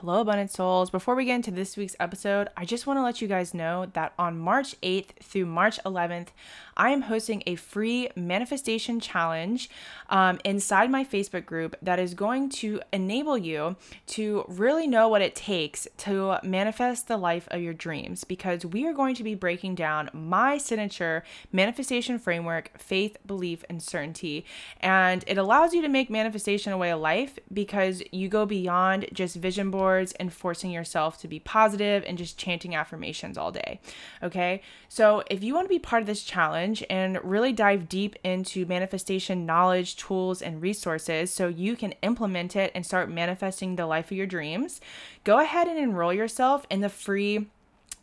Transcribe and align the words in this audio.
Hello, 0.00 0.22
Abundant 0.22 0.50
Souls. 0.50 0.88
Before 0.88 1.14
we 1.14 1.26
get 1.26 1.34
into 1.34 1.50
this 1.50 1.76
week's 1.76 1.94
episode, 2.00 2.48
I 2.56 2.64
just 2.64 2.86
want 2.86 2.96
to 2.96 3.02
let 3.02 3.20
you 3.20 3.28
guys 3.28 3.52
know 3.52 3.84
that 3.92 4.14
on 4.18 4.38
March 4.38 4.74
8th 4.80 5.10
through 5.22 5.44
March 5.44 5.78
11th, 5.84 6.28
I 6.74 6.88
am 6.88 7.02
hosting 7.02 7.42
a 7.44 7.56
free 7.56 8.08
manifestation 8.16 8.98
challenge 8.98 9.68
um, 10.08 10.40
inside 10.42 10.90
my 10.90 11.04
Facebook 11.04 11.44
group 11.44 11.76
that 11.82 11.98
is 11.98 12.14
going 12.14 12.48
to 12.48 12.80
enable 12.94 13.36
you 13.36 13.76
to 14.06 14.46
really 14.48 14.86
know 14.86 15.06
what 15.06 15.20
it 15.20 15.34
takes 15.34 15.86
to 15.98 16.38
manifest 16.42 17.06
the 17.06 17.18
life 17.18 17.46
of 17.50 17.60
your 17.60 17.74
dreams 17.74 18.24
because 18.24 18.64
we 18.64 18.86
are 18.86 18.94
going 18.94 19.14
to 19.16 19.22
be 19.22 19.34
breaking 19.34 19.74
down 19.74 20.08
my 20.14 20.56
signature 20.56 21.24
manifestation 21.52 22.18
framework 22.18 22.70
faith, 22.78 23.18
belief, 23.26 23.66
and 23.68 23.82
certainty. 23.82 24.46
And 24.80 25.22
it 25.26 25.36
allows 25.36 25.74
you 25.74 25.82
to 25.82 25.88
make 25.88 26.08
manifestation 26.08 26.72
a 26.72 26.78
way 26.78 26.90
of 26.90 27.00
life 27.00 27.38
because 27.52 28.02
you 28.12 28.30
go 28.30 28.46
beyond 28.46 29.04
just 29.12 29.36
vision 29.36 29.70
boards 29.70 29.89
and 30.18 30.32
forcing 30.32 30.70
yourself 30.70 31.20
to 31.20 31.28
be 31.28 31.38
positive 31.38 32.04
and 32.06 32.16
just 32.16 32.38
chanting 32.38 32.74
affirmations 32.74 33.36
all 33.36 33.52
day. 33.52 33.80
Okay. 34.22 34.62
So, 34.88 35.22
if 35.30 35.42
you 35.42 35.54
want 35.54 35.66
to 35.66 35.74
be 35.74 35.78
part 35.78 36.02
of 36.02 36.06
this 36.06 36.22
challenge 36.22 36.84
and 36.88 37.18
really 37.22 37.52
dive 37.52 37.88
deep 37.88 38.16
into 38.24 38.66
manifestation 38.66 39.46
knowledge, 39.46 39.96
tools, 39.96 40.42
and 40.42 40.62
resources 40.62 41.30
so 41.32 41.48
you 41.48 41.76
can 41.76 41.92
implement 42.02 42.56
it 42.56 42.72
and 42.74 42.84
start 42.84 43.10
manifesting 43.10 43.76
the 43.76 43.86
life 43.86 44.10
of 44.10 44.16
your 44.16 44.26
dreams, 44.26 44.80
go 45.24 45.40
ahead 45.40 45.68
and 45.68 45.78
enroll 45.78 46.12
yourself 46.12 46.66
in 46.70 46.80
the 46.80 46.88
free 46.88 47.46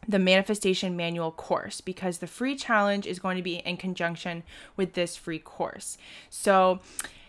the 0.08 0.19
manifestation 0.19 0.95
manual 0.95 1.31
course 1.31 1.81
because 1.81 2.19
the 2.19 2.27
free 2.27 2.55
challenge 2.55 3.05
is 3.05 3.19
going 3.19 3.35
to 3.35 3.44
be 3.44 3.55
in 3.58 3.75
conjunction 3.75 4.44
with 4.77 4.94
this 4.94 5.17
free 5.17 5.39
course. 5.39 5.97
So, 6.30 6.80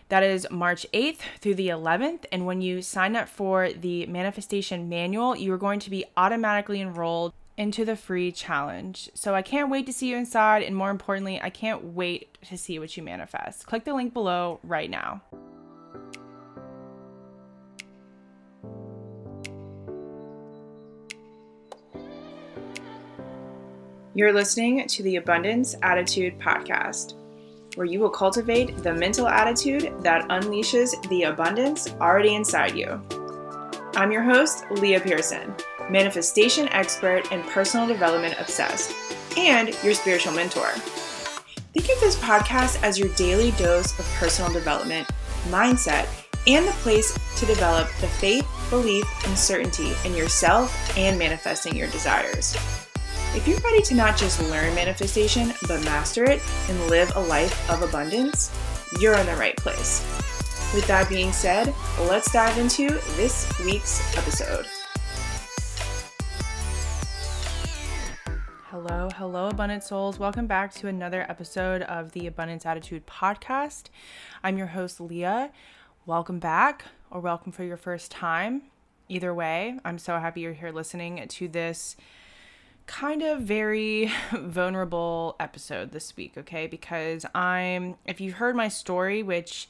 that 0.09 0.23
is 0.23 0.47
March 0.49 0.85
8th 0.91 1.19
through 1.39 1.55
the 1.55 1.69
11th. 1.69 2.25
And 2.31 2.45
when 2.45 2.61
you 2.61 2.81
sign 2.81 3.15
up 3.15 3.29
for 3.29 3.71
the 3.71 4.07
manifestation 4.07 4.89
manual, 4.89 5.35
you 5.35 5.53
are 5.53 5.57
going 5.57 5.79
to 5.81 5.89
be 5.89 6.03
automatically 6.17 6.81
enrolled 6.81 7.31
into 7.57 7.85
the 7.85 7.95
free 7.95 8.31
challenge. 8.31 9.09
So 9.13 9.35
I 9.35 9.43
can't 9.43 9.69
wait 9.69 9.85
to 9.85 9.93
see 9.93 10.09
you 10.09 10.17
inside. 10.17 10.63
And 10.63 10.75
more 10.75 10.89
importantly, 10.89 11.39
I 11.41 11.51
can't 11.51 11.83
wait 11.83 12.37
to 12.45 12.57
see 12.57 12.79
what 12.79 12.97
you 12.97 13.03
manifest. 13.03 13.67
Click 13.67 13.85
the 13.85 13.93
link 13.93 14.13
below 14.13 14.59
right 14.63 14.89
now. 14.89 15.21
You're 24.15 24.33
listening 24.33 24.87
to 24.87 25.03
the 25.03 25.17
Abundance 25.17 25.75
Attitude 25.83 26.39
Podcast 26.39 27.13
where 27.79 27.87
you 27.87 28.01
will 28.01 28.09
cultivate 28.09 28.75
the 28.83 28.93
mental 28.93 29.29
attitude 29.29 29.93
that 30.03 30.27
unleashes 30.27 31.01
the 31.07 31.23
abundance 31.23 31.87
already 32.01 32.35
inside 32.35 32.75
you. 32.75 33.01
I'm 33.95 34.11
your 34.11 34.21
host, 34.21 34.65
Leah 34.69 34.99
Pearson, 34.99 35.55
manifestation 35.89 36.67
expert 36.73 37.31
and 37.31 37.41
personal 37.45 37.87
development 37.87 38.35
obsessed, 38.37 38.93
and 39.37 39.69
your 39.81 39.93
spiritual 39.93 40.33
mentor. 40.33 40.67
Think 41.71 41.87
of 41.87 42.01
this 42.01 42.17
podcast 42.17 42.83
as 42.83 42.99
your 42.99 43.15
daily 43.15 43.51
dose 43.51 43.97
of 43.97 44.05
personal 44.15 44.51
development, 44.51 45.07
mindset, 45.45 46.05
and 46.47 46.67
the 46.67 46.73
place 46.83 47.17
to 47.37 47.45
develop 47.45 47.87
the 48.01 48.07
faith, 48.07 48.45
belief, 48.69 49.05
and 49.25 49.37
certainty 49.37 49.93
in 50.03 50.13
yourself 50.15 50.97
and 50.97 51.17
manifesting 51.17 51.77
your 51.77 51.89
desires. 51.91 52.57
If 53.39 53.47
you're 53.47 53.59
ready 53.59 53.81
to 53.83 53.95
not 53.95 54.17
just 54.17 54.41
learn 54.49 54.75
manifestation, 54.75 55.53
but 55.65 55.81
master 55.85 56.25
it 56.25 56.41
and 56.67 56.77
live 56.89 57.15
a 57.15 57.21
life 57.21 57.69
of 57.69 57.81
abundance, 57.81 58.51
you're 58.99 59.15
in 59.15 59.25
the 59.25 59.35
right 59.37 59.55
place. 59.55 60.01
With 60.75 60.85
that 60.87 61.07
being 61.07 61.31
said, 61.31 61.73
let's 62.01 62.29
dive 62.33 62.57
into 62.57 62.89
this 63.15 63.49
week's 63.63 64.01
episode. 64.17 64.65
Hello, 68.65 69.09
hello, 69.15 69.47
Abundant 69.47 69.85
Souls. 69.85 70.19
Welcome 70.19 70.45
back 70.45 70.73
to 70.73 70.89
another 70.89 71.21
episode 71.29 71.83
of 71.83 72.11
the 72.11 72.27
Abundance 72.27 72.65
Attitude 72.65 73.07
Podcast. 73.07 73.85
I'm 74.43 74.57
your 74.57 74.67
host, 74.67 74.99
Leah. 74.99 75.53
Welcome 76.05 76.39
back, 76.39 76.83
or 77.09 77.21
welcome 77.21 77.53
for 77.53 77.63
your 77.63 77.77
first 77.77 78.11
time. 78.11 78.63
Either 79.07 79.33
way, 79.33 79.79
I'm 79.85 79.97
so 79.97 80.19
happy 80.19 80.41
you're 80.41 80.51
here 80.51 80.71
listening 80.71 81.25
to 81.25 81.47
this 81.47 81.95
kind 82.89 83.21
of 83.21 83.41
very 83.41 84.11
vulnerable 84.33 85.35
episode 85.39 85.91
this 85.91 86.17
week, 86.17 86.33
okay? 86.35 86.65
Because 86.65 87.23
I'm, 87.35 87.95
if 88.07 88.19
you've 88.19 88.33
heard 88.33 88.55
my 88.55 88.67
story, 88.67 89.21
which, 89.21 89.69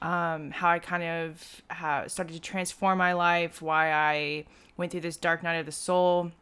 um, 0.00 0.50
how 0.50 0.70
I 0.70 0.78
kind 0.78 1.02
of 1.02 1.62
started 2.10 2.32
to 2.32 2.40
transform 2.40 2.96
my 2.96 3.12
life, 3.12 3.60
why 3.60 3.92
I 3.92 4.46
went 4.78 4.92
through 4.92 5.02
this 5.02 5.18
dark 5.18 5.42
night 5.42 5.56
of 5.56 5.66
the 5.66 5.72
soul. 5.72 6.32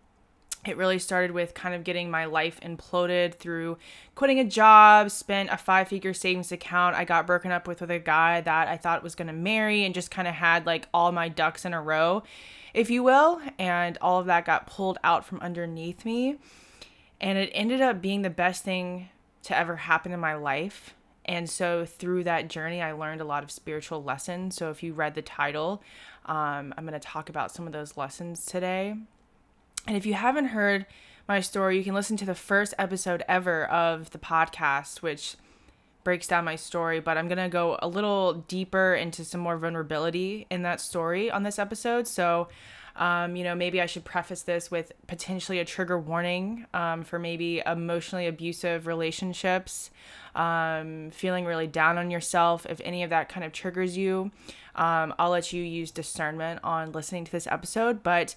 It 0.64 0.76
really 0.76 1.00
started 1.00 1.32
with 1.32 1.54
kind 1.54 1.74
of 1.74 1.82
getting 1.82 2.10
my 2.10 2.26
life 2.26 2.60
imploded 2.60 3.34
through 3.34 3.78
quitting 4.14 4.38
a 4.38 4.44
job, 4.44 5.10
spent 5.10 5.50
a 5.50 5.56
five 5.56 5.88
figure 5.88 6.14
savings 6.14 6.52
account. 6.52 6.94
I 6.94 7.04
got 7.04 7.26
broken 7.26 7.50
up 7.50 7.66
with 7.66 7.80
with 7.80 7.90
a 7.90 7.98
guy 7.98 8.40
that 8.40 8.68
I 8.68 8.76
thought 8.76 9.02
was 9.02 9.16
going 9.16 9.26
to 9.26 9.32
marry 9.32 9.84
and 9.84 9.94
just 9.94 10.10
kind 10.10 10.28
of 10.28 10.34
had 10.34 10.64
like 10.64 10.86
all 10.94 11.10
my 11.10 11.28
ducks 11.28 11.64
in 11.64 11.74
a 11.74 11.82
row 11.82 12.22
if 12.74 12.90
you 12.90 13.02
will. 13.02 13.40
And 13.58 13.98
all 14.00 14.20
of 14.20 14.26
that 14.26 14.44
got 14.44 14.66
pulled 14.66 14.98
out 15.04 15.24
from 15.24 15.40
underneath 15.40 16.04
me. 16.04 16.36
And 17.20 17.38
it 17.38 17.50
ended 17.54 17.80
up 17.80 18.02
being 18.02 18.22
the 18.22 18.30
best 18.30 18.64
thing 18.64 19.08
to 19.44 19.56
ever 19.56 19.76
happen 19.76 20.12
in 20.12 20.20
my 20.20 20.34
life. 20.34 20.94
And 21.24 21.48
so 21.48 21.84
through 21.84 22.24
that 22.24 22.48
journey, 22.48 22.82
I 22.82 22.92
learned 22.92 23.20
a 23.20 23.24
lot 23.24 23.44
of 23.44 23.50
spiritual 23.50 24.02
lessons. 24.02 24.56
So 24.56 24.70
if 24.70 24.82
you 24.82 24.92
read 24.92 25.14
the 25.14 25.22
title, 25.22 25.82
um, 26.26 26.74
I'm 26.76 26.84
going 26.84 26.94
to 26.94 27.00
talk 27.00 27.28
about 27.28 27.52
some 27.52 27.66
of 27.66 27.72
those 27.72 27.96
lessons 27.96 28.44
today. 28.44 28.96
And 29.86 29.96
if 29.96 30.06
you 30.06 30.14
haven't 30.14 30.46
heard 30.46 30.86
my 31.28 31.40
story, 31.40 31.78
you 31.78 31.84
can 31.84 31.94
listen 31.94 32.16
to 32.18 32.24
the 32.24 32.34
first 32.34 32.74
episode 32.78 33.24
ever 33.28 33.64
of 33.66 34.10
the 34.10 34.18
podcast, 34.18 35.02
which 35.02 35.36
breaks 36.04 36.26
down 36.26 36.44
my 36.44 36.56
story, 36.56 37.00
but 37.00 37.16
I'm 37.16 37.28
going 37.28 37.38
to 37.38 37.48
go 37.48 37.78
a 37.80 37.88
little 37.88 38.34
deeper 38.34 38.94
into 38.94 39.24
some 39.24 39.40
more 39.40 39.56
vulnerability 39.56 40.46
in 40.50 40.62
that 40.62 40.80
story 40.80 41.30
on 41.30 41.42
this 41.42 41.58
episode. 41.58 42.08
So, 42.08 42.48
um, 42.96 43.36
you 43.36 43.44
know, 43.44 43.54
maybe 43.54 43.80
I 43.80 43.86
should 43.86 44.04
preface 44.04 44.42
this 44.42 44.70
with 44.70 44.92
potentially 45.06 45.60
a 45.60 45.64
trigger 45.64 45.98
warning 45.98 46.66
um, 46.74 47.04
for 47.04 47.18
maybe 47.18 47.62
emotionally 47.64 48.26
abusive 48.26 48.86
relationships, 48.86 49.90
um, 50.34 51.10
feeling 51.12 51.44
really 51.44 51.66
down 51.66 51.98
on 51.98 52.10
yourself. 52.10 52.66
If 52.68 52.80
any 52.84 53.02
of 53.02 53.10
that 53.10 53.28
kind 53.28 53.44
of 53.44 53.52
triggers 53.52 53.96
you, 53.96 54.32
um, 54.74 55.14
I'll 55.18 55.30
let 55.30 55.52
you 55.52 55.62
use 55.62 55.90
discernment 55.90 56.60
on 56.64 56.92
listening 56.92 57.24
to 57.24 57.32
this 57.32 57.46
episode. 57.46 58.02
But 58.02 58.34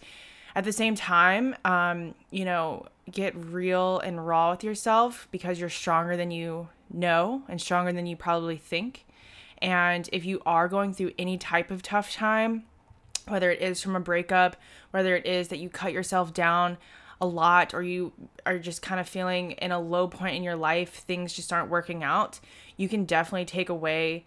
at 0.56 0.64
the 0.64 0.72
same 0.72 0.96
time, 0.96 1.56
um, 1.66 2.16
you 2.32 2.46
know, 2.46 2.86
get 3.12 3.36
real 3.36 4.00
and 4.00 4.26
raw 4.26 4.52
with 4.52 4.64
yourself 4.64 5.28
because 5.32 5.60
you're 5.60 5.70
stronger 5.70 6.18
than 6.18 6.32
you 6.32 6.70
know 6.92 7.44
and 7.48 7.62
stronger 7.62 7.92
than 7.92 8.06
you 8.06 8.16
probably 8.16 8.58
think. 8.58 9.06
And 9.62 10.10
if 10.12 10.26
you 10.26 10.42
are 10.46 10.68
going 10.68 10.94
through 10.94 11.12
any 11.20 11.38
type 11.38 11.72
of 11.72 11.82
tough 11.82 12.12
time, 12.12 12.64
whether 13.28 13.52
it 13.52 13.62
is 13.62 13.82
from 13.82 13.96
a 13.96 14.00
breakup, 14.00 14.56
whether 14.92 15.16
it 15.16 15.26
is 15.26 15.50
that 15.50 15.60
you 15.60 15.70
cut 15.70 15.94
yourself 15.94 16.34
down 16.34 16.78
a 17.22 17.26
lot 17.26 17.74
or 17.74 17.82
you 17.82 18.12
are 18.46 18.60
just 18.60 18.82
kind 18.82 19.00
of 19.00 19.08
feeling 19.08 19.52
in 19.52 19.72
a 19.72 19.80
low 19.80 20.08
point 20.08 20.36
in 20.36 20.44
your 20.44 20.56
life, 20.56 20.94
things 20.94 21.34
just 21.34 21.52
aren't 21.52 21.70
working 21.70 22.04
out, 22.04 22.40
you 22.78 22.88
can 22.90 23.06
definitely 23.06 23.46
take 23.46 23.70
away 23.70 24.26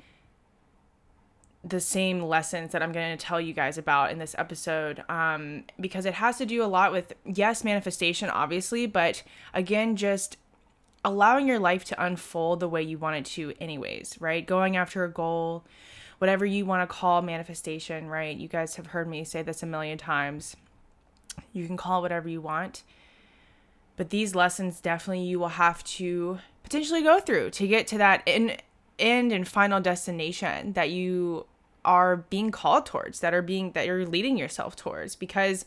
the 1.64 1.80
same 1.80 2.22
lessons 2.22 2.72
that 2.72 2.82
I'm 2.82 2.92
going 2.92 3.16
to 3.16 3.22
tell 3.24 3.41
you 3.41 3.52
guys 3.52 3.78
about 3.78 4.10
in 4.10 4.19
this 4.19 4.34
episode 4.38 5.02
um, 5.08 5.64
because 5.80 6.06
it 6.06 6.14
has 6.14 6.38
to 6.38 6.46
do 6.46 6.62
a 6.62 6.66
lot 6.66 6.92
with, 6.92 7.14
yes, 7.24 7.64
manifestation, 7.64 8.30
obviously, 8.30 8.86
but 8.86 9.22
again, 9.52 9.97
just 9.97 10.36
allowing 11.04 11.48
your 11.48 11.58
life 11.58 11.84
to 11.84 12.04
unfold 12.04 12.60
the 12.60 12.68
way 12.68 12.82
you 12.82 12.98
want 12.98 13.16
it 13.16 13.24
to, 13.24 13.54
anyways, 13.60 14.16
right? 14.20 14.47
Going 14.47 14.76
after 14.76 15.04
a 15.04 15.10
goal, 15.10 15.64
whatever 16.18 16.47
you 16.47 16.64
want 16.64 16.88
to 16.88 16.94
call 16.94 17.22
manifestation, 17.22 18.08
right? 18.08 18.36
You 18.36 18.48
guys 18.48 18.76
have 18.76 18.88
heard 18.88 19.08
me 19.08 19.24
say 19.24 19.42
this 19.42 19.62
a 19.62 19.66
million 19.66 19.98
times. 19.98 20.56
You 21.53 21.66
can 21.66 21.77
call 21.77 21.98
it 21.98 22.03
whatever 22.03 22.28
you 22.28 22.41
want. 22.41 22.83
But 23.97 24.10
these 24.10 24.34
lessons 24.34 24.80
definitely 24.80 25.24
you 25.24 25.41
will 25.41 25.48
have 25.48 25.83
to 25.84 26.38
potentially 26.62 27.03
go 27.03 27.18
through 27.18 27.50
to 27.50 27.66
get 27.66 27.86
to 27.88 27.98
that 27.98 28.22
in, 28.27 28.56
end 28.98 29.33
and 29.33 29.47
final 29.47 29.80
destination 29.80 30.72
that 30.72 30.91
you 30.91 31.47
are 31.84 32.16
being 32.16 32.50
called 32.50 32.86
towards, 32.86 33.21
that 33.21 33.33
are 33.33 33.42
being 33.42 33.72
that 33.72 33.86
you're 33.86 34.06
leading 34.06 34.36
yourself 34.36 34.77
towards 34.77 35.16
because 35.16 35.65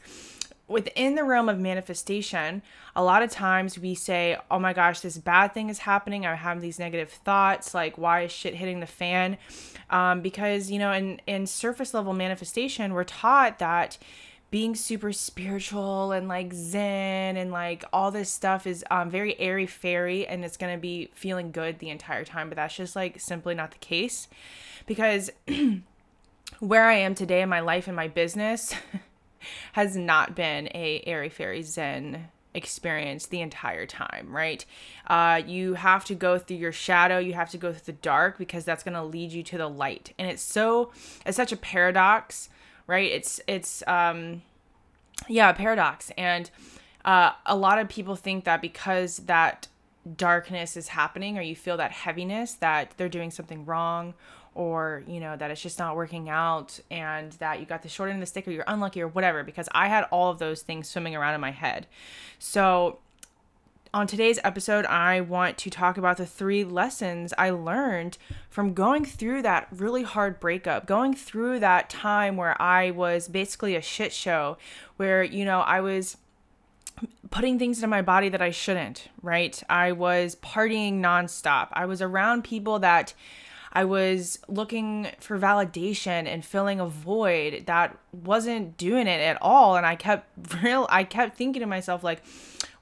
within 0.72 1.16
the 1.16 1.24
realm 1.24 1.50
of 1.50 1.60
manifestation, 1.60 2.62
a 2.96 3.04
lot 3.04 3.22
of 3.22 3.30
times 3.30 3.78
we 3.78 3.94
say, 3.94 4.38
oh 4.50 4.58
my 4.58 4.74
gosh, 4.74 5.02
this 5.02 5.18
bad 5.18 5.54
thing 5.54 5.70
is 5.70 5.80
happening. 5.80 6.26
I'm 6.26 6.38
having 6.38 6.62
these 6.62 6.80
negative 6.80 7.10
thoughts. 7.10 7.74
Like, 7.74 7.98
why 7.98 8.22
is 8.22 8.32
shit 8.32 8.56
hitting 8.56 8.80
the 8.80 8.88
fan? 8.88 9.38
Um, 9.90 10.22
because, 10.22 10.72
you 10.72 10.80
know, 10.80 10.92
in, 10.94 11.20
in 11.28 11.46
surface 11.46 11.94
level 11.94 12.14
manifestation, 12.14 12.94
we're 12.94 13.04
taught 13.04 13.60
that 13.60 13.98
being 14.52 14.76
super 14.76 15.12
spiritual 15.12 16.12
and 16.12 16.28
like 16.28 16.54
zen 16.54 17.38
and 17.38 17.52
like 17.52 17.84
all 17.92 18.12
this 18.12 18.30
stuff 18.30 18.68
is 18.68 18.84
um, 18.92 19.10
very 19.10 19.40
airy 19.40 19.66
fairy 19.66 20.28
and 20.28 20.46
it's 20.46 20.58
going 20.58 20.74
to 20.74 20.80
be 20.80 21.10
feeling 21.14 21.52
good 21.52 21.80
the 21.80 21.90
entire 21.90 22.26
time. 22.26 22.50
But 22.50 22.58
that's 22.58 22.76
just 22.76 22.96
like 22.96 23.20
simply 23.20 23.56
not 23.56 23.72
the 23.72 23.80
case 23.80 24.28
because 24.86 25.32
where 26.60 26.86
I 26.86 26.96
am 26.96 27.16
today 27.16 27.42
in 27.42 27.50
my 27.50 27.62
life 27.62 27.88
and 27.88 27.96
my 27.96 28.08
business. 28.08 28.76
has 29.74 29.96
not 29.96 30.36
been 30.36 30.70
a 30.74 31.04
airy 31.06 31.30
fairy 31.30 31.64
zen 31.64 32.30
experience 32.54 33.28
the 33.28 33.42
entire 33.42 33.86
time, 33.86 34.28
right? 34.36 34.66
Uh, 35.08 35.42
you 35.46 35.76
have 35.76 36.04
to 36.06 36.16
go 36.16 36.38
through 36.38 36.58
your 36.58 36.72
shadow, 36.72 37.18
you 37.18 37.34
have 37.34 37.50
to 37.50 37.58
go 37.58 37.72
through 37.72 37.94
the 37.94 38.02
dark 38.02 38.38
because 38.38 38.66
that's 38.66 38.84
going 38.84 38.94
to 38.94 39.04
lead 39.04 39.32
you 39.32 39.44
to 39.44 39.58
the 39.58 39.68
light. 39.70 40.14
And 40.20 40.30
it's 40.30 40.42
so 40.42 40.92
it's 41.26 41.38
such 41.38 41.52
a 41.52 41.58
paradox, 41.58 42.50
right? 42.92 43.10
It's 43.10 43.40
it's 43.48 43.82
um 43.88 44.42
yeah, 45.28 45.50
a 45.50 45.54
paradox. 45.54 46.12
And 46.18 46.50
uh, 47.06 47.32
a 47.46 47.56
lot 47.56 47.80
of 47.80 47.88
people 47.90 48.16
think 48.16 48.44
that 48.44 48.62
because 48.62 49.18
that 49.18 49.68
darkness 50.18 50.76
is 50.76 50.90
happening 50.90 51.38
or 51.38 51.42
you 51.42 51.56
feel 51.56 51.78
that 51.78 51.92
heaviness 51.92 52.54
that 52.56 52.94
they're 52.98 53.10
doing 53.10 53.32
something 53.32 53.66
wrong 53.66 54.14
or 54.56 55.04
you 55.08 55.20
know 55.20 55.38
that 55.38 55.52
it's 55.52 55.62
just 55.62 55.78
not 55.78 55.96
working 55.96 56.28
out 56.28 56.80
and 56.90 57.34
that 57.34 57.60
you 57.60 57.68
got 57.68 57.84
the 57.84 57.88
short 57.88 58.10
end 58.10 58.18
of 58.18 58.20
the 58.20 58.26
stick 58.26 58.48
or 58.48 58.52
you're 58.52 58.64
unlucky 58.66 59.00
or 59.00 59.08
whatever 59.08 59.44
because 59.44 59.70
i 59.74 59.88
had 59.88 60.04
all 60.06 60.32
of 60.32 60.40
those 60.40 60.64
things 60.64 60.90
swimming 60.90 61.16
around 61.16 61.36
in 61.36 61.40
my 61.40 61.52
head 61.52 61.86
so 62.40 62.98
on 63.94 64.08
today's 64.08 64.40
episode 64.44 64.86
i 64.86 65.20
want 65.20 65.58
to 65.58 65.70
talk 65.70 65.98
about 65.98 66.18
the 66.18 66.26
three 66.26 66.64
lessons 66.64 67.34
i 67.38 67.50
learned 67.50 68.18
from 68.50 68.74
going 68.74 69.04
through 69.04 69.42
that 69.42 69.68
really 69.72 70.04
hard 70.04 70.40
breakup 70.40 70.86
going 70.86 71.14
through 71.14 71.60
that 71.60 71.90
time 71.90 72.38
where 72.38 72.60
i 72.62 72.90
was 72.92 73.28
basically 73.28 73.76
a 73.76 73.82
shit 73.82 74.14
show 74.14 74.58
where 74.98 75.24
you 75.24 75.44
know 75.44 75.60
i 75.62 75.80
was 75.82 76.18
putting 77.32 77.58
things 77.58 77.78
into 77.78 77.88
my 77.88 78.02
body 78.02 78.30
that 78.30 78.42
I 78.42 78.52
shouldn't, 78.52 79.08
right? 79.22 79.62
I 79.70 79.94
was 79.94 80.36
partying 80.36 81.00
nonstop. 81.00 81.70
I 81.72 81.86
was 81.86 82.02
around 82.02 82.44
people 82.44 82.80
that 82.80 83.14
I 83.74 83.86
was 83.86 84.40
looking 84.50 85.08
for 85.20 85.40
validation 85.40 86.28
and 86.28 86.44
filling 86.44 86.80
a 86.80 86.86
void 86.88 87.64
that 87.68 87.98
wasn't 88.12 88.76
doing 88.78 89.08
it 89.08 89.22
at 89.22 89.38
all. 89.42 89.78
And 89.78 89.86
I 89.86 89.96
kept 89.96 90.28
real, 90.62 90.88
I 90.90 91.06
kept 91.06 91.38
thinking 91.38 91.62
to 91.62 91.66
myself, 91.66 92.04
like, 92.04 92.22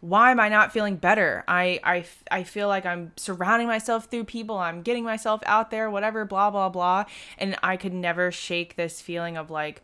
why 0.02 0.32
am 0.32 0.40
I 0.40 0.48
not 0.48 0.72
feeling 0.72 0.96
better? 0.96 1.44
I, 1.48 1.80
I, 1.84 2.06
I 2.32 2.44
feel 2.44 2.68
like 2.70 2.86
I'm 2.86 3.12
surrounding 3.18 3.68
myself 3.68 4.06
through 4.06 4.24
people. 4.26 4.58
I'm 4.58 4.82
getting 4.82 5.04
myself 5.04 5.42
out 5.46 5.72
there, 5.72 5.90
whatever, 5.90 6.24
blah, 6.24 6.50
blah, 6.52 6.70
blah. 6.70 7.06
And 7.38 7.58
I 7.62 7.76
could 7.76 7.94
never 7.94 8.32
shake 8.32 8.76
this 8.76 9.02
feeling 9.02 9.36
of 9.36 9.52
like, 9.52 9.82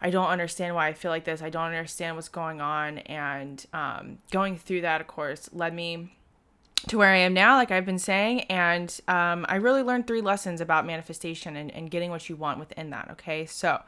I 0.00 0.10
don't 0.10 0.28
understand 0.28 0.74
why 0.74 0.88
I 0.88 0.92
feel 0.92 1.10
like 1.10 1.24
this. 1.24 1.42
I 1.42 1.50
don't 1.50 1.64
understand 1.64 2.16
what's 2.16 2.28
going 2.28 2.60
on. 2.60 2.98
And 2.98 3.64
um, 3.72 4.18
going 4.30 4.58
through 4.58 4.82
that, 4.82 5.00
of 5.00 5.06
course, 5.06 5.48
led 5.52 5.74
me 5.74 6.14
to 6.88 6.98
where 6.98 7.08
I 7.08 7.16
am 7.16 7.34
now, 7.34 7.56
like 7.56 7.70
I've 7.70 7.86
been 7.86 7.98
saying. 7.98 8.42
And 8.42 9.00
um, 9.08 9.46
I 9.48 9.56
really 9.56 9.82
learned 9.82 10.06
three 10.06 10.20
lessons 10.20 10.60
about 10.60 10.86
manifestation 10.86 11.56
and, 11.56 11.70
and 11.74 11.90
getting 11.90 12.10
what 12.10 12.28
you 12.28 12.36
want 12.36 12.58
within 12.58 12.90
that. 12.90 13.08
Okay. 13.12 13.46
So, 13.46 13.82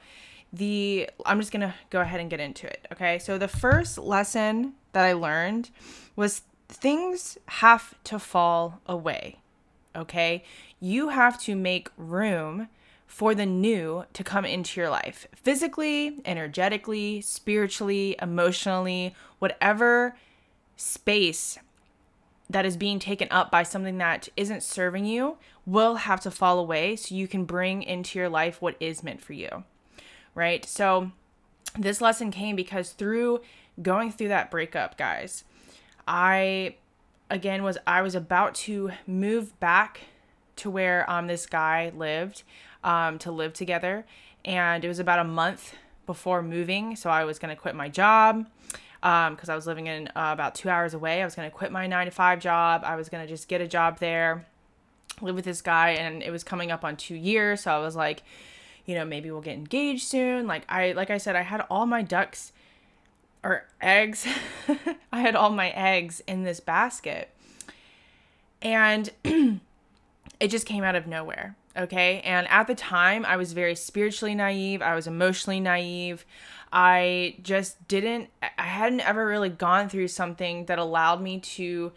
the 0.52 1.08
I'm 1.24 1.38
just 1.38 1.52
going 1.52 1.60
to 1.60 1.74
go 1.90 2.00
ahead 2.00 2.20
and 2.20 2.30
get 2.30 2.40
into 2.40 2.66
it. 2.66 2.86
Okay. 2.92 3.18
So, 3.18 3.38
the 3.38 3.48
first 3.48 3.98
lesson 3.98 4.74
that 4.92 5.04
I 5.04 5.12
learned 5.12 5.70
was 6.16 6.42
things 6.68 7.38
have 7.46 7.94
to 8.04 8.18
fall 8.18 8.80
away. 8.86 9.38
Okay. 9.94 10.44
You 10.80 11.10
have 11.10 11.40
to 11.42 11.54
make 11.54 11.88
room 11.96 12.68
for 13.06 13.34
the 13.34 13.46
new 13.46 14.04
to 14.12 14.22
come 14.22 14.44
into 14.44 14.80
your 14.80 14.88
life 14.88 15.26
physically, 15.34 16.20
energetically, 16.24 17.20
spiritually, 17.20 18.16
emotionally, 18.22 19.14
whatever 19.40 20.16
space 20.76 21.58
that 22.48 22.64
is 22.64 22.76
being 22.76 22.98
taken 22.98 23.28
up 23.30 23.50
by 23.50 23.62
something 23.62 23.98
that 23.98 24.28
isn't 24.36 24.62
serving 24.62 25.04
you 25.04 25.36
will 25.66 25.96
have 25.96 26.20
to 26.20 26.30
fall 26.30 26.58
away 26.58 26.96
so 26.96 27.14
you 27.14 27.28
can 27.28 27.44
bring 27.44 27.82
into 27.82 28.18
your 28.18 28.28
life 28.28 28.62
what 28.62 28.76
is 28.80 29.02
meant 29.02 29.20
for 29.20 29.32
you. 29.32 29.64
Right? 30.40 30.64
So, 30.64 31.12
this 31.78 32.00
lesson 32.00 32.30
came 32.30 32.56
because 32.56 32.92
through 32.92 33.42
going 33.82 34.10
through 34.10 34.28
that 34.28 34.50
breakup, 34.50 34.96
guys, 34.96 35.44
I 36.08 36.76
again 37.28 37.62
was 37.62 37.76
I 37.86 38.00
was 38.00 38.14
about 38.14 38.54
to 38.66 38.90
move 39.06 39.60
back 39.60 40.00
to 40.56 40.70
where 40.70 41.08
um 41.10 41.26
this 41.26 41.44
guy 41.44 41.92
lived 41.94 42.42
um, 42.82 43.18
to 43.18 43.30
live 43.30 43.52
together. 43.52 44.06
And 44.44 44.82
it 44.82 44.88
was 44.88 44.98
about 44.98 45.18
a 45.18 45.24
month 45.24 45.74
before 46.06 46.42
moving. 46.42 46.96
So 46.96 47.10
I 47.10 47.24
was 47.24 47.38
going 47.38 47.54
to 47.54 47.60
quit 47.60 47.74
my 47.74 47.90
job 47.90 48.46
because 49.00 49.48
um, 49.48 49.52
I 49.52 49.54
was 49.54 49.66
living 49.66 49.86
in 49.86 50.08
uh, 50.08 50.30
about 50.32 50.54
two 50.54 50.70
hours 50.70 50.94
away. 50.94 51.20
I 51.20 51.24
was 51.24 51.34
going 51.34 51.50
to 51.50 51.54
quit 51.54 51.70
my 51.70 51.86
nine 51.86 52.06
to 52.06 52.10
five 52.10 52.40
job. 52.40 52.82
I 52.84 52.96
was 52.96 53.10
going 53.10 53.22
to 53.22 53.28
just 53.30 53.46
get 53.46 53.60
a 53.60 53.68
job 53.68 53.98
there, 53.98 54.46
live 55.20 55.34
with 55.34 55.44
this 55.44 55.60
guy. 55.60 55.90
And 55.90 56.22
it 56.22 56.30
was 56.30 56.42
coming 56.42 56.70
up 56.70 56.84
on 56.84 56.96
two 56.96 57.14
years. 57.14 57.62
So 57.62 57.72
I 57.72 57.78
was 57.78 57.94
like, 57.96 58.22
you 58.86 58.94
know, 58.94 59.04
maybe 59.04 59.30
we'll 59.30 59.40
get 59.40 59.56
engaged 59.56 60.04
soon. 60.04 60.46
Like 60.46 60.62
I, 60.68 60.92
like 60.92 61.10
I 61.10 61.18
said, 61.18 61.36
I 61.36 61.42
had 61.42 61.64
all 61.70 61.86
my 61.86 62.02
ducks 62.02 62.52
or 63.42 63.66
eggs. 63.80 64.26
I 65.12 65.20
had 65.20 65.34
all 65.34 65.50
my 65.50 65.70
eggs 65.70 66.22
in 66.26 66.44
this 66.44 66.60
basket. 66.60 67.30
And 68.62 69.10
it 69.24 70.48
just 70.48 70.66
came 70.66 70.84
out 70.84 70.94
of 70.94 71.06
nowhere. 71.06 71.56
Okay. 71.76 72.20
And 72.20 72.48
at 72.48 72.66
the 72.66 72.74
time, 72.74 73.24
I 73.24 73.36
was 73.36 73.52
very 73.52 73.74
spiritually 73.74 74.34
naive. 74.34 74.82
I 74.82 74.94
was 74.94 75.06
emotionally 75.06 75.60
naive. 75.60 76.26
I 76.72 77.36
just 77.42 77.86
didn't, 77.88 78.28
I 78.42 78.62
hadn't 78.62 79.00
ever 79.00 79.26
really 79.26 79.48
gone 79.48 79.88
through 79.88 80.08
something 80.08 80.66
that 80.66 80.78
allowed 80.78 81.20
me 81.20 81.40
to 81.40 81.92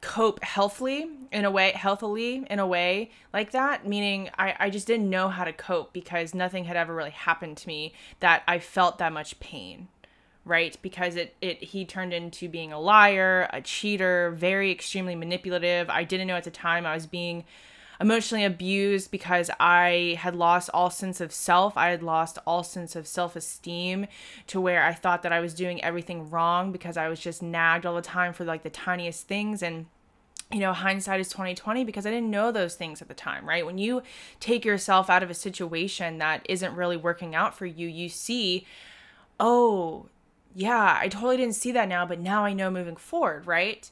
cope 0.00 0.42
healthily 0.42 1.06
in 1.30 1.44
a 1.44 1.50
way 1.50 1.70
healthily 1.72 2.46
in 2.48 2.58
a 2.58 2.66
way 2.66 3.10
like 3.34 3.50
that 3.50 3.86
meaning 3.86 4.30
I, 4.38 4.54
I 4.58 4.70
just 4.70 4.86
didn't 4.86 5.10
know 5.10 5.28
how 5.28 5.44
to 5.44 5.52
cope 5.52 5.92
because 5.92 6.34
nothing 6.34 6.64
had 6.64 6.76
ever 6.76 6.94
really 6.94 7.10
happened 7.10 7.58
to 7.58 7.68
me 7.68 7.92
that 8.20 8.42
i 8.48 8.58
felt 8.58 8.98
that 8.98 9.12
much 9.12 9.38
pain 9.38 9.88
right? 10.44 10.76
Because 10.82 11.16
it 11.16 11.36
it 11.40 11.62
he 11.62 11.84
turned 11.84 12.12
into 12.12 12.48
being 12.48 12.72
a 12.72 12.80
liar 12.80 13.48
a 13.52 13.60
cheater 13.60 14.30
very 14.30 14.70
extremely 14.70 15.14
manipulative. 15.14 15.90
I 15.90 16.04
didn't 16.04 16.26
know 16.26 16.34
at 16.34 16.44
the 16.44 16.50
time 16.50 16.86
i 16.86 16.94
was 16.94 17.06
being 17.06 17.44
emotionally 18.00 18.44
abused 18.44 19.10
because 19.10 19.50
I 19.60 20.16
had 20.18 20.34
lost 20.34 20.70
all 20.72 20.90
sense 20.90 21.20
of 21.20 21.32
self. 21.32 21.76
I 21.76 21.90
had 21.90 22.02
lost 22.02 22.38
all 22.46 22.62
sense 22.62 22.96
of 22.96 23.06
self 23.06 23.36
esteem 23.36 24.06
to 24.46 24.60
where 24.60 24.82
I 24.82 24.94
thought 24.94 25.22
that 25.22 25.32
I 25.32 25.40
was 25.40 25.52
doing 25.52 25.82
everything 25.84 26.30
wrong 26.30 26.72
because 26.72 26.96
I 26.96 27.08
was 27.08 27.20
just 27.20 27.42
nagged 27.42 27.84
all 27.84 27.94
the 27.94 28.02
time 28.02 28.32
for 28.32 28.44
like 28.44 28.62
the 28.62 28.70
tiniest 28.70 29.28
things. 29.28 29.62
And 29.62 29.86
you 30.50 30.60
know, 30.60 30.72
hindsight 30.72 31.20
is 31.20 31.28
2020 31.28 31.84
because 31.84 32.06
I 32.06 32.10
didn't 32.10 32.30
know 32.30 32.50
those 32.50 32.74
things 32.74 33.00
at 33.00 33.08
the 33.08 33.14
time, 33.14 33.46
right? 33.46 33.64
When 33.64 33.78
you 33.78 34.02
take 34.40 34.64
yourself 34.64 35.08
out 35.08 35.22
of 35.22 35.30
a 35.30 35.34
situation 35.34 36.18
that 36.18 36.44
isn't 36.48 36.74
really 36.74 36.96
working 36.96 37.36
out 37.36 37.56
for 37.56 37.66
you, 37.66 37.86
you 37.86 38.08
see, 38.08 38.66
oh, 39.38 40.06
yeah, 40.52 40.98
I 41.00 41.06
totally 41.06 41.36
didn't 41.36 41.54
see 41.54 41.70
that 41.72 41.88
now, 41.88 42.04
but 42.04 42.18
now 42.18 42.44
I 42.44 42.52
know 42.52 42.68
moving 42.68 42.96
forward, 42.96 43.46
right? 43.46 43.88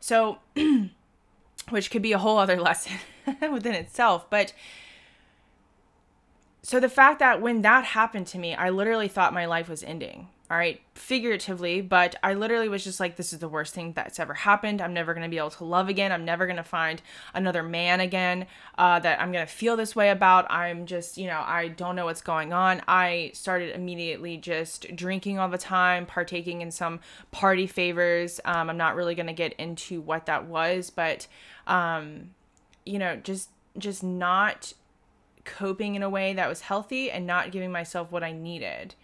So, 0.00 0.38
which 1.68 1.92
could 1.92 2.02
be 2.02 2.12
a 2.12 2.18
whole 2.18 2.38
other 2.38 2.60
lesson 2.60 2.94
within 3.52 3.74
itself. 3.74 4.28
But 4.30 4.52
so 6.62 6.78
the 6.78 6.88
fact 6.88 7.18
that 7.18 7.42
when 7.42 7.62
that 7.62 7.84
happened 7.84 8.28
to 8.28 8.38
me, 8.38 8.54
I 8.54 8.70
literally 8.70 9.08
thought 9.08 9.34
my 9.34 9.46
life 9.46 9.68
was 9.68 9.82
ending. 9.82 10.28
All 10.48 10.58
right, 10.58 10.82
figuratively, 10.94 11.80
but 11.80 12.14
I 12.22 12.34
literally 12.34 12.68
was 12.68 12.84
just 12.84 13.00
like, 13.00 13.16
this 13.16 13.32
is 13.32 13.38
the 13.38 13.48
worst 13.48 13.72
thing 13.72 13.94
that's 13.94 14.20
ever 14.20 14.34
happened. 14.34 14.82
I'm 14.82 14.92
never 14.92 15.14
gonna 15.14 15.30
be 15.30 15.38
able 15.38 15.50
to 15.50 15.64
love 15.64 15.88
again. 15.88 16.12
I'm 16.12 16.26
never 16.26 16.46
gonna 16.46 16.62
find 16.62 17.00
another 17.32 17.62
man 17.62 18.00
again 18.00 18.46
uh, 18.76 18.98
that 18.98 19.18
I'm 19.18 19.32
gonna 19.32 19.46
feel 19.46 19.76
this 19.76 19.96
way 19.96 20.10
about. 20.10 20.50
I'm 20.50 20.84
just, 20.84 21.16
you 21.16 21.26
know, 21.26 21.42
I 21.44 21.68
don't 21.68 21.96
know 21.96 22.04
what's 22.04 22.20
going 22.20 22.52
on. 22.52 22.82
I 22.86 23.30
started 23.32 23.74
immediately 23.74 24.36
just 24.36 24.94
drinking 24.94 25.38
all 25.38 25.48
the 25.48 25.56
time, 25.56 26.04
partaking 26.04 26.60
in 26.60 26.70
some 26.70 27.00
party 27.30 27.66
favors. 27.66 28.38
Um, 28.44 28.68
I'm 28.68 28.76
not 28.76 28.94
really 28.94 29.14
gonna 29.14 29.32
get 29.32 29.54
into 29.54 30.02
what 30.02 30.26
that 30.26 30.44
was, 30.44 30.90
but 30.90 31.26
um, 31.66 32.28
you 32.84 32.98
know, 32.98 33.16
just 33.16 33.50
just 33.78 34.02
not 34.02 34.72
coping 35.44 35.94
in 35.94 36.02
a 36.02 36.10
way 36.10 36.34
that 36.34 36.48
was 36.48 36.62
healthy 36.62 37.10
and 37.10 37.26
not 37.26 37.50
giving 37.50 37.72
myself 37.72 38.12
what 38.12 38.22
I 38.22 38.32
needed. 38.32 38.94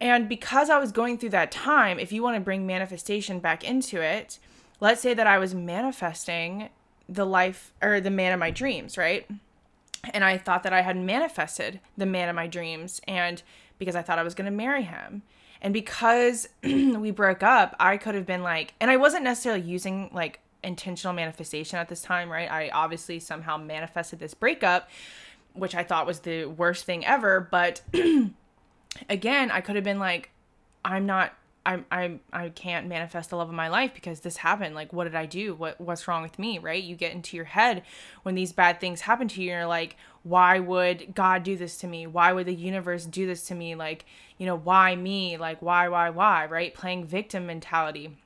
And 0.00 0.28
because 0.28 0.70
I 0.70 0.78
was 0.78 0.92
going 0.92 1.18
through 1.18 1.30
that 1.30 1.52
time, 1.52 1.98
if 1.98 2.12
you 2.12 2.22
want 2.22 2.36
to 2.36 2.40
bring 2.40 2.66
manifestation 2.66 3.38
back 3.38 3.64
into 3.64 4.00
it, 4.00 4.38
let's 4.80 5.00
say 5.00 5.12
that 5.14 5.26
I 5.26 5.38
was 5.38 5.54
manifesting 5.54 6.70
the 7.08 7.26
life 7.26 7.72
or 7.82 8.00
the 8.00 8.10
man 8.10 8.32
of 8.32 8.38
my 8.38 8.50
dreams, 8.50 8.96
right? 8.96 9.28
And 10.14 10.24
I 10.24 10.38
thought 10.38 10.62
that 10.62 10.72
I 10.72 10.80
had 10.80 10.96
manifested 10.96 11.80
the 11.96 12.06
man 12.06 12.28
of 12.28 12.36
my 12.36 12.46
dreams 12.46 13.00
and 13.06 13.42
because 13.78 13.94
I 13.94 14.02
thought 14.02 14.18
I 14.18 14.22
was 14.22 14.34
going 14.34 14.50
to 14.50 14.56
marry 14.56 14.82
him. 14.82 15.22
And 15.60 15.74
because 15.74 16.48
we 16.62 17.10
broke 17.10 17.42
up, 17.42 17.76
I 17.78 17.98
could 17.98 18.14
have 18.14 18.26
been 18.26 18.42
like, 18.42 18.72
and 18.80 18.90
I 18.90 18.96
wasn't 18.96 19.24
necessarily 19.24 19.60
using 19.60 20.08
like 20.12 20.40
intentional 20.62 21.14
manifestation 21.14 21.78
at 21.78 21.88
this 21.88 22.02
time, 22.02 22.30
right? 22.30 22.50
I 22.50 22.70
obviously 22.70 23.20
somehow 23.20 23.56
manifested 23.56 24.18
this 24.18 24.34
breakup, 24.34 24.90
which 25.54 25.74
I 25.74 25.82
thought 25.84 26.06
was 26.06 26.20
the 26.20 26.46
worst 26.46 26.84
thing 26.84 27.04
ever. 27.04 27.40
But 27.50 27.82
again, 29.08 29.50
I 29.50 29.60
could 29.60 29.76
have 29.76 29.84
been 29.84 29.98
like, 29.98 30.30
I'm 30.84 31.06
not 31.06 31.34
I'm 31.64 31.84
I'm 31.90 32.20
I 32.32 32.48
can't 32.48 32.86
manifest 32.86 33.30
the 33.30 33.36
love 33.36 33.48
of 33.48 33.54
my 33.54 33.68
life 33.68 33.92
because 33.94 34.20
this 34.20 34.38
happened. 34.38 34.74
Like 34.74 34.92
what 34.92 35.04
did 35.04 35.14
I 35.14 35.26
do? 35.26 35.54
What 35.54 35.80
what's 35.80 36.08
wrong 36.08 36.22
with 36.22 36.38
me, 36.38 36.58
right? 36.58 36.82
You 36.82 36.96
get 36.96 37.12
into 37.12 37.36
your 37.36 37.44
head 37.44 37.82
when 38.22 38.34
these 38.34 38.52
bad 38.52 38.80
things 38.80 39.02
happen 39.02 39.28
to 39.28 39.42
you 39.42 39.50
and 39.50 39.58
you're 39.58 39.66
like, 39.66 39.96
why 40.22 40.58
would 40.58 41.14
God 41.14 41.42
do 41.42 41.56
this 41.56 41.76
to 41.78 41.86
me? 41.86 42.06
Why 42.06 42.32
would 42.32 42.46
the 42.46 42.54
universe 42.54 43.04
do 43.04 43.26
this 43.26 43.46
to 43.48 43.54
me? 43.54 43.74
Like, 43.74 44.06
you 44.38 44.46
know, 44.46 44.56
why 44.56 44.96
me? 44.96 45.36
Like 45.36 45.60
why 45.60 45.88
why 45.88 46.08
why, 46.10 46.46
right? 46.46 46.74
Playing 46.74 47.04
victim 47.04 47.46
mentality. 47.46 48.16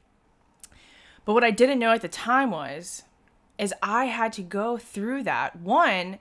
But 1.24 1.34
what 1.34 1.44
I 1.44 1.50
didn't 1.50 1.78
know 1.78 1.92
at 1.92 2.02
the 2.02 2.08
time 2.08 2.50
was 2.50 3.02
is 3.58 3.72
I 3.82 4.06
had 4.06 4.32
to 4.34 4.42
go 4.42 4.76
through 4.76 5.22
that. 5.24 5.56
One 5.56 6.18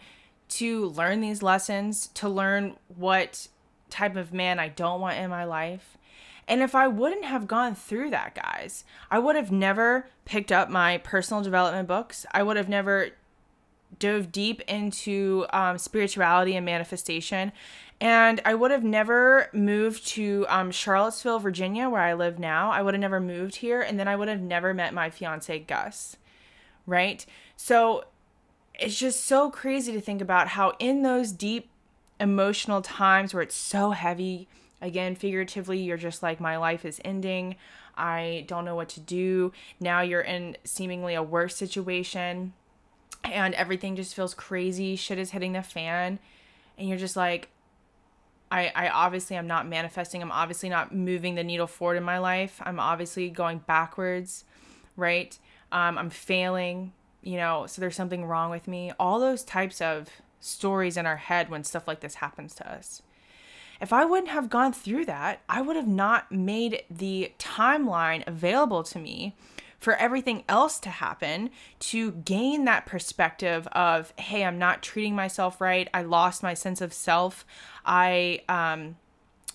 to 0.50 0.86
learn 0.88 1.22
these 1.22 1.42
lessons, 1.42 2.08
to 2.14 2.30
learn 2.30 2.78
what 2.96 3.48
type 3.90 4.16
of 4.16 4.34
man 4.34 4.60
I 4.60 4.70
don't 4.70 5.02
want 5.02 5.18
in 5.18 5.30
my 5.30 5.44
life 5.44 5.98
and 6.48 6.62
if 6.62 6.76
I 6.76 6.88
wouldn't 6.88 7.26
have 7.26 7.48
gone 7.48 7.76
through 7.76 8.10
that, 8.10 8.36
guys, 8.36 8.84
I 9.10 9.20
would 9.20 9.36
have 9.36 9.52
never 9.52 10.08
picked 10.26 10.52
up 10.52 10.70
my 10.70 10.98
personal 10.98 11.42
development 11.42 11.88
books. 11.88 12.26
I 12.32 12.44
would 12.44 12.58
have 12.58 12.70
never 12.70 13.10
dove 14.00 14.32
deep 14.32 14.62
into 14.62 15.46
um, 15.52 15.78
spirituality 15.78 16.56
and 16.56 16.66
manifestation. 16.66 17.52
And 18.02 18.42
I 18.44 18.54
would 18.54 18.72
have 18.72 18.84
never 18.84 19.50
moved 19.54 20.06
to 20.08 20.46
um, 20.50 20.72
Charlottesville, 20.72 21.40
Virginia, 21.40 21.90
where 21.90 22.02
I 22.02 22.14
live 22.14 22.40
now. 22.40 22.72
I 22.72 22.82
would 22.82 22.94
have 22.94 23.02
never 23.02 23.20
moved 23.20 23.58
here. 23.58 23.82
And 23.82 24.00
then 24.00 24.08
I 24.08 24.16
would 24.16 24.28
have 24.28 24.42
never 24.42 24.74
met 24.74 24.94
my 24.94 25.10
fiance, 25.10 25.60
Gus. 25.60 26.18
Right? 26.86 27.26
So 27.56 28.06
it's 28.78 28.98
just 28.98 29.24
so 29.24 29.50
crazy 29.50 29.94
to 29.94 30.02
think 30.02 30.22
about 30.22 30.50
how, 30.50 30.74
in 30.80 31.04
those 31.04 31.32
deep 31.32 31.70
emotional 32.20 32.82
times 32.82 33.34
where 33.34 33.44
it's 33.44 33.56
so 33.56 33.92
heavy, 33.92 34.48
Again, 34.84 35.16
figuratively, 35.16 35.80
you're 35.80 35.96
just 35.96 36.22
like, 36.22 36.42
my 36.42 36.58
life 36.58 36.84
is 36.84 37.00
ending. 37.06 37.56
I 37.96 38.44
don't 38.48 38.66
know 38.66 38.76
what 38.76 38.90
to 38.90 39.00
do. 39.00 39.54
Now 39.80 40.02
you're 40.02 40.20
in 40.20 40.58
seemingly 40.66 41.14
a 41.14 41.24
worse 41.24 41.56
situation 41.56 42.52
and 43.24 43.54
everything 43.56 43.96
just 43.96 44.16
feels 44.16 44.34
crazy. 44.34 44.96
Shit 44.96 45.18
is 45.18 45.32
hitting 45.32 45.54
the 45.54 45.64
fan. 45.64 46.20
And 46.78 46.90
you're 46.90 46.98
just 46.98 47.16
like, 47.16 47.50
I, 48.52 48.72
I 48.76 48.90
obviously 48.90 49.36
am 49.36 49.48
not 49.48 49.68
manifesting. 49.68 50.22
I'm 50.22 50.32
obviously 50.32 50.70
not 50.70 50.94
moving 50.94 51.36
the 51.36 51.44
needle 51.44 51.68
forward 51.68 51.98
in 51.98 52.04
my 52.04 52.20
life. 52.20 52.62
I'm 52.64 52.80
obviously 52.80 53.30
going 53.30 53.60
backwards, 53.60 54.44
right? 54.96 55.38
Um, 55.72 55.98
I'm 55.98 56.10
failing, 56.10 56.94
you 57.24 57.38
know, 57.38 57.66
so 57.66 57.82
there's 57.82 57.96
something 57.96 58.26
wrong 58.26 58.52
with 58.52 58.68
me. 58.68 58.92
All 59.00 59.20
those 59.20 59.44
types 59.44 59.82
of 59.82 60.10
stories 60.40 60.98
in 60.98 61.06
our 61.06 61.16
head 61.16 61.50
when 61.50 61.64
stuff 61.64 61.88
like 61.88 62.02
this 62.02 62.16
happens 62.16 62.54
to 62.56 62.72
us. 62.72 63.02
If 63.82 63.92
I 63.92 64.06
wouldn't 64.06 64.30
have 64.30 64.50
gone 64.50 64.72
through 64.72 65.06
that, 65.06 65.42
I 65.50 65.62
would 65.62 65.76
have 65.76 65.88
not 65.88 66.32
made 66.32 66.84
the 66.92 67.32
timeline 67.40 68.26
available 68.28 68.84
to 68.84 69.00
me 69.00 69.36
for 69.84 69.96
everything 69.96 70.44
else 70.48 70.80
to 70.80 70.90
happen 70.90 71.50
to 71.80 72.12
gain 72.12 72.66
that 72.66 72.86
perspective 72.86 73.68
of, 73.68 74.14
hey, 74.18 74.44
I'm 74.44 74.58
not 74.58 74.82
treating 74.82 75.16
myself 75.16 75.60
right. 75.60 75.90
I 75.94 76.02
lost 76.04 76.42
my 76.42 76.54
sense 76.54 76.82
of 76.82 76.94
self. 76.94 77.46
I, 77.86 78.42
um, 78.50 78.98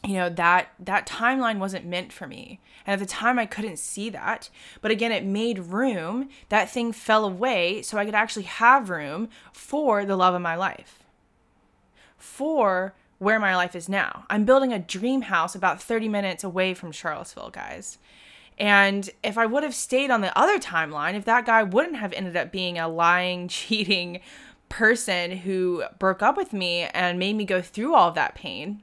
you 0.06 0.14
know 0.14 0.28
that 0.28 0.68
that 0.78 1.08
timeline 1.08 1.58
wasn't 1.58 1.84
meant 1.84 2.12
for 2.12 2.28
me 2.28 2.60
and 2.86 2.92
at 2.92 3.00
the 3.00 3.12
time 3.12 3.36
i 3.36 3.44
couldn't 3.44 3.80
see 3.80 4.08
that 4.08 4.48
but 4.80 4.92
again 4.92 5.10
it 5.10 5.24
made 5.24 5.58
room 5.58 6.28
that 6.50 6.70
thing 6.70 6.92
fell 6.92 7.24
away 7.24 7.82
so 7.82 7.98
i 7.98 8.04
could 8.04 8.14
actually 8.14 8.44
have 8.44 8.90
room 8.90 9.28
for 9.52 10.04
the 10.04 10.14
love 10.14 10.34
of 10.34 10.40
my 10.40 10.54
life 10.54 11.02
for 12.16 12.94
where 13.18 13.40
my 13.40 13.56
life 13.56 13.74
is 13.74 13.88
now. 13.88 14.24
I'm 14.30 14.44
building 14.44 14.72
a 14.72 14.78
dream 14.78 15.22
house 15.22 15.54
about 15.54 15.82
30 15.82 16.08
minutes 16.08 16.44
away 16.44 16.74
from 16.74 16.92
Charlottesville, 16.92 17.50
guys. 17.50 17.98
And 18.58 19.08
if 19.22 19.38
I 19.38 19.46
would 19.46 19.62
have 19.62 19.74
stayed 19.74 20.10
on 20.10 20.20
the 20.20 20.36
other 20.36 20.58
timeline, 20.58 21.14
if 21.14 21.24
that 21.24 21.46
guy 21.46 21.62
wouldn't 21.62 21.96
have 21.96 22.12
ended 22.12 22.36
up 22.36 22.50
being 22.52 22.78
a 22.78 22.88
lying, 22.88 23.48
cheating 23.48 24.20
person 24.68 25.30
who 25.30 25.84
broke 25.98 26.22
up 26.22 26.36
with 26.36 26.52
me 26.52 26.82
and 26.82 27.18
made 27.18 27.34
me 27.34 27.44
go 27.44 27.62
through 27.62 27.94
all 27.94 28.08
of 28.08 28.14
that 28.16 28.34
pain, 28.34 28.82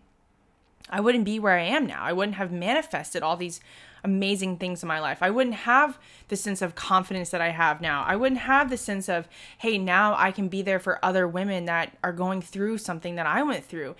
I 0.89 1.01
wouldn't 1.01 1.25
be 1.25 1.39
where 1.39 1.58
I 1.58 1.63
am 1.63 1.86
now. 1.86 2.03
I 2.03 2.13
wouldn't 2.13 2.38
have 2.38 2.51
manifested 2.51 3.24
all 3.24 3.38
these 3.38 3.60
amazing 4.03 4.58
things 4.58 4.84
in 4.84 4.88
my 4.88 5.00
life. 5.00 5.17
I 5.22 5.32
wouldn't 5.32 5.55
have 5.55 5.98
the 6.27 6.36
sense 6.36 6.62
of 6.62 6.75
confidence 6.75 7.32
that 7.32 7.41
I 7.41 7.50
have 7.50 7.82
now. 7.82 8.03
I 8.03 8.15
wouldn't 8.15 8.41
have 8.41 8.70
the 8.70 8.77
sense 8.77 9.10
of, 9.10 9.27
hey, 9.58 9.79
now 9.79 10.15
I 10.15 10.32
can 10.32 10.48
be 10.48 10.62
there 10.62 10.79
for 10.79 11.03
other 11.03 11.27
women 11.27 11.65
that 11.65 11.98
are 12.03 12.13
going 12.13 12.41
through 12.41 12.77
something 12.77 13.15
that 13.15 13.25
I 13.25 13.41
went 13.41 13.65
through. 13.65 13.96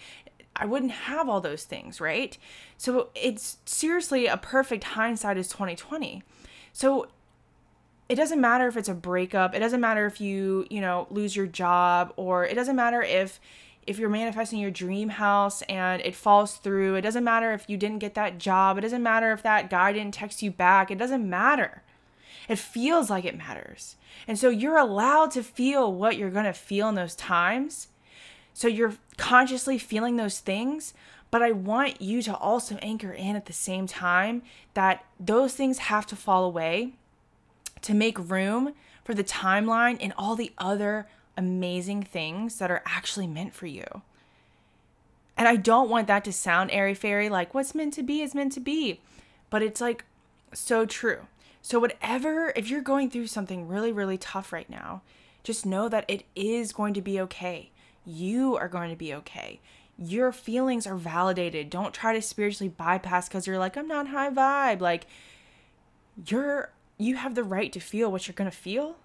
I 0.56 0.66
wouldn't 0.66 0.92
have 0.92 1.28
all 1.28 1.42
those 1.42 1.64
things, 1.66 2.00
right? 2.00 2.38
So 2.78 3.10
it's 3.14 3.58
seriously 3.66 4.28
a 4.28 4.38
perfect 4.38 4.84
hindsight 4.84 5.38
is 5.38 5.48
2020. 5.50 6.24
So 6.72 7.08
it 8.08 8.16
doesn't 8.16 8.40
matter 8.40 8.68
if 8.68 8.78
it's 8.78 8.90
a 8.90 8.94
breakup, 8.94 9.56
it 9.56 9.60
doesn't 9.60 9.82
matter 9.82 10.06
if 10.06 10.22
you, 10.22 10.66
you 10.70 10.80
know, 10.80 11.08
lose 11.10 11.36
your 11.36 11.48
job 11.48 12.14
or 12.16 12.46
it 12.46 12.56
doesn't 12.56 12.76
matter 12.76 13.02
if 13.02 13.40
if 13.86 14.00
you're 14.00 14.10
manifesting 14.10 14.60
your 14.60 14.72
dream 14.72 15.10
house 15.10 15.62
and 15.64 16.02
it 16.02 16.16
falls 16.16 16.56
through. 16.56 16.96
It 16.96 17.02
doesn't 17.02 17.24
matter 17.24 17.54
if 17.54 17.70
you 17.70 17.78
didn't 17.78 18.00
get 18.00 18.16
that 18.16 18.40
job. 18.40 18.80
It 18.80 18.82
doesn't 18.82 19.04
matter 19.04 19.32
if 19.32 19.44
that 19.44 19.70
guy 19.70 19.94
didn't 19.94 20.16
text 20.16 20.42
you 20.42 20.50
back. 20.50 20.90
It 20.90 20.98
doesn't 20.98 21.30
matter. 21.30 21.84
It 22.50 22.58
feels 22.58 23.12
like 23.12 23.26
it 23.26 23.38
matters. 23.38 23.96
And 24.28 24.40
so 24.40 24.50
you're 24.50 24.78
allowed 24.78 25.30
to 25.32 25.44
feel 25.44 25.94
what 25.94 26.18
you're 26.18 26.32
going 26.32 26.46
to 26.46 26.54
feel 26.54 26.90
in 26.90 26.96
those 26.96 27.16
times 27.16 27.90
so 28.56 28.70
you're 28.70 28.94
consciously 29.18 29.78
feeling 29.78 30.16
those 30.16 30.40
things, 30.40 30.94
but 31.30 31.44
I 31.44 31.52
want 31.52 32.02
you 32.02 32.22
to 32.22 32.34
also 32.34 32.78
anchor 32.78 33.12
in 33.12 33.36
at 33.36 33.48
the 33.48 33.54
same 33.54 33.86
time 33.86 34.44
that 34.76 35.04
those 35.20 35.54
things 35.54 35.78
have 35.80 36.06
to 36.08 36.16
fall 36.16 36.46
away 36.46 36.94
to 37.82 37.94
make 37.94 38.18
room 38.18 38.74
for 39.04 39.14
the 39.14 39.26
timeline 39.26 39.98
and 40.00 40.14
all 40.18 40.38
the 40.38 40.54
other 40.58 41.06
amazing 41.36 42.02
things 42.02 42.58
that 42.60 42.72
are 42.72 42.82
actually 42.86 43.28
meant 43.28 43.54
for 43.54 43.68
you. 43.68 43.84
And 45.36 45.50
I 45.50 45.58
don't 45.58 45.90
want 45.90 46.08
that 46.08 46.24
to 46.24 46.32
sound 46.32 46.72
airy 46.72 46.94
fairy 46.94 47.28
like 47.28 47.54
what's 47.54 47.76
meant 47.76 47.94
to 47.96 48.04
be 48.04 48.22
is 48.22 48.34
meant 48.34 48.54
to 48.54 48.62
be, 48.62 49.02
but 49.50 49.62
it's 49.62 49.82
like 49.82 50.06
so 50.54 50.86
true. 50.86 51.28
So, 51.62 51.78
whatever, 51.78 52.54
if 52.56 52.70
you're 52.70 52.80
going 52.80 53.10
through 53.10 53.28
something 53.28 53.68
really, 53.68 53.92
really 53.92 54.18
tough 54.18 54.54
right 54.54 54.70
now, 54.70 55.02
just 55.44 55.66
know 55.66 55.90
that 55.90 56.06
it 56.08 56.24
is 56.36 56.72
going 56.72 56.94
to 56.94 57.02
be 57.02 57.20
okay 57.20 57.72
you 58.06 58.56
are 58.56 58.68
going 58.68 58.90
to 58.90 58.96
be 58.96 59.14
okay. 59.14 59.60
Your 59.98 60.32
feelings 60.32 60.86
are 60.86 60.96
validated. 60.96 61.70
Don't 61.70 61.94
try 61.94 62.14
to 62.14 62.22
spiritually 62.22 62.70
bypass 62.70 63.28
because 63.28 63.48
you're 63.48 63.60
like, 63.60 63.78
I'm 63.78 63.88
not 63.88 64.08
high 64.08 64.30
vibe. 64.30 64.82
Like, 64.82 65.08
you're, 66.28 66.72
you 66.98 67.16
have 67.16 67.36
the 67.36 67.44
right 67.44 67.72
to 67.74 67.80
feel 67.80 68.12
what 68.12 68.28
you're 68.28 68.36
going 68.36 68.50
to 68.50 68.56
feel. 68.56 68.98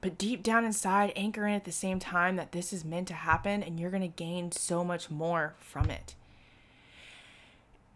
But 0.00 0.18
deep 0.18 0.42
down 0.42 0.64
inside, 0.64 1.12
anchor 1.14 1.46
in 1.46 1.54
at 1.54 1.64
the 1.64 1.72
same 1.72 2.00
time 2.00 2.34
that 2.36 2.50
this 2.50 2.72
is 2.72 2.84
meant 2.84 3.06
to 3.08 3.14
happen 3.14 3.62
and 3.62 3.78
you're 3.78 3.90
going 3.90 4.02
to 4.02 4.08
gain 4.08 4.50
so 4.50 4.82
much 4.82 5.10
more 5.10 5.54
from 5.60 5.90
it. 5.90 6.16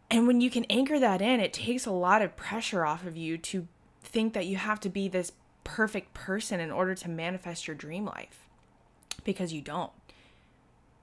And 0.08 0.28
when 0.28 0.40
you 0.40 0.50
can 0.50 0.64
anchor 0.70 1.00
that 1.00 1.20
in, 1.20 1.40
it 1.40 1.52
takes 1.52 1.84
a 1.84 1.90
lot 1.90 2.22
of 2.22 2.36
pressure 2.36 2.86
off 2.86 3.04
of 3.04 3.16
you 3.16 3.36
to 3.38 3.66
think 4.02 4.34
that 4.34 4.46
you 4.46 4.56
have 4.56 4.78
to 4.80 4.88
be 4.88 5.08
this 5.08 5.32
perfect 5.64 6.14
person 6.14 6.60
in 6.60 6.70
order 6.70 6.94
to 6.94 7.10
manifest 7.10 7.66
your 7.66 7.74
dream 7.74 8.04
life 8.04 8.45
because 9.26 9.52
you 9.52 9.60
don't. 9.60 9.92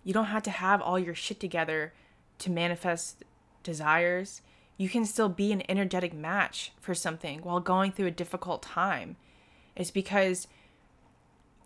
You 0.04 0.14
don't 0.14 0.26
have 0.26 0.44
to 0.44 0.52
have 0.52 0.82
all 0.82 0.98
your 0.98 1.14
shit 1.14 1.40
together 1.40 1.94
to 2.40 2.50
manifest 2.50 3.24
desires. 3.62 4.42
You 4.78 4.90
can 4.90 5.06
still 5.06 5.30
be 5.30 5.52
an 5.52 5.62
energetic 5.70 6.14
match 6.14 6.72
for 6.82 6.96
something 6.96 7.42
while 7.42 7.60
going 7.60 7.92
through 7.92 8.08
a 8.08 8.12
difficult 8.12 8.64
time. 8.64 9.18
It's 9.76 9.92
because 9.92 10.48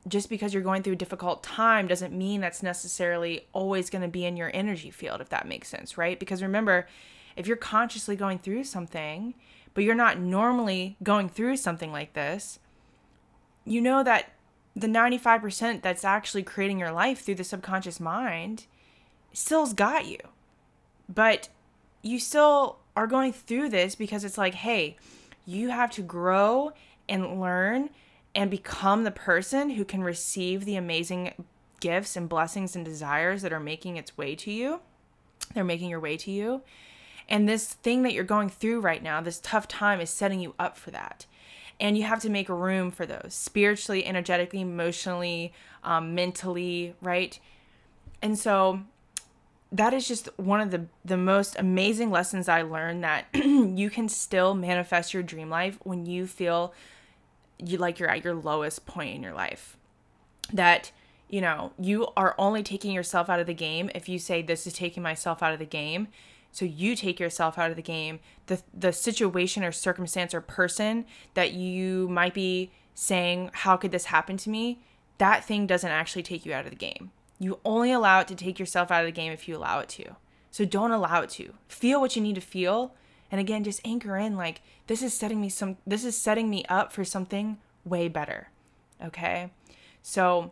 just 0.08 0.30
because 0.30 0.54
you're 0.54 0.64
going 0.64 0.84
through 0.84 0.94
a 0.94 0.98
difficult 0.98 1.44
time 1.44 1.88
doesn't 1.88 2.14
mean 2.14 2.42
that's 2.42 2.64
necessarily 2.64 3.46
always 3.54 3.90
going 3.90 4.02
to 4.02 4.08
be 4.08 4.26
in 4.26 4.38
your 4.38 4.52
energy 4.54 4.92
field, 4.92 5.22
if 5.22 5.30
that 5.30 5.48
makes 5.48 5.68
sense, 5.68 5.98
right? 5.98 6.20
Because 6.20 6.42
remember, 6.42 6.88
if 7.36 7.48
you're 7.48 7.58
consciously 7.58 8.16
going 8.16 8.40
through 8.40 8.64
something, 8.64 9.34
but 9.74 9.84
you're 9.84 9.96
not 9.96 10.20
normally 10.20 10.98
going 11.04 11.30
through 11.30 11.58
something 11.58 11.92
like 11.92 12.14
this, 12.14 12.60
you 13.66 13.82
know 13.82 14.02
that 14.04 14.32
the 14.78 14.88
95% 14.88 15.82
that's 15.82 16.06
actually 16.06 16.44
creating 16.44 16.78
your 16.78 16.92
life 16.92 17.22
through 17.22 17.36
the 17.36 17.44
subconscious 17.44 18.00
mind 18.00 18.68
still's 19.34 19.74
got 19.74 20.06
you. 20.06 20.20
But 21.10 21.50
you 22.04 22.20
still 22.20 22.78
are 22.96 23.08
going 23.08 23.34
through 23.34 23.70
this 23.70 23.96
because 23.96 24.24
it's 24.24 24.38
like, 24.38 24.54
hey, 24.54 24.98
you 25.46 25.70
have 25.70 25.90
to 25.92 26.02
grow 26.02 26.74
and 27.10 27.42
learn 27.42 27.90
and 28.36 28.52
become 28.52 29.04
the 29.04 29.12
person 29.12 29.72
who 29.72 29.84
can 29.84 30.04
receive 30.04 30.66
the 30.66 30.76
amazing 30.76 31.34
gifts 31.80 32.16
and 32.16 32.30
blessings 32.30 32.76
and 32.76 32.86
desires 32.86 33.42
that 33.42 33.54
are 33.54 33.60
making 33.60 33.98
its 33.98 34.16
way 34.16 34.36
to 34.36 34.52
you. 34.52 34.82
They're 35.56 35.64
making 35.64 35.90
your 35.90 36.00
way 36.00 36.18
to 36.18 36.32
you. 36.32 36.62
And 37.28 37.50
this 37.50 37.74
thing 37.74 38.04
that 38.04 38.14
you're 38.14 38.24
going 38.24 38.50
through 38.50 38.82
right 38.82 39.02
now, 39.02 39.22
this 39.22 39.40
tough 39.40 39.68
time, 39.68 40.00
is 40.00 40.10
setting 40.10 40.40
you 40.40 40.54
up 40.60 40.78
for 40.78 40.92
that 40.92 41.26
and 41.80 41.98
you 41.98 42.04
have 42.04 42.22
to 42.22 42.30
make 42.30 42.50
room 42.50 42.92
for 42.92 43.06
those 43.06 43.34
spiritually 43.34 44.06
energetically 44.06 44.62
emotionally 44.62 45.54
um, 45.84 46.16
mentally 46.16 46.96
right 47.02 47.40
and 48.22 48.38
so 48.38 48.82
that 49.72 49.94
is 49.94 50.08
just 50.08 50.30
one 50.38 50.62
of 50.62 50.72
the 50.72 50.86
the 51.04 51.18
most 51.18 51.56
amazing 51.60 52.10
lessons 52.10 52.48
I 52.48 52.62
learned 52.62 53.04
that 53.04 53.26
you 53.34 53.90
can 53.90 54.08
still 54.10 54.54
manifest 54.54 55.14
your 55.14 55.24
dream 55.24 55.50
life 55.50 55.78
when 55.84 56.06
you 56.06 56.26
feel 56.26 56.74
you 57.58 57.78
like 57.78 58.00
you're 58.00 58.10
at 58.10 58.24
your 58.24 58.36
lowest 58.36 58.86
point 58.86 59.16
in 59.16 59.24
your 59.24 59.34
life. 59.34 59.78
That 60.54 60.92
you 61.30 61.42
know, 61.42 61.74
you 61.78 62.08
are 62.16 62.36
only 62.38 62.64
taking 62.64 62.94
yourself 62.94 63.30
out 63.30 63.42
of 63.42 63.48
the 63.48 63.54
game 63.54 63.90
if 63.94 64.08
you 64.08 64.18
say 64.18 64.42
this 64.42 64.66
is 64.66 64.74
taking 64.74 65.04
myself 65.04 65.44
out 65.44 65.52
of 65.52 65.60
the 65.60 65.66
game. 65.66 66.08
So 66.52 66.66
you 66.66 66.96
take 66.96 67.20
yourself 67.20 67.58
out 67.58 67.70
of 67.70 67.76
the 67.76 67.82
game. 67.82 68.20
The 68.48 68.62
the 68.74 68.92
situation 68.92 69.64
or 69.64 69.72
circumstance 69.72 70.34
or 70.34 70.42
person 70.42 71.06
that 71.34 71.54
you 71.54 72.08
might 72.10 72.34
be 72.34 72.72
saying, 72.96 73.52
how 73.54 73.78
could 73.78 73.92
this 73.92 74.06
happen 74.06 74.38
to 74.38 74.50
me? 74.50 74.80
That 75.20 75.44
thing 75.44 75.68
doesn't 75.68 75.90
actually 75.90 76.24
take 76.24 76.46
you 76.46 76.54
out 76.54 76.66
of 76.66 76.72
the 76.72 76.76
game. 76.76 77.12
You 77.40 77.60
only 77.64 77.92
allow 77.92 78.22
it 78.22 78.28
to 78.30 78.36
take 78.36 78.60
yourself 78.60 78.90
out 78.92 79.02
of 79.02 79.06
the 79.06 79.12
game 79.12 79.32
if 79.32 79.48
you 79.48 79.56
allow 79.56 79.80
it 79.80 79.90
to. 79.90 80.16
So 80.50 80.66
don't 80.66 80.92
allow 80.92 81.22
it 81.22 81.30
to. 81.32 81.54
Feel 81.68 82.02
what 82.02 82.16
you 82.16 82.22
need 82.22 82.36
to 82.36 82.42
feel. 82.42 82.96
And 83.32 83.40
again, 83.40 83.64
just 83.64 83.82
anchor 83.86 84.18
in 84.18 84.36
like 84.36 84.62
this 84.88 85.04
is 85.04 85.14
setting 85.14 85.40
me 85.40 85.50
some 85.50 85.78
this 85.86 86.04
is 86.04 86.18
setting 86.18 86.50
me 86.50 86.66
up 86.70 86.92
for 86.92 87.04
something 87.04 87.58
way 87.86 88.08
better. 88.08 88.50
Okay? 89.04 89.52
So 90.02 90.52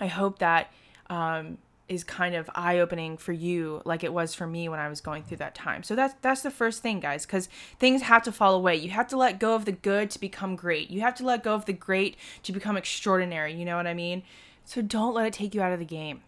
I 0.00 0.06
hope 0.06 0.38
that 0.38 0.72
um, 1.10 1.58
is 1.88 2.04
kind 2.04 2.34
of 2.34 2.50
eye 2.54 2.78
opening 2.78 3.16
for 3.16 3.32
you, 3.32 3.80
like 3.84 4.04
it 4.04 4.12
was 4.12 4.34
for 4.34 4.46
me 4.46 4.68
when 4.68 4.78
I 4.78 4.88
was 4.88 5.00
going 5.00 5.22
through 5.22 5.38
that 5.38 5.54
time. 5.54 5.82
So 5.82 5.94
that's 5.96 6.14
that's 6.20 6.42
the 6.42 6.50
first 6.50 6.82
thing, 6.82 7.00
guys, 7.00 7.24
because 7.24 7.48
things 7.78 8.02
have 8.02 8.22
to 8.24 8.32
fall 8.32 8.54
away. 8.54 8.76
You 8.76 8.90
have 8.90 9.08
to 9.08 9.16
let 9.16 9.40
go 9.40 9.54
of 9.54 9.64
the 9.64 9.72
good 9.72 10.10
to 10.10 10.20
become 10.20 10.56
great. 10.56 10.90
You 10.90 11.00
have 11.00 11.14
to 11.16 11.24
let 11.24 11.42
go 11.42 11.54
of 11.54 11.64
the 11.64 11.72
great 11.72 12.16
to 12.42 12.52
become 12.52 12.76
extraordinary. 12.76 13.54
You 13.54 13.64
know 13.64 13.76
what 13.76 13.86
I 13.86 13.94
mean? 13.94 14.22
So 14.64 14.82
don't 14.82 15.14
let 15.14 15.26
it 15.26 15.32
take 15.32 15.54
you 15.54 15.62
out 15.62 15.72
of 15.72 15.78
the 15.78 15.84
game. 15.84 16.22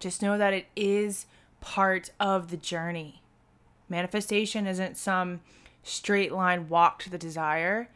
Just 0.00 0.22
know 0.22 0.38
that 0.38 0.54
it 0.54 0.66
is 0.74 1.26
part 1.60 2.10
of 2.18 2.50
the 2.50 2.56
journey. 2.56 3.22
Manifestation 3.88 4.66
isn't 4.66 4.96
some 4.96 5.40
straight 5.82 6.32
line 6.32 6.68
walk 6.68 7.02
to 7.02 7.10
the 7.10 7.18
desire. 7.18 7.88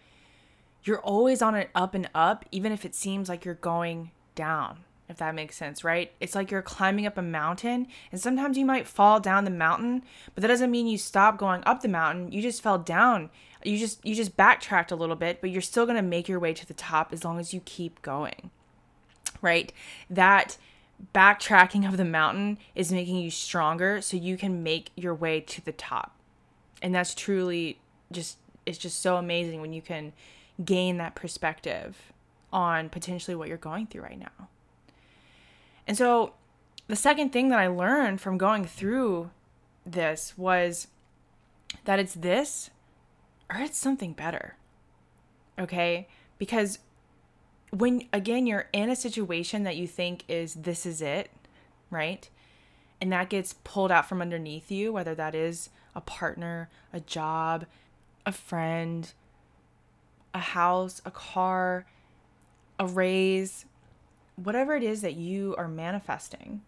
You're 0.84 1.00
always 1.00 1.42
on 1.42 1.54
an 1.54 1.66
up 1.74 1.94
and 1.94 2.08
up, 2.14 2.44
even 2.52 2.70
if 2.70 2.84
it 2.84 2.94
seems 2.94 3.28
like 3.28 3.44
you're 3.44 3.54
going 3.54 4.10
down, 4.34 4.84
if 5.08 5.16
that 5.18 5.34
makes 5.34 5.56
sense, 5.56 5.84
right? 5.84 6.12
It's 6.20 6.34
like 6.34 6.50
you're 6.50 6.62
climbing 6.62 7.06
up 7.06 7.18
a 7.18 7.22
mountain, 7.22 7.86
and 8.10 8.20
sometimes 8.20 8.58
you 8.58 8.64
might 8.64 8.86
fall 8.86 9.20
down 9.20 9.44
the 9.44 9.50
mountain, 9.50 10.02
but 10.34 10.42
that 10.42 10.48
doesn't 10.48 10.70
mean 10.70 10.86
you 10.86 10.98
stop 10.98 11.38
going 11.38 11.62
up 11.64 11.82
the 11.82 11.88
mountain. 11.88 12.32
You 12.32 12.42
just 12.42 12.62
fell 12.62 12.78
down. 12.78 13.30
You 13.64 13.78
just 13.78 14.04
you 14.04 14.14
just 14.14 14.36
backtracked 14.36 14.90
a 14.90 14.96
little 14.96 15.16
bit, 15.16 15.40
but 15.40 15.50
you're 15.50 15.62
still 15.62 15.86
going 15.86 15.96
to 15.96 16.02
make 16.02 16.28
your 16.28 16.38
way 16.38 16.52
to 16.52 16.66
the 16.66 16.74
top 16.74 17.12
as 17.12 17.24
long 17.24 17.38
as 17.38 17.52
you 17.54 17.60
keep 17.64 18.02
going 18.02 18.50
right? 19.42 19.72
That 20.10 20.56
backtracking 21.14 21.86
of 21.86 21.96
the 21.96 22.04
mountain 22.04 22.58
is 22.74 22.90
making 22.90 23.16
you 23.16 23.30
stronger 23.30 24.00
so 24.00 24.16
you 24.16 24.36
can 24.36 24.62
make 24.62 24.90
your 24.96 25.14
way 25.14 25.40
to 25.40 25.64
the 25.64 25.72
top. 25.72 26.18
And 26.82 26.94
that's 26.94 27.14
truly 27.14 27.78
just 28.12 28.38
it's 28.64 28.78
just 28.78 29.00
so 29.00 29.16
amazing 29.16 29.60
when 29.60 29.72
you 29.72 29.82
can 29.82 30.12
gain 30.64 30.96
that 30.96 31.14
perspective 31.14 32.12
on 32.52 32.88
potentially 32.88 33.36
what 33.36 33.48
you're 33.48 33.56
going 33.56 33.86
through 33.86 34.02
right 34.02 34.18
now. 34.18 34.48
And 35.86 35.96
so 35.96 36.34
the 36.88 36.96
second 36.96 37.32
thing 37.32 37.48
that 37.48 37.58
I 37.58 37.66
learned 37.68 38.20
from 38.20 38.38
going 38.38 38.64
through 38.64 39.30
this 39.84 40.34
was 40.36 40.88
that 41.84 41.98
it's 41.98 42.14
this 42.14 42.70
or 43.50 43.60
it's 43.60 43.78
something 43.78 44.12
better. 44.12 44.56
Okay? 45.58 46.08
Because 46.38 46.80
when 47.70 48.08
again 48.12 48.46
you're 48.46 48.68
in 48.72 48.90
a 48.90 48.96
situation 48.96 49.64
that 49.64 49.76
you 49.76 49.86
think 49.86 50.24
is 50.28 50.54
this 50.54 50.86
is 50.86 51.02
it, 51.02 51.30
right? 51.90 52.28
And 53.00 53.12
that 53.12 53.28
gets 53.28 53.54
pulled 53.64 53.92
out 53.92 54.08
from 54.08 54.22
underneath 54.22 54.70
you, 54.70 54.92
whether 54.92 55.14
that 55.14 55.34
is 55.34 55.70
a 55.94 56.00
partner, 56.00 56.68
a 56.92 57.00
job, 57.00 57.66
a 58.24 58.32
friend, 58.32 59.12
a 60.32 60.38
house, 60.38 61.02
a 61.04 61.10
car, 61.10 61.86
a 62.78 62.86
raise, 62.86 63.66
whatever 64.36 64.76
it 64.76 64.82
is 64.82 65.00
that 65.02 65.16
you 65.16 65.54
are 65.56 65.68
manifesting. 65.68 66.62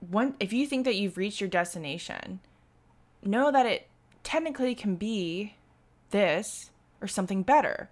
One 0.00 0.34
if 0.40 0.52
you 0.52 0.66
think 0.66 0.84
that 0.84 0.96
you've 0.96 1.16
reached 1.16 1.40
your 1.40 1.50
destination, 1.50 2.40
know 3.22 3.50
that 3.50 3.66
it 3.66 3.88
technically 4.22 4.74
can 4.74 4.96
be 4.96 5.54
this 6.10 6.70
or 7.00 7.08
something 7.08 7.42
better. 7.42 7.90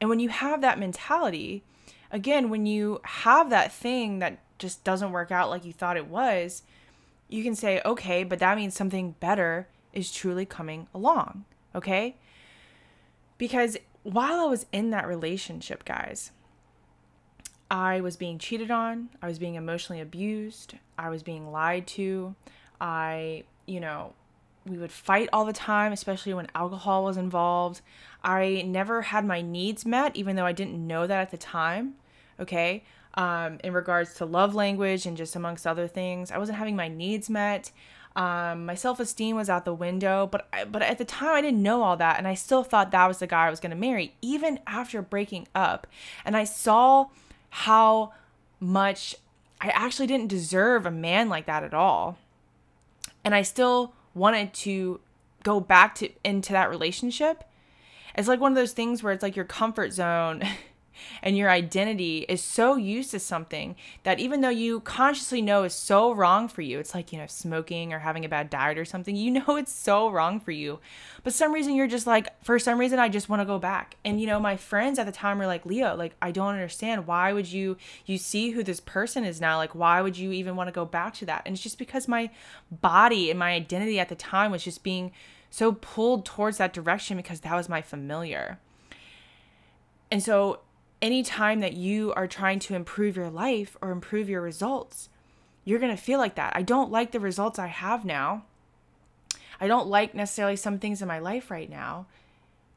And 0.00 0.08
when 0.08 0.20
you 0.20 0.30
have 0.30 0.60
that 0.60 0.78
mentality, 0.78 1.62
again, 2.10 2.48
when 2.48 2.66
you 2.66 3.00
have 3.04 3.50
that 3.50 3.72
thing 3.72 4.18
that 4.20 4.38
just 4.58 4.84
doesn't 4.84 5.12
work 5.12 5.30
out 5.30 5.50
like 5.50 5.64
you 5.64 5.72
thought 5.72 5.96
it 5.96 6.06
was, 6.06 6.62
you 7.28 7.42
can 7.42 7.54
say, 7.54 7.80
okay, 7.84 8.24
but 8.24 8.38
that 8.38 8.56
means 8.56 8.74
something 8.74 9.14
better 9.20 9.68
is 9.92 10.12
truly 10.12 10.44
coming 10.44 10.86
along. 10.94 11.44
Okay? 11.74 12.16
Because 13.38 13.76
while 14.02 14.40
I 14.40 14.46
was 14.46 14.66
in 14.72 14.90
that 14.90 15.06
relationship, 15.06 15.84
guys, 15.84 16.32
I 17.70 18.00
was 18.00 18.16
being 18.16 18.38
cheated 18.38 18.70
on, 18.70 19.10
I 19.22 19.28
was 19.28 19.38
being 19.38 19.54
emotionally 19.54 20.00
abused, 20.00 20.74
I 20.98 21.08
was 21.08 21.22
being 21.22 21.52
lied 21.52 21.86
to, 21.88 22.34
I, 22.80 23.44
you 23.66 23.78
know, 23.78 24.14
we 24.66 24.76
would 24.76 24.92
fight 24.92 25.28
all 25.32 25.44
the 25.44 25.52
time, 25.52 25.92
especially 25.92 26.34
when 26.34 26.48
alcohol 26.54 27.04
was 27.04 27.16
involved. 27.16 27.80
I 28.22 28.62
never 28.66 29.02
had 29.02 29.24
my 29.24 29.40
needs 29.40 29.86
met, 29.86 30.16
even 30.16 30.36
though 30.36 30.44
I 30.44 30.52
didn't 30.52 30.86
know 30.86 31.06
that 31.06 31.20
at 31.20 31.30
the 31.30 31.38
time. 31.38 31.94
Okay. 32.38 32.84
Um, 33.14 33.58
in 33.64 33.72
regards 33.72 34.14
to 34.14 34.24
love 34.24 34.54
language 34.54 35.06
and 35.06 35.16
just 35.16 35.34
amongst 35.34 35.66
other 35.66 35.88
things, 35.88 36.30
I 36.30 36.38
wasn't 36.38 36.58
having 36.58 36.76
my 36.76 36.88
needs 36.88 37.30
met. 37.30 37.70
Um, 38.16 38.66
my 38.66 38.74
self 38.74 39.00
esteem 39.00 39.36
was 39.36 39.48
out 39.48 39.64
the 39.64 39.74
window, 39.74 40.28
but 40.30 40.48
I, 40.52 40.64
but 40.64 40.82
at 40.82 40.98
the 40.98 41.04
time 41.04 41.34
I 41.34 41.40
didn't 41.40 41.62
know 41.62 41.82
all 41.82 41.96
that, 41.96 42.18
and 42.18 42.26
I 42.26 42.34
still 42.34 42.64
thought 42.64 42.90
that 42.90 43.06
was 43.06 43.18
the 43.18 43.26
guy 43.26 43.46
I 43.46 43.50
was 43.50 43.60
going 43.60 43.70
to 43.70 43.76
marry, 43.76 44.14
even 44.20 44.58
after 44.66 45.00
breaking 45.00 45.48
up. 45.54 45.86
And 46.24 46.36
I 46.36 46.44
saw 46.44 47.06
how 47.50 48.12
much 48.58 49.14
I 49.60 49.68
actually 49.68 50.06
didn't 50.06 50.28
deserve 50.28 50.86
a 50.86 50.90
man 50.90 51.28
like 51.28 51.46
that 51.46 51.62
at 51.62 51.74
all, 51.74 52.18
and 53.24 53.34
I 53.34 53.42
still 53.42 53.92
wanted 54.14 54.52
to 54.54 55.00
go 55.42 55.60
back 55.60 55.94
to 55.96 56.10
into 56.24 56.52
that 56.52 56.70
relationship. 56.70 57.44
It's 58.14 58.28
like 58.28 58.40
one 58.40 58.52
of 58.52 58.56
those 58.56 58.72
things 58.72 59.02
where 59.02 59.12
it's 59.12 59.22
like 59.22 59.36
your 59.36 59.44
comfort 59.44 59.92
zone 59.92 60.42
and 61.22 61.36
your 61.36 61.50
identity 61.50 62.24
is 62.28 62.42
so 62.42 62.76
used 62.76 63.10
to 63.12 63.18
something 63.18 63.76
that 64.02 64.18
even 64.18 64.40
though 64.40 64.48
you 64.48 64.80
consciously 64.80 65.42
know 65.42 65.64
is 65.64 65.74
so 65.74 66.12
wrong 66.12 66.48
for 66.48 66.62
you, 66.62 66.78
it's 66.78 66.94
like, 66.94 67.12
you 67.12 67.18
know, 67.18 67.26
smoking 67.26 67.92
or 67.92 68.00
having 68.00 68.24
a 68.24 68.28
bad 68.28 68.50
diet 68.50 68.78
or 68.78 68.84
something, 68.84 69.16
you 69.16 69.30
know 69.46 69.56
it's 69.56 69.72
so 69.72 70.10
wrong 70.10 70.40
for 70.40 70.50
you. 70.50 70.78
But 71.22 71.34
some 71.34 71.52
reason 71.52 71.74
you're 71.74 71.86
just 71.86 72.06
like, 72.06 72.28
for 72.42 72.58
some 72.58 72.78
reason, 72.78 72.98
I 72.98 73.08
just 73.08 73.28
want 73.28 73.40
to 73.40 73.46
go 73.46 73.58
back. 73.58 73.96
And, 74.04 74.20
you 74.20 74.26
know, 74.26 74.40
my 74.40 74.56
friends 74.56 74.98
at 74.98 75.06
the 75.06 75.12
time 75.12 75.38
were 75.38 75.46
like, 75.46 75.66
Leah, 75.66 75.94
like, 75.94 76.14
I 76.22 76.30
don't 76.30 76.54
understand. 76.54 77.06
Why 77.06 77.32
would 77.32 77.50
you, 77.50 77.76
you 78.06 78.18
see 78.18 78.50
who 78.50 78.62
this 78.62 78.80
person 78.80 79.24
is 79.24 79.40
now? 79.40 79.56
Like, 79.56 79.74
why 79.74 80.00
would 80.00 80.16
you 80.16 80.32
even 80.32 80.56
want 80.56 80.68
to 80.68 80.72
go 80.72 80.84
back 80.84 81.14
to 81.14 81.26
that? 81.26 81.42
And 81.44 81.54
it's 81.54 81.62
just 81.62 81.78
because 81.78 82.08
my 82.08 82.30
body 82.70 83.30
and 83.30 83.38
my 83.38 83.52
identity 83.52 83.98
at 83.98 84.08
the 84.08 84.14
time 84.14 84.50
was 84.50 84.64
just 84.64 84.82
being 84.82 85.12
so 85.50 85.72
pulled 85.72 86.24
towards 86.24 86.58
that 86.58 86.72
direction 86.72 87.16
because 87.16 87.40
that 87.40 87.54
was 87.54 87.68
my 87.68 87.82
familiar. 87.82 88.58
And 90.10 90.22
so 90.22 90.60
anytime 91.02 91.60
that 91.60 91.74
you 91.74 92.12
are 92.14 92.26
trying 92.26 92.58
to 92.60 92.74
improve 92.74 93.16
your 93.16 93.30
life 93.30 93.76
or 93.80 93.90
improve 93.90 94.28
your 94.28 94.40
results, 94.40 95.08
you're 95.64 95.78
going 95.78 95.94
to 95.94 96.02
feel 96.02 96.18
like 96.18 96.34
that. 96.36 96.52
I 96.54 96.62
don't 96.62 96.90
like 96.90 97.12
the 97.12 97.20
results 97.20 97.58
I 97.58 97.68
have 97.68 98.04
now. 98.04 98.44
I 99.60 99.66
don't 99.66 99.88
like 99.88 100.14
necessarily 100.14 100.56
some 100.56 100.78
things 100.78 101.02
in 101.02 101.08
my 101.08 101.18
life 101.18 101.50
right 101.50 101.68
now. 101.68 102.06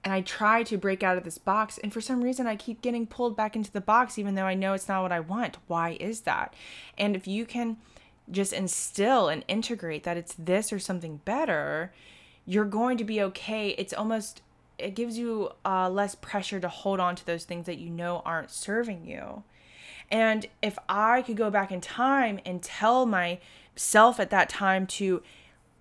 And 0.03 0.13
I 0.13 0.19
try 0.19 0.63
to 0.63 0.77
break 0.77 1.01
out 1.01 1.17
of 1.17 1.23
this 1.23 1.37
box. 1.37 1.77
And 1.77 1.93
for 1.93 2.01
some 2.01 2.21
reason, 2.21 2.45
I 2.45 2.57
keep 2.57 2.81
getting 2.81 3.07
pulled 3.07 3.37
back 3.37 3.55
into 3.55 3.71
the 3.71 3.79
box, 3.79 4.19
even 4.19 4.35
though 4.35 4.45
I 4.45 4.53
know 4.53 4.73
it's 4.73 4.89
not 4.89 5.01
what 5.01 5.13
I 5.13 5.21
want. 5.21 5.57
Why 5.67 5.97
is 5.99 6.21
that? 6.21 6.53
And 6.97 7.15
if 7.15 7.25
you 7.25 7.45
can 7.45 7.77
just 8.29 8.51
instill 8.51 9.29
and 9.29 9.45
integrate 9.47 10.03
that 10.03 10.17
it's 10.17 10.35
this 10.37 10.73
or 10.73 10.79
something 10.79 11.21
better, 11.23 11.93
you're 12.45 12.65
going 12.65 12.97
to 12.97 13.05
be 13.05 13.21
okay. 13.21 13.69
It's 13.69 13.93
almost 13.93 14.41
it 14.83 14.95
gives 14.95 15.17
you 15.17 15.51
uh, 15.65 15.89
less 15.89 16.15
pressure 16.15 16.59
to 16.59 16.67
hold 16.67 16.99
on 16.99 17.15
to 17.15 17.25
those 17.25 17.45
things 17.45 17.65
that 17.65 17.77
you 17.77 17.89
know 17.89 18.21
aren't 18.25 18.51
serving 18.51 19.05
you. 19.05 19.43
And 20.11 20.45
if 20.61 20.77
I 20.89 21.21
could 21.21 21.37
go 21.37 21.49
back 21.49 21.71
in 21.71 21.81
time 21.81 22.39
and 22.45 22.61
tell 22.61 23.05
myself 23.05 24.19
at 24.19 24.29
that 24.29 24.49
time 24.49 24.85
to, 24.87 25.23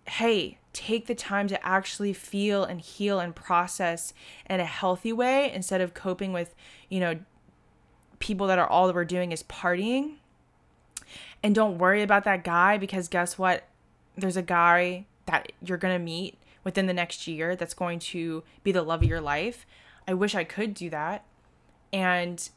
hey, 0.08 0.58
take 0.72 1.06
the 1.06 1.14
time 1.14 1.48
to 1.48 1.66
actually 1.66 2.12
feel 2.12 2.64
and 2.64 2.80
heal 2.80 3.20
and 3.20 3.34
process 3.34 4.14
in 4.48 4.60
a 4.60 4.64
healthy 4.64 5.12
way 5.12 5.52
instead 5.52 5.80
of 5.80 5.92
coping 5.92 6.32
with, 6.32 6.54
you 6.88 7.00
know, 7.00 7.18
people 8.20 8.46
that 8.46 8.58
are 8.58 8.66
all 8.66 8.86
that 8.86 8.94
we're 8.94 9.04
doing 9.04 9.32
is 9.32 9.42
partying. 9.42 10.14
And 11.42 11.54
don't 11.54 11.76
worry 11.76 12.02
about 12.02 12.24
that 12.24 12.44
guy 12.44 12.78
because 12.78 13.08
guess 13.08 13.36
what? 13.36 13.64
There's 14.16 14.36
a 14.36 14.42
guy 14.42 15.06
that 15.26 15.52
you're 15.60 15.78
going 15.78 15.94
to 15.94 16.02
meet 16.02 16.38
within 16.64 16.86
the 16.86 16.94
next 16.94 17.26
year 17.26 17.56
that's 17.56 17.74
going 17.74 17.98
to 17.98 18.42
be 18.62 18.72
the 18.72 18.82
love 18.82 19.02
of 19.02 19.08
your 19.08 19.20
life. 19.20 19.66
I 20.06 20.14
wish 20.14 20.34
I 20.34 20.44
could 20.44 20.74
do 20.74 20.90
that. 20.90 21.24
And, 21.92 22.48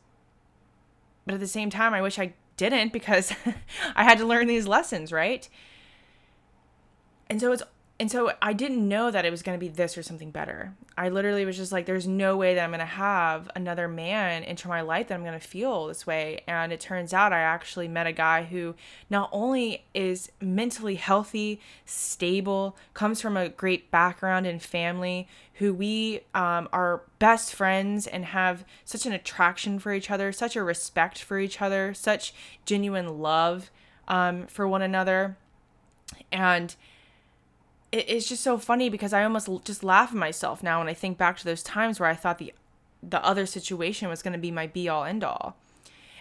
but 1.26 1.36
at 1.36 1.40
the 1.40 1.48
same 1.48 1.70
time, 1.70 1.94
I 1.94 2.02
wish 2.02 2.18
I 2.20 2.34
didn't 2.58 2.94
because 2.94 3.34
I 3.96 4.04
had 4.04 4.18
to 4.20 4.26
learn 4.26 4.48
these 4.48 4.68
lessons, 4.68 5.12
right? 5.12 5.48
and 7.30 7.42
so 7.42 7.52
it's 7.52 7.64
and 7.98 8.12
so 8.12 8.34
I 8.42 8.52
didn't 8.52 8.86
know 8.86 9.10
that 9.10 9.24
it 9.24 9.32
was 9.32 9.42
going 9.42 9.58
to 9.58 9.66
be 9.66 9.70
this 9.70 9.98
or 9.98 10.04
something 10.04 10.30
better. 10.30 10.74
I 10.98 11.08
literally 11.08 11.46
was 11.46 11.56
just 11.56 11.72
like, 11.72 11.86
there's 11.86 12.06
no 12.06 12.36
way 12.36 12.54
that 12.54 12.62
I'm 12.62 12.72
going 12.72 12.80
to 12.80 12.86
have 12.86 13.50
another 13.56 13.88
man 13.88 14.44
enter 14.44 14.68
my 14.68 14.82
life 14.82 15.08
that 15.08 15.14
I'm 15.14 15.24
going 15.24 15.40
to 15.40 15.48
feel 15.48 15.88
this 15.88 16.06
way. 16.06 16.42
And 16.46 16.74
it 16.74 16.82
turns 16.82 17.14
out 17.14 17.32
I 17.32 17.40
actually 17.40 17.88
met 17.88 18.06
a 18.06 18.12
guy 18.12 18.44
who 18.44 18.76
not 19.10 19.30
only 19.32 19.86
is 19.94 20.30
mentally 20.42 20.96
healthy, 20.96 21.62
stable, 21.86 22.76
comes 22.94 23.22
from 23.22 23.38
a 23.38 23.48
great 23.48 23.90
background 23.92 24.46
and 24.46 24.62
family, 24.62 25.30
who 25.56 25.74
we 25.74 26.20
um, 26.34 26.68
are 26.74 27.04
best 27.20 27.56
friends 27.56 28.08
and 28.08 28.26
have 28.26 28.66
such 28.84 29.06
an 29.06 29.14
attraction 29.14 29.80
for 29.80 29.94
each 29.94 30.12
other, 30.12 30.34
such 30.34 30.58
a 30.58 30.64
respect 30.64 31.22
for 31.22 31.40
each 31.40 31.62
other, 31.62 31.94
such 31.94 32.34
genuine 32.66 33.20
love 33.20 33.72
um, 34.10 34.48
for 34.48 34.68
one 34.68 34.82
another. 34.82 35.38
And 36.30 36.76
it, 37.96 38.10
it's 38.10 38.28
just 38.28 38.44
so 38.44 38.58
funny 38.58 38.90
because 38.90 39.14
I 39.14 39.24
almost 39.24 39.50
just 39.64 39.84
laugh 39.84 40.10
at 40.10 40.16
myself 40.16 40.62
now 40.62 40.80
when 40.80 40.90
I 40.90 40.94
think 40.94 41.18
back 41.18 41.38
to 41.38 41.46
those 41.46 41.64
times 41.64 42.00
where 42.00 42.10
I 42.10 42.16
thought 42.16 42.38
the 42.38 42.54
the 43.02 43.24
other 43.24 43.46
situation 43.46 44.10
was 44.10 44.24
going 44.24 44.34
to 44.34 44.40
be 44.40 44.52
my 44.52 44.68
be 44.68 44.90
all 44.90 45.04
end 45.04 45.24
all. 45.24 45.56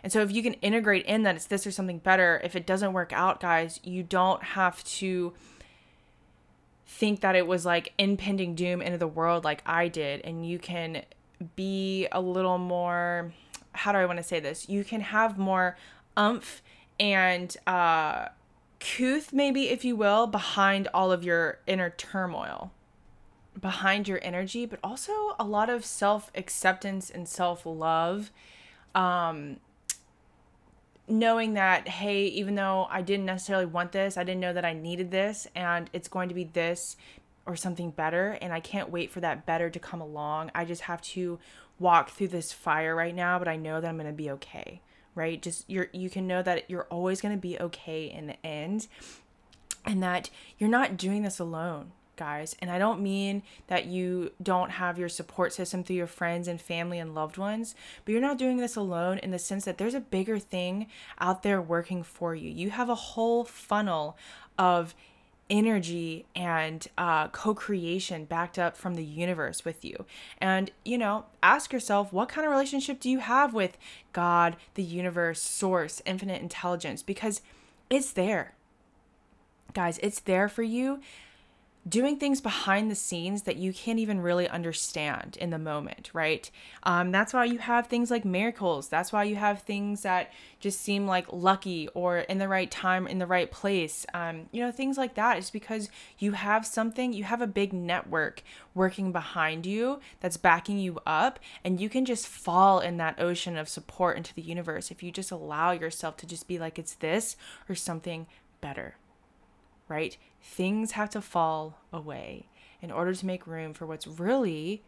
And 0.03 0.13
so 0.13 0.21
if 0.21 0.31
you 0.31 0.43
can 0.43 0.53
integrate 0.55 1.07
in 1.07 1.23
that 1.23 1.35
it's 1.35 1.47
this 1.47 1.67
or 1.67 1.71
something 1.71 1.99
better, 1.99 2.41
if 2.45 2.55
it 2.55 2.67
doesn't 2.67 2.93
work 2.93 3.11
out, 3.15 3.41
guys, 3.41 3.81
you 3.83 4.03
don't 4.03 4.43
have 4.43 4.85
to 4.85 5.33
think 6.87 7.21
that 7.21 7.35
it 7.35 7.47
was 7.47 7.65
like 7.65 7.95
impending 7.97 8.55
doom 8.55 8.83
into 8.83 8.99
the 8.99 9.09
world 9.09 9.45
like 9.45 9.63
I 9.65 9.89
did 9.89 10.21
and 10.21 10.47
you 10.47 10.59
can 10.59 11.03
be 11.57 12.07
a 12.13 12.21
little 12.21 12.59
more 12.59 13.33
how 13.73 13.91
do 13.91 13.99
I 13.99 14.07
want 14.07 14.19
to 14.19 14.23
say 14.23 14.39
this? 14.39 14.69
You 14.69 14.85
can 14.85 15.01
have 15.01 15.37
more 15.37 15.77
umph 16.17 16.63
and 17.01 17.57
uh 17.67 18.29
couth, 18.85 19.33
maybe, 19.33 19.71
if 19.71 19.85
you 19.85 19.97
will, 19.97 20.27
behind 20.27 20.89
all 20.93 21.11
of 21.11 21.25
your 21.25 21.59
inner 21.67 21.91
turmoil, 21.91 22.71
behind 23.59 24.07
your 24.07 24.21
energy, 24.23 24.67
but 24.67 24.79
also 24.85 25.35
a 25.39 25.45
lot 25.45 25.71
of 25.71 25.85
self 25.85 26.31
acceptance 26.35 27.11
and 27.11 27.27
self 27.27 27.65
love. 27.65 28.31
Um, 28.95 29.57
knowing 31.09 31.55
that, 31.55 31.89
hey, 31.89 32.27
even 32.27 32.55
though 32.55 32.87
I 32.91 33.03
didn't 33.03 33.27
necessarily 33.27 33.67
want 33.67 33.93
this, 33.93 34.17
I 34.17 34.25
didn't 34.25 34.41
know 34.41 34.53
that 34.53 34.65
I 34.65 34.75
needed 34.75 35.11
this, 35.11 35.49
and 35.55 35.89
it's 35.93 36.09
going 36.09 36.29
to 36.29 36.35
be 36.35 36.45
this 36.45 36.97
or 37.47 37.57
something 37.57 37.91
better, 37.91 38.39
and 38.41 38.53
I 38.53 38.61
can't 38.61 38.91
wait 38.91 39.11
for 39.11 39.21
that 39.21 39.47
better 39.47 39.69
to 39.71 39.79
come 39.79 40.01
along. 40.01 40.51
I 40.55 40.65
just 40.65 40.83
have 40.83 41.03
to 41.03 41.39
walk 41.79 42.11
through 42.11 42.29
this 42.29 42.53
fire 42.53 42.95
right 42.95 43.15
now, 43.15 43.39
but 43.39 43.49
I 43.49 43.57
know 43.57 43.81
that 43.81 43.89
I'm 43.89 43.97
going 43.97 44.07
to 44.07 44.13
be 44.13 44.31
okay 44.31 44.81
right? 45.15 45.41
Just 45.41 45.69
you're 45.69 45.89
you 45.93 46.11
can 46.11 46.27
know 46.27 46.43
that 46.43 46.69
you're 46.71 46.87
always 46.91 47.21
going 47.21 47.35
to 47.35 47.41
be 47.41 47.59
okay 47.59 48.07
in 48.07 48.27
the 48.27 48.47
end 48.47 48.89
and 49.85 50.03
that 50.03 50.31
you're 50.59 50.71
not 50.71 50.97
doing 50.97 51.23
this 51.23 51.39
alone 51.39 51.93
guys. 52.17 52.57
And 52.61 52.71
I 52.71 52.79
don't 52.79 53.01
mean 53.01 53.43
that 53.67 53.87
you 53.87 54.33
don't 54.43 54.71
have 54.71 54.99
your 54.99 55.09
support 55.09 55.53
system 55.53 55.83
through 55.83 55.97
your 55.97 56.07
friends 56.07 56.49
and 56.49 56.61
family 56.61 56.99
and 56.99 57.15
loved 57.15 57.39
ones, 57.39 57.75
but 58.05 58.13
you're 58.13 58.21
not 58.21 58.39
doing 58.39 58.59
this 58.59 58.77
alone 58.77 59.19
in 59.19 59.31
the 59.31 59.39
sense 59.39 59.65
that 59.65 59.79
there's 59.79 59.95
a 59.95 60.01
bigger 60.01 60.39
thing 60.39 60.87
out 61.19 61.43
there 61.43 61.61
working 61.61 62.03
for 62.03 62.35
you. 62.35 62.51
You 62.51 62.71
have 62.71 62.89
a 62.89 62.95
whole 62.95 63.45
funnel 63.45 64.17
of 64.59 64.95
energy 65.51 66.25
and 66.35 66.87
uh, 66.97 67.29
co-creation 67.29 68.25
backed 68.25 68.59
up 68.59 68.77
from 68.77 68.95
the 68.95 69.05
universe 69.05 69.65
with 69.65 69.85
you. 69.85 70.05
And 70.39 70.71
you 70.85 70.99
know 70.99 71.27
ask 71.43 71.73
yourself 71.73 72.13
what 72.13 72.29
kind 72.29 72.47
of 72.47 72.53
relationship 72.53 73.01
do 73.01 73.11
you 73.11 73.19
have 73.19 73.53
with 73.53 73.77
god 74.13 74.57
the 74.75 74.83
universe 74.83 75.41
source 75.41 76.01
infinite 76.07 76.41
intelligence? 76.41 77.03
Because 77.03 77.43
it's 77.91 78.13
there. 78.13 78.55
Guys 79.75 79.99
it's 80.03 80.21
there 80.21 80.49
for 80.49 80.63
you 80.63 81.01
doing 81.87 82.17
things 82.17 82.41
behind 82.41 82.91
the 82.91 82.95
scenes 82.95 83.43
that 83.43 83.57
you 83.57 83.73
can't 83.73 83.99
even 83.99 84.21
really 84.21 84.49
understand 84.49 85.37
in 85.39 85.51
the 85.51 85.59
moment, 85.59 86.11
right? 86.15 86.51
Um, 86.85 87.13
that's 87.13 87.35
why 87.35 87.45
you 87.45 87.59
have 87.59 87.87
things 87.87 88.11
like 88.11 88.25
miracles. 88.25 88.89
That's 88.89 89.13
why 89.13 89.25
you 89.25 89.37
have 89.37 89.61
things 89.61 90.03
that 90.03 90.33
just 90.61 90.81
seem 90.81 91.07
like 91.07 91.31
lucky 91.31 91.89
or 91.89 92.19
in 92.19 92.39
the 92.39 92.49
right 92.49 92.71
time, 92.71 93.07
in 93.07 93.19
the 93.19 93.27
right 93.27 93.51
place. 93.51 94.07
Um, 94.15 94.47
you 94.51 94.63
know, 94.63 94.73
things 94.73 94.97
like 94.97 95.15
that. 95.15 95.37
It's 95.37 95.51
because 95.51 95.91
you 96.19 96.33
have 96.33 96.65
something, 96.65 97.13
you 97.13 97.25
have 97.25 97.43
a 97.43 97.47
big 97.47 97.75
network 97.75 98.43
working 98.75 99.13
behind 99.13 99.67
you 99.67 100.01
that's 100.21 100.39
backing 100.39 100.79
you 100.79 101.01
up, 101.07 101.39
and 101.63 101.81
you 101.81 101.91
can 101.91 102.07
just 102.07 102.27
fall 102.27 102.81
in 102.81 102.97
that 102.97 103.21
ocean 103.21 103.59
of 103.59 103.69
support 103.69 104.17
into 104.17 104.33
the 104.35 104.43
universe 104.43 104.91
if 104.91 105.03
you 105.03 105.13
just 105.13 105.31
allow 105.31 105.73
yourself 105.73 106.17
to 106.17 106.27
just 106.27 106.49
be 106.49 106.59
like, 106.59 106.79
it's 106.79 106.95
this 106.95 107.37
or 107.69 107.75
something 107.75 108.27
better 108.63 108.97
right? 109.89 110.17
Things 110.47 110.93
have 110.93 111.11
to 111.11 111.23
fall 111.23 111.81
away 111.93 112.49
in 112.83 112.93
order 112.93 113.15
to 113.15 113.27
make 113.27 113.47
room 113.47 113.73
for 113.73 113.87
what's 113.87 114.07
really 114.07 114.85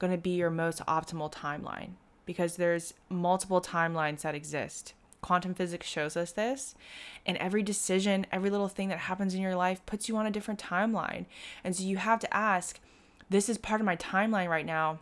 going 0.00 0.10
to 0.10 0.18
be 0.18 0.30
your 0.30 0.50
most 0.50 0.84
optimal 0.86 1.32
timeline 1.32 1.92
because 2.26 2.56
there's 2.56 2.92
multiple 3.08 3.60
timelines 3.60 4.22
that 4.22 4.34
exist. 4.34 4.92
Quantum 5.22 5.54
physics 5.54 5.86
shows 5.86 6.18
us 6.18 6.32
this, 6.32 6.74
and 7.24 7.38
every 7.38 7.62
decision, 7.62 8.26
every 8.30 8.50
little 8.50 8.68
thing 8.68 8.88
that 8.88 8.98
happens 8.98 9.32
in 9.32 9.40
your 9.40 9.54
life 9.54 9.80
puts 9.86 10.08
you 10.08 10.16
on 10.16 10.26
a 10.26 10.30
different 10.30 10.60
timeline. 10.60 11.24
And 11.62 11.74
so 11.74 11.82
you 11.84 11.96
have 11.96 12.20
to 12.20 12.36
ask, 12.36 12.78
this 13.30 13.48
is 13.48 13.56
part 13.56 13.80
of 13.80 13.86
my 13.86 13.96
timeline 13.96 14.48
right 14.48 14.66
now. 14.66 14.98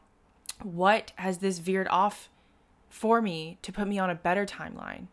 What 0.63 1.11
has 1.17 1.39
this 1.39 1.59
veered 1.59 1.89
off 1.89 2.29
for 2.89 3.21
me 3.21 3.59
to 3.63 3.73
put 3.73 3.89
me 3.89 3.99
on 3.99 4.11
a 4.11 4.15
better 4.15 4.47
timeline? 4.47 5.07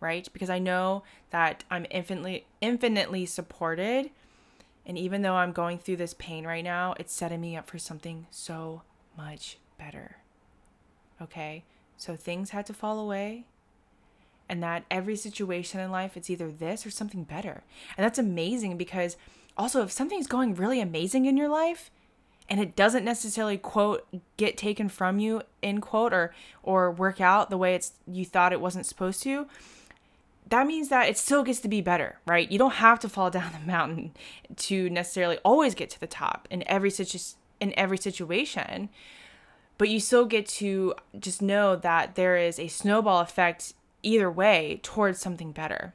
Right? 0.00 0.28
Because 0.32 0.50
I 0.50 0.58
know 0.58 1.02
that 1.30 1.64
I'm 1.70 1.86
infinitely 1.90 2.46
infinitely 2.60 3.26
supported. 3.26 4.10
And 4.84 4.96
even 4.96 5.22
though 5.22 5.34
I'm 5.34 5.52
going 5.52 5.78
through 5.78 5.96
this 5.96 6.14
pain 6.14 6.46
right 6.46 6.62
now, 6.62 6.94
it's 6.98 7.12
setting 7.12 7.40
me 7.40 7.56
up 7.56 7.68
for 7.68 7.78
something 7.78 8.26
so 8.30 8.82
much 9.16 9.58
better. 9.78 10.18
Okay? 11.20 11.64
So 11.96 12.14
things 12.14 12.50
had 12.50 12.66
to 12.66 12.74
fall 12.74 13.00
away. 13.00 13.46
And 14.48 14.62
that 14.62 14.84
every 14.88 15.16
situation 15.16 15.80
in 15.80 15.90
life, 15.90 16.16
it's 16.16 16.30
either 16.30 16.52
this 16.52 16.86
or 16.86 16.90
something 16.90 17.24
better. 17.24 17.64
And 17.96 18.04
that's 18.04 18.18
amazing 18.18 18.76
because 18.76 19.16
also, 19.56 19.82
if 19.82 19.90
something's 19.90 20.26
going 20.26 20.54
really 20.54 20.80
amazing 20.80 21.24
in 21.24 21.36
your 21.36 21.48
life, 21.48 21.90
and 22.48 22.60
it 22.60 22.76
doesn't 22.76 23.04
necessarily 23.04 23.58
quote 23.58 24.06
get 24.36 24.56
taken 24.56 24.88
from 24.88 25.18
you 25.18 25.42
in 25.62 25.80
quote 25.80 26.12
or 26.12 26.34
or 26.62 26.90
work 26.90 27.20
out 27.20 27.50
the 27.50 27.56
way 27.56 27.74
it's 27.74 27.92
you 28.06 28.24
thought 28.24 28.52
it 28.52 28.60
wasn't 28.60 28.86
supposed 28.86 29.22
to 29.22 29.46
that 30.48 30.66
means 30.66 30.88
that 30.88 31.08
it 31.08 31.18
still 31.18 31.42
gets 31.42 31.60
to 31.60 31.68
be 31.68 31.80
better, 31.80 32.18
right? 32.26 32.50
You 32.50 32.58
don't 32.58 32.74
have 32.74 33.00
to 33.00 33.08
fall 33.08 33.30
down 33.38 33.52
the 33.52 33.66
mountain 33.66 34.12
to 34.56 34.88
necessarily 34.90 35.38
always 35.38 35.74
get 35.74 35.90
to 35.90 36.00
the 36.00 36.06
top 36.06 36.46
in 36.50 36.62
every 36.66 36.90
situ- 36.90 37.36
in 37.60 37.72
every 37.76 37.98
situation. 37.98 38.88
But 39.78 39.88
you 39.90 40.00
still 40.00 40.24
get 40.24 40.46
to 40.46 40.94
just 41.18 41.42
know 41.42 41.76
that 41.76 42.14
there 42.14 42.36
is 42.36 42.58
a 42.58 42.68
snowball 42.68 43.20
effect 43.20 43.74
either 44.02 44.30
way 44.30 44.80
towards 44.82 45.18
something 45.18 45.52
better. 45.52 45.92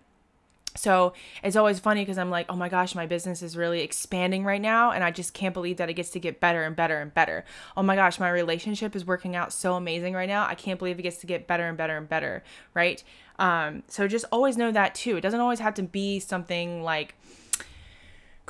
So 0.75 1.13
it's 1.43 1.55
always 1.55 1.79
funny 1.79 2.01
because 2.01 2.17
I'm 2.17 2.29
like, 2.29 2.45
oh 2.49 2.55
my 2.55 2.69
gosh, 2.69 2.95
my 2.95 3.05
business 3.05 3.41
is 3.41 3.57
really 3.57 3.81
expanding 3.81 4.43
right 4.43 4.61
now. 4.61 4.91
And 4.91 5.03
I 5.03 5.11
just 5.11 5.33
can't 5.33 5.53
believe 5.53 5.77
that 5.77 5.89
it 5.89 5.93
gets 5.93 6.09
to 6.11 6.19
get 6.19 6.39
better 6.39 6.63
and 6.63 6.75
better 6.75 6.99
and 6.99 7.13
better. 7.13 7.43
Oh 7.75 7.83
my 7.83 7.95
gosh, 7.95 8.19
my 8.19 8.29
relationship 8.29 8.95
is 8.95 9.05
working 9.05 9.35
out 9.35 9.51
so 9.51 9.75
amazing 9.75 10.13
right 10.13 10.29
now. 10.29 10.45
I 10.45 10.55
can't 10.55 10.79
believe 10.79 10.99
it 10.99 11.03
gets 11.03 11.17
to 11.17 11.27
get 11.27 11.47
better 11.47 11.67
and 11.67 11.77
better 11.77 11.97
and 11.97 12.07
better. 12.07 12.43
Right. 12.73 13.03
Um, 13.39 13.83
so 13.87 14.07
just 14.07 14.25
always 14.31 14.57
know 14.57 14.71
that 14.71 14.95
too. 14.95 15.17
It 15.17 15.21
doesn't 15.21 15.39
always 15.39 15.59
have 15.59 15.73
to 15.75 15.83
be 15.83 16.19
something 16.19 16.83
like 16.83 17.15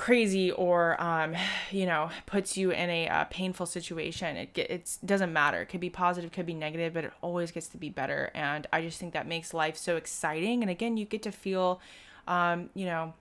crazy 0.02 0.50
or 0.50 1.00
um, 1.00 1.34
you 1.70 1.86
know 1.86 2.10
puts 2.26 2.56
you 2.56 2.72
in 2.72 2.90
a 2.90 3.08
uh, 3.08 3.24
painful 3.26 3.66
situation 3.66 4.36
it 4.36 4.58
it 4.58 4.98
doesn't 5.04 5.32
matter 5.32 5.62
it 5.62 5.66
could 5.66 5.80
be 5.80 5.90
positive 5.90 6.32
could 6.32 6.44
be 6.44 6.54
negative 6.54 6.92
but 6.92 7.04
it 7.04 7.12
always 7.20 7.52
gets 7.52 7.68
to 7.68 7.76
be 7.76 7.88
better 7.88 8.30
and 8.34 8.66
i 8.72 8.80
just 8.80 8.98
think 8.98 9.12
that 9.12 9.28
makes 9.28 9.54
life 9.54 9.76
so 9.76 9.96
exciting 9.96 10.60
and 10.62 10.70
again 10.70 10.96
you 10.96 11.04
get 11.04 11.22
to 11.22 11.30
feel 11.30 11.80
um, 12.26 12.70
you 12.74 12.86
know 12.86 13.14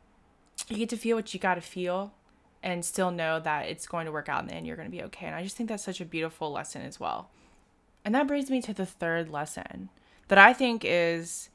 you 0.68 0.78
get 0.78 0.90
to 0.90 0.98
feel 0.98 1.16
what 1.16 1.34
you 1.34 1.40
got 1.40 1.56
to 1.56 1.62
feel 1.62 2.14
and 2.64 2.86
still 2.86 3.12
know 3.12 3.40
that 3.40 3.68
it's 3.68 3.88
going 3.88 4.06
to 4.06 4.12
work 4.12 4.30
out 4.30 4.42
in 4.42 4.48
the 4.48 4.54
end 4.54 4.68
you're 4.68 4.76
going 4.76 4.90
to 4.90 4.96
be 4.96 5.04
okay. 5.04 5.26
And 5.26 5.36
i 5.36 5.44
just 5.44 5.58
think 5.58 5.70
that's 5.70 5.84
such 5.84 6.02
a 6.02 6.06
beautiful 6.06 6.52
lesson 6.52 6.82
as 6.84 7.00
well. 7.00 7.30
And 8.06 8.16
that 8.16 8.28
brings 8.28 8.50
me 8.50 8.62
to 8.64 8.74
the 8.74 8.86
third 8.86 9.30
lesson 9.30 9.90
that 10.28 10.38
i 10.38 10.54
think 10.54 10.84
is 10.86 11.50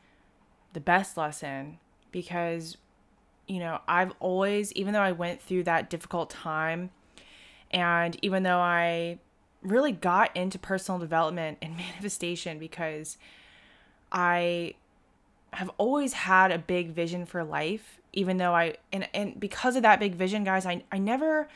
the 0.72 0.80
best 0.80 1.16
lesson 1.16 1.78
because 2.12 2.76
you 3.46 3.60
know, 3.60 3.80
I've 3.86 4.12
always, 4.20 4.72
even 4.72 4.92
though 4.92 5.00
I 5.00 5.12
went 5.12 5.40
through 5.40 5.64
that 5.64 5.88
difficult 5.88 6.30
time, 6.30 6.90
and 7.70 8.16
even 8.22 8.42
though 8.42 8.58
I 8.58 9.18
really 9.62 9.92
got 9.92 10.36
into 10.36 10.58
personal 10.58 10.98
development 10.98 11.58
and 11.62 11.76
manifestation 11.76 12.58
because 12.58 13.18
I 14.10 14.74
have 15.56 15.70
always 15.78 16.12
had 16.12 16.50
a 16.52 16.58
big 16.58 16.90
vision 16.90 17.24
for 17.24 17.42
life, 17.42 17.98
even 18.12 18.36
though 18.36 18.54
I, 18.54 18.76
and, 18.92 19.08
and 19.14 19.40
because 19.40 19.74
of 19.76 19.82
that 19.82 19.98
big 19.98 20.14
vision, 20.14 20.44
guys, 20.44 20.66
I, 20.66 20.82
I 20.92 20.98
never 20.98 21.48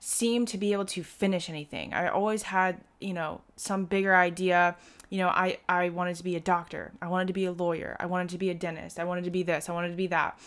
seemed 0.00 0.48
to 0.48 0.58
be 0.58 0.72
able 0.72 0.86
to 0.86 1.02
finish 1.02 1.50
anything. 1.50 1.92
I 1.92 2.08
always 2.08 2.42
had, 2.42 2.80
you 2.98 3.12
know, 3.12 3.42
some 3.56 3.84
bigger 3.84 4.16
idea. 4.16 4.76
You 5.10 5.18
know, 5.18 5.28
I, 5.28 5.58
I 5.68 5.90
wanted 5.90 6.16
to 6.16 6.24
be 6.24 6.34
a 6.34 6.40
doctor. 6.40 6.92
I 7.02 7.08
wanted 7.08 7.26
to 7.26 7.34
be 7.34 7.44
a 7.44 7.52
lawyer. 7.52 7.94
I 8.00 8.06
wanted 8.06 8.30
to 8.30 8.38
be 8.38 8.48
a 8.48 8.54
dentist. 8.54 8.98
I 8.98 9.04
wanted 9.04 9.24
to 9.24 9.30
be 9.30 9.42
this. 9.42 9.68
I 9.68 9.72
wanted 9.72 9.90
to 9.90 9.96
be 9.96 10.06
that 10.06 10.38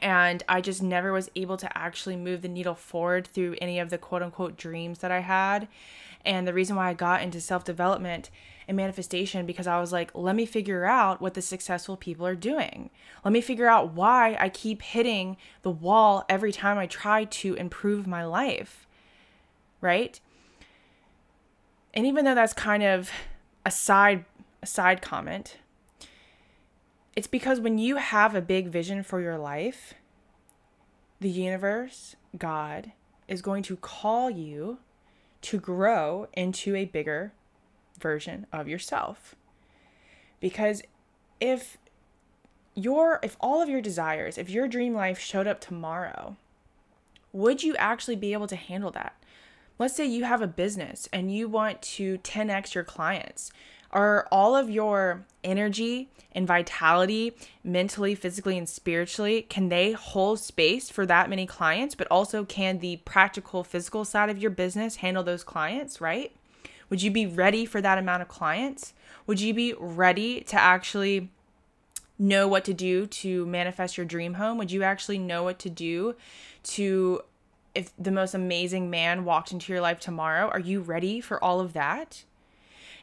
and 0.00 0.42
I 0.48 0.60
just 0.60 0.82
never 0.82 1.12
was 1.12 1.30
able 1.34 1.56
to 1.56 1.78
actually 1.78 2.16
move 2.16 2.42
the 2.42 2.48
needle 2.48 2.74
forward 2.74 3.26
through 3.26 3.56
any 3.60 3.78
of 3.78 3.90
the 3.90 3.98
quote 3.98 4.22
unquote 4.22 4.56
dreams 4.56 5.00
that 5.00 5.10
I 5.10 5.20
had. 5.20 5.68
And 6.24 6.46
the 6.46 6.54
reason 6.54 6.76
why 6.76 6.88
I 6.88 6.94
got 6.94 7.22
into 7.22 7.40
self 7.40 7.64
development 7.64 8.30
and 8.68 8.76
manifestation 8.76 9.46
because 9.46 9.66
I 9.66 9.80
was 9.80 9.92
like, 9.92 10.10
let 10.14 10.36
me 10.36 10.46
figure 10.46 10.84
out 10.84 11.20
what 11.20 11.34
the 11.34 11.42
successful 11.42 11.96
people 11.96 12.26
are 12.26 12.34
doing. 12.34 12.90
Let 13.24 13.32
me 13.32 13.40
figure 13.40 13.68
out 13.68 13.92
why 13.92 14.36
I 14.38 14.48
keep 14.48 14.82
hitting 14.82 15.36
the 15.62 15.70
wall 15.70 16.24
every 16.28 16.52
time 16.52 16.78
I 16.78 16.86
try 16.86 17.24
to 17.24 17.54
improve 17.54 18.06
my 18.06 18.24
life. 18.24 18.86
Right? 19.80 20.20
And 21.94 22.06
even 22.06 22.24
though 22.24 22.34
that's 22.34 22.52
kind 22.52 22.82
of 22.82 23.10
a 23.66 23.70
side 23.70 24.24
a 24.62 24.66
side 24.66 25.02
comment, 25.02 25.58
it's 27.16 27.26
because 27.26 27.60
when 27.60 27.78
you 27.78 27.96
have 27.96 28.34
a 28.34 28.40
big 28.40 28.68
vision 28.68 29.02
for 29.02 29.20
your 29.20 29.36
life, 29.36 29.94
the 31.20 31.28
universe, 31.28 32.16
God, 32.38 32.92
is 33.28 33.42
going 33.42 33.62
to 33.64 33.76
call 33.76 34.30
you 34.30 34.78
to 35.42 35.58
grow 35.58 36.28
into 36.32 36.74
a 36.76 36.84
bigger 36.84 37.32
version 37.98 38.46
of 38.52 38.68
yourself. 38.68 39.34
Because 40.40 40.82
if 41.40 41.78
your 42.74 43.20
if 43.22 43.36
all 43.40 43.62
of 43.62 43.68
your 43.68 43.80
desires, 43.80 44.38
if 44.38 44.50
your 44.50 44.68
dream 44.68 44.94
life 44.94 45.18
showed 45.18 45.46
up 45.46 45.60
tomorrow, 45.60 46.36
would 47.32 47.62
you 47.62 47.76
actually 47.76 48.16
be 48.16 48.32
able 48.32 48.46
to 48.48 48.56
handle 48.56 48.90
that? 48.92 49.14
Let's 49.78 49.96
say 49.96 50.06
you 50.06 50.24
have 50.24 50.42
a 50.42 50.46
business 50.46 51.08
and 51.12 51.34
you 51.34 51.48
want 51.48 51.82
to 51.82 52.18
10x 52.18 52.74
your 52.74 52.84
clients. 52.84 53.50
Are 53.90 54.26
all 54.32 54.56
of 54.56 54.70
your 54.70 55.26
energy 55.44 56.08
and 56.34 56.46
vitality, 56.46 57.36
mentally, 57.62 58.14
physically, 58.14 58.56
and 58.56 58.68
spiritually, 58.68 59.42
can 59.42 59.68
they 59.68 59.92
hold 59.92 60.40
space 60.40 60.88
for 60.88 61.04
that 61.06 61.28
many 61.28 61.46
clients? 61.46 61.94
But 61.94 62.06
also, 62.10 62.44
can 62.44 62.78
the 62.78 62.96
practical, 63.04 63.64
physical 63.64 64.04
side 64.04 64.30
of 64.30 64.38
your 64.38 64.50
business 64.50 64.96
handle 64.96 65.22
those 65.22 65.44
clients, 65.44 66.00
right? 66.00 66.32
Would 66.92 67.00
you 67.00 67.10
be 67.10 67.24
ready 67.24 67.64
for 67.64 67.80
that 67.80 67.96
amount 67.96 68.20
of 68.20 68.28
clients? 68.28 68.92
Would 69.26 69.40
you 69.40 69.54
be 69.54 69.72
ready 69.78 70.42
to 70.42 70.60
actually 70.60 71.30
know 72.18 72.46
what 72.46 72.66
to 72.66 72.74
do 72.74 73.06
to 73.06 73.46
manifest 73.46 73.96
your 73.96 74.04
dream 74.04 74.34
home? 74.34 74.58
Would 74.58 74.70
you 74.70 74.82
actually 74.82 75.16
know 75.16 75.42
what 75.42 75.58
to 75.60 75.70
do 75.70 76.16
to 76.64 77.22
if 77.74 77.96
the 77.98 78.10
most 78.10 78.34
amazing 78.34 78.90
man 78.90 79.24
walked 79.24 79.52
into 79.52 79.72
your 79.72 79.80
life 79.80 80.00
tomorrow? 80.00 80.48
Are 80.48 80.60
you 80.60 80.82
ready 80.82 81.22
for 81.22 81.42
all 81.42 81.60
of 81.60 81.72
that? 81.72 82.24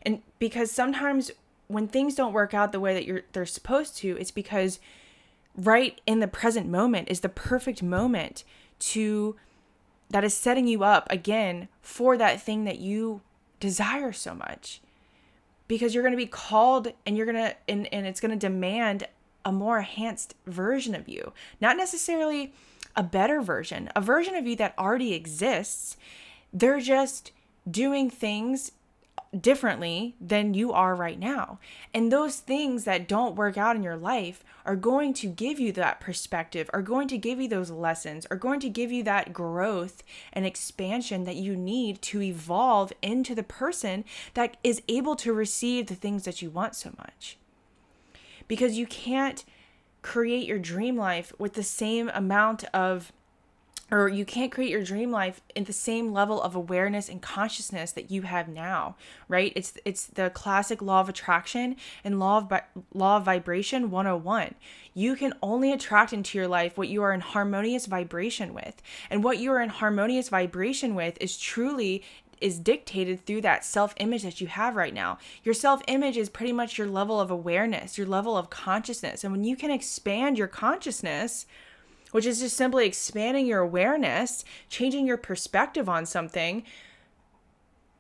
And 0.04 0.22
because 0.38 0.72
sometimes 0.72 1.32
when 1.66 1.88
things 1.88 2.14
don't 2.14 2.32
work 2.32 2.54
out 2.54 2.72
the 2.72 2.80
way 2.80 2.94
that 2.94 3.06
you're 3.06 3.24
they're 3.34 3.48
supposed 3.48 3.98
to, 3.98 4.16
it's 4.18 4.30
because 4.30 4.80
right 5.56 6.00
in 6.06 6.20
the 6.20 6.28
present 6.28 6.68
moment 6.68 7.10
is 7.10 7.22
the 7.22 7.28
perfect 7.28 7.82
moment 7.82 8.44
to 8.92 9.36
that 10.12 10.24
is 10.24 10.36
setting 10.36 10.68
you 10.68 10.84
up 10.84 11.08
again 11.10 11.70
for 11.82 12.18
that 12.18 12.40
thing 12.40 12.66
that 12.66 12.78
you 12.78 13.22
desire 13.60 14.12
so 14.12 14.34
much. 14.34 14.82
Because 15.68 15.94
you're 15.94 16.04
going 16.04 16.14
to 16.14 16.18
be 16.18 16.26
called 16.26 16.94
and 17.06 17.16
you're 17.16 17.26
going 17.28 17.36
to 17.36 17.56
and, 17.68 17.92
and 17.94 18.08
it's 18.08 18.20
going 18.20 18.32
to 18.32 18.38
demand 18.38 19.08
a 19.46 19.52
more 19.52 19.80
enhanced 19.80 20.36
version 20.46 20.96
of 20.96 21.08
you. 21.08 21.32
Not 21.62 21.78
necessarily 21.78 22.54
a 22.96 23.04
better 23.04 23.42
version, 23.42 23.90
a 23.96 24.02
version 24.02 24.36
of 24.36 24.48
you 24.48 24.56
that 24.58 24.74
already 24.78 25.14
exists. 25.14 25.96
They're 26.52 26.80
just 26.80 27.32
doing 27.70 28.10
things 28.10 28.72
differently 29.38 30.16
than 30.20 30.54
you 30.54 30.72
are 30.72 30.96
right 30.96 31.20
now. 31.20 31.60
And 31.94 32.12
those 32.12 32.38
things 32.38 32.84
that 32.86 33.08
don't 33.08 33.36
work 33.36 33.58
out 33.58 33.76
in 33.76 33.84
your 33.84 33.98
life 33.98 34.44
are 34.66 34.76
going 34.76 35.14
to 35.16 35.28
give 35.28 35.60
you 35.60 35.72
that 35.74 36.00
perspective, 36.00 36.70
are 36.74 36.82
going 36.82 37.08
to 37.10 37.18
give 37.18 37.40
you 37.40 37.48
those 37.48 37.70
lessons, 37.70 38.26
are 38.32 38.38
going 38.38 38.60
to 38.62 38.70
give 38.70 38.92
you 38.92 39.04
that 39.04 39.34
growth 39.34 40.04
and 40.34 40.46
expansion 40.46 41.26
that 41.26 41.36
you 41.36 41.56
need 41.56 42.02
to 42.04 42.22
evolve 42.22 42.92
into 43.02 43.36
the 43.36 43.44
person 43.44 44.04
that 44.34 44.58
is 44.64 44.82
able 44.88 45.16
to 45.18 45.34
receive 45.34 45.88
the 45.88 45.96
things 45.96 46.24
that 46.24 46.42
you 46.42 46.50
want 46.50 46.76
so 46.76 46.92
much. 46.98 47.38
Because 48.48 48.78
you 48.78 48.88
can't 48.88 49.46
create 50.02 50.48
your 50.48 50.60
dream 50.60 50.98
life 50.98 51.34
with 51.38 51.54
the 51.54 51.64
same 51.64 52.10
amount 52.10 52.64
of 52.74 53.12
or 53.92 54.08
you 54.08 54.26
can't 54.26 54.52
create 54.52 54.72
your 54.72 54.84
dream 54.84 55.12
life 55.12 55.42
in 55.56 55.64
the 55.64 55.74
same 55.74 56.12
level 56.12 56.42
of 56.42 56.56
awareness 56.56 57.10
and 57.10 57.22
consciousness 57.22 57.92
that 57.92 58.12
you 58.12 58.24
have 58.24 58.48
now 58.48 58.96
right 59.28 59.54
it's 59.56 59.78
it's 59.86 60.08
the 60.08 60.30
classic 60.32 60.82
law 60.82 61.02
of 61.02 61.10
attraction 61.10 61.76
and 62.04 62.20
law 62.20 62.38
of 62.38 62.52
law 62.94 63.18
of 63.18 63.26
vibration 63.26 63.92
101 63.92 64.56
you 64.94 65.16
can 65.16 65.34
only 65.42 65.72
attract 65.72 66.14
into 66.14 66.38
your 66.38 66.48
life 66.48 66.78
what 66.78 66.90
you 66.90 67.02
are 67.02 67.14
in 67.14 67.22
harmonious 67.22 67.86
vibration 67.86 68.54
with 68.54 68.82
and 69.10 69.24
what 69.24 69.38
you 69.38 69.52
are 69.52 69.62
in 69.62 69.70
harmonious 69.70 70.30
vibration 70.30 70.96
with 70.96 71.18
is 71.22 71.38
truly 71.38 72.04
is 72.42 72.60
dictated 72.60 73.26
through 73.26 73.42
that 73.42 73.66
self 73.66 73.94
image 73.98 74.24
that 74.24 74.42
you 74.42 74.48
have 74.48 74.76
right 74.76 74.94
now. 74.94 75.18
Your 75.44 75.54
self 75.54 75.82
image 75.88 76.18
is 76.18 76.30
pretty 76.30 76.54
much 76.54 76.78
your 76.78 76.88
level 76.88 77.20
of 77.20 77.32
awareness, 77.32 77.98
your 77.98 78.08
level 78.08 78.38
of 78.38 78.50
consciousness. 78.50 79.24
And 79.24 79.34
when 79.34 79.44
you 79.44 79.56
can 79.56 79.72
expand 79.72 80.38
your 80.38 80.48
consciousness, 80.48 81.46
which 82.12 82.26
is 82.26 82.40
just 82.40 82.58
simply 82.58 82.86
expanding 82.86 83.46
your 83.46 83.60
awareness, 83.60 84.44
changing 84.70 85.06
your 85.06 85.18
perspective 85.18 85.88
on 85.88 86.06
something, 86.06 86.64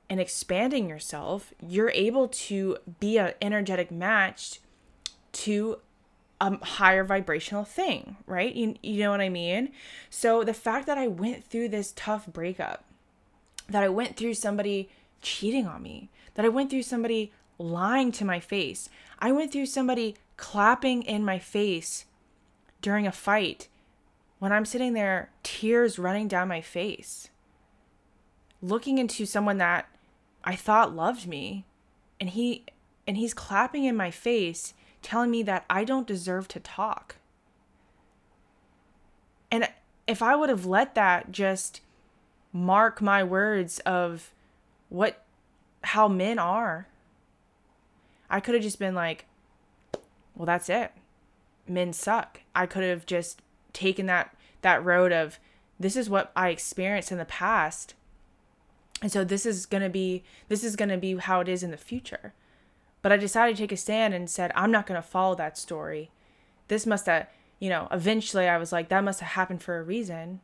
and 0.10 0.19
expanding 0.19 0.89
yourself, 0.89 1.54
you're 1.65 1.91
able 1.91 2.28
to 2.28 2.78
be 3.00 3.17
an 3.17 3.34
energetic 3.41 3.91
match 3.91 4.60
to 5.32 5.78
a 6.41 6.65
higher 6.65 7.04
vibrational 7.04 7.63
thing, 7.63 8.17
right? 8.26 8.54
You, 8.56 8.76
you 8.82 9.04
know 9.04 9.12
what 9.12 9.22
I 9.22 9.30
mean? 9.30 9.72
So 10.10 10.43
the 10.43 10.54
fact 10.54 10.88
that 10.88 10.98
I 10.98 11.08
went 11.08 11.43
through 11.43 11.69
this 11.69 11.93
tough 11.95 12.26
breakup, 12.28 12.86
that 13.67 13.84
I 13.84 13.89
went 13.89 14.15
through 14.15 14.34
somebody 14.34 14.89
cheating 15.22 15.67
on 15.67 15.84
me, 15.84 16.10
that 16.34 16.45
I 16.45 16.50
went 16.50 16.69
through 16.69 16.84
somebody 16.84 17.32
lying 17.60 18.12
to 18.13 18.26
my 18.26 18.39
face, 18.39 18.89
I 19.19 19.32
went 19.32 19.52
through 19.52 19.65
somebody 19.67 20.15
clapping 20.38 21.04
in 21.04 21.24
my 21.26 21.38
face 21.38 22.06
during 22.82 23.06
a 23.06 23.12
fight 23.12 23.67
when 24.39 24.52
I'm 24.54 24.65
sitting 24.65 24.93
there, 24.93 25.30
tears 25.43 25.99
running 25.99 26.28
down 26.28 26.47
my 26.47 26.62
face, 26.62 27.30
looking 28.62 28.97
into 28.97 29.25
someone 29.25 29.58
that 29.58 29.88
I 30.43 30.56
thought 30.56 30.95
loved 30.95 31.28
me, 31.28 31.65
and 32.19 32.30
he 32.30 32.63
and 33.06 33.17
he's 33.17 33.34
clapping 33.34 33.84
in 33.84 33.95
my 33.95 34.12
face, 34.12 34.73
telling 35.02 35.32
me 35.32 35.43
that 35.43 35.65
I 35.69 35.84
don't 35.84 36.08
deserve 36.08 36.47
to 36.49 36.60
talk. 36.60 37.17
And 39.52 39.67
if 40.08 40.21
I 40.21 40.36
would 40.36 40.49
have 40.49 40.65
let 40.65 40.95
that 40.95 41.32
just 41.32 41.82
mark 42.54 43.02
my 43.02 43.23
words 43.23 43.80
of 43.80 44.32
what 44.88 45.23
how 45.84 46.08
men 46.08 46.39
are, 46.39 46.88
I 48.30 48.39
could 48.39 48.54
have 48.54 48.63
just 48.63 48.80
been 48.80 48.95
like, 48.95 49.25
well, 50.36 50.45
that's 50.45 50.69
it. 50.69 50.91
Men 51.67 51.91
suck. 51.93 52.41
I 52.56 52.65
could 52.65 52.84
have 52.84 53.06
just 53.06 53.41
taken 53.73 54.05
that 54.08 54.36
that 54.62 54.84
road 54.84 55.12
of 55.12 55.39
this 55.79 55.95
is 55.95 56.10
what 56.10 56.32
I 56.36 56.49
experienced 56.49 57.12
in 57.12 57.17
the 57.17 57.25
past. 57.25 57.93
And 59.01 59.12
so 59.12 59.23
this 59.23 59.45
is 59.45 59.65
going 59.65 59.84
to 59.84 59.89
be 59.89 60.23
this 60.49 60.63
is 60.63 60.75
going 60.75 60.89
to 60.89 60.97
be 60.97 61.15
how 61.15 61.39
it 61.39 61.47
is 61.47 61.63
in 61.63 61.71
the 61.71 61.77
future. 61.77 62.34
But 63.01 63.13
I 63.13 63.17
decided 63.17 63.55
to 63.55 63.63
take 63.63 63.71
a 63.71 63.77
stand 63.77 64.13
and 64.13 64.29
said 64.29 64.51
I'm 64.55 64.71
not 64.71 64.86
going 64.86 65.01
to 65.01 65.08
follow 65.08 65.36
that 65.36 65.58
story. 65.58 66.12
This 66.67 66.86
must 66.86 67.05
have, 67.05 67.27
you 67.60 67.69
know, 67.69 67.88
eventually 67.91 68.47
I 68.47 68.58
was 68.58 68.71
like 68.71 68.89
that 68.89 69.03
must 69.03 69.21
have 69.21 69.29
happened 69.29 69.63
for 69.63 69.79
a 69.79 69.84
reason. 69.84 70.41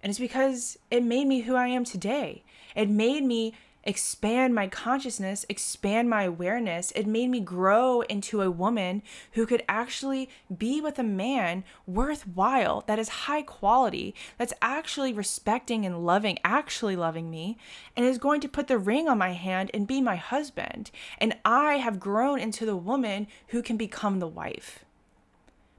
And 0.00 0.10
it's 0.10 0.20
because 0.20 0.78
it 0.92 1.02
made 1.02 1.26
me 1.26 1.40
who 1.40 1.56
I 1.56 1.66
am 1.66 1.84
today. 1.84 2.44
It 2.76 2.88
made 2.88 3.24
me 3.24 3.54
expand 3.88 4.54
my 4.54 4.68
consciousness, 4.68 5.46
expand 5.48 6.10
my 6.10 6.24
awareness. 6.24 6.92
It 6.92 7.06
made 7.06 7.30
me 7.30 7.40
grow 7.40 8.02
into 8.02 8.42
a 8.42 8.50
woman 8.50 9.02
who 9.32 9.46
could 9.46 9.62
actually 9.66 10.28
be 10.54 10.82
with 10.82 10.98
a 10.98 11.02
man 11.02 11.64
worthwhile, 11.86 12.84
that 12.86 12.98
is 12.98 13.08
high 13.08 13.40
quality, 13.40 14.14
that's 14.36 14.52
actually 14.60 15.14
respecting 15.14 15.86
and 15.86 16.04
loving, 16.04 16.38
actually 16.44 16.96
loving 16.96 17.30
me, 17.30 17.56
and 17.96 18.04
is 18.04 18.18
going 18.18 18.42
to 18.42 18.48
put 18.48 18.66
the 18.68 18.76
ring 18.76 19.08
on 19.08 19.16
my 19.16 19.32
hand 19.32 19.70
and 19.72 19.86
be 19.86 20.02
my 20.02 20.16
husband. 20.16 20.90
And 21.16 21.34
I 21.46 21.78
have 21.78 21.98
grown 21.98 22.38
into 22.38 22.66
the 22.66 22.76
woman 22.76 23.26
who 23.48 23.62
can 23.62 23.78
become 23.78 24.18
the 24.18 24.28
wife. 24.28 24.84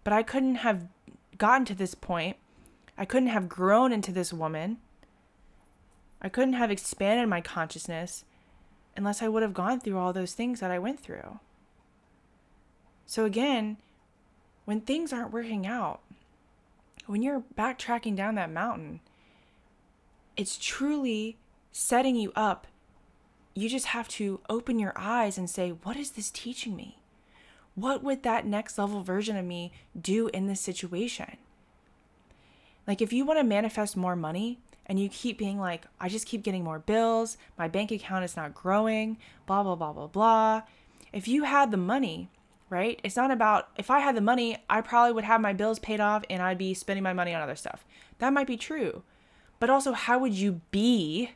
But 0.03 0.13
I 0.13 0.23
couldn't 0.23 0.55
have 0.55 0.87
gotten 1.37 1.65
to 1.65 1.75
this 1.75 1.93
point. 1.93 2.37
I 2.97 3.05
couldn't 3.05 3.29
have 3.29 3.47
grown 3.47 3.93
into 3.93 4.11
this 4.11 4.33
woman 4.33 4.79
I 6.21 6.29
couldn't 6.29 6.53
have 6.53 6.71
expanded 6.71 7.29
my 7.29 7.41
consciousness 7.41 8.25
unless 8.95 9.21
I 9.21 9.27
would 9.27 9.43
have 9.43 9.53
gone 9.53 9.79
through 9.79 9.97
all 9.97 10.11
those 10.11 10.33
things 10.33 10.59
that 10.59 10.71
I 10.71 10.79
went 10.79 10.99
through. 10.99 11.39
So, 13.05 13.25
again, 13.25 13.77
when 14.65 14.81
things 14.81 15.13
aren't 15.13 15.31
working 15.31 15.65
out, 15.65 16.01
when 17.05 17.23
you're 17.23 17.43
backtracking 17.57 18.15
down 18.15 18.35
that 18.35 18.51
mountain, 18.51 18.99
it's 20.37 20.57
truly 20.57 21.37
setting 21.71 22.15
you 22.15 22.31
up. 22.35 22.67
You 23.55 23.67
just 23.67 23.87
have 23.87 24.07
to 24.09 24.41
open 24.49 24.77
your 24.77 24.93
eyes 24.95 25.37
and 25.37 25.49
say, 25.49 25.71
What 25.71 25.97
is 25.97 26.11
this 26.11 26.29
teaching 26.29 26.75
me? 26.75 26.99
What 27.75 28.03
would 28.03 28.23
that 28.23 28.45
next 28.45 28.77
level 28.77 29.01
version 29.01 29.37
of 29.37 29.45
me 29.45 29.71
do 29.99 30.27
in 30.27 30.47
this 30.47 30.61
situation? 30.61 31.37
Like, 32.85 33.01
if 33.01 33.13
you 33.13 33.25
want 33.25 33.39
to 33.39 33.43
manifest 33.43 33.97
more 33.97 34.15
money 34.15 34.59
and 34.89 34.99
you 34.99 35.07
keep 35.07 35.37
being 35.37 35.59
like, 35.59 35.85
I 35.99 36.09
just 36.09 36.25
keep 36.25 36.41
getting 36.41 36.63
more 36.63 36.79
bills, 36.79 37.37
my 37.57 37.67
bank 37.67 37.91
account 37.91 38.25
is 38.25 38.35
not 38.35 38.55
growing, 38.55 39.17
blah, 39.45 39.61
blah, 39.61 39.75
blah, 39.75 39.93
blah, 39.93 40.07
blah. 40.07 40.63
If 41.13 41.27
you 41.27 41.43
had 41.43 41.69
the 41.69 41.77
money, 41.77 42.29
right? 42.69 42.99
It's 43.03 43.15
not 43.15 43.29
about 43.29 43.69
if 43.77 43.91
I 43.91 43.99
had 43.99 44.15
the 44.15 44.21
money, 44.21 44.57
I 44.67 44.81
probably 44.81 45.13
would 45.13 45.23
have 45.23 45.41
my 45.41 45.53
bills 45.53 45.77
paid 45.77 45.99
off 45.99 46.23
and 46.29 46.41
I'd 46.41 46.57
be 46.57 46.73
spending 46.73 47.03
my 47.03 47.13
money 47.13 47.33
on 47.33 47.41
other 47.41 47.55
stuff. 47.55 47.85
That 48.17 48.33
might 48.33 48.47
be 48.47 48.57
true. 48.57 49.03
But 49.59 49.69
also, 49.69 49.93
how 49.93 50.17
would 50.19 50.33
you 50.33 50.61
be 50.71 51.31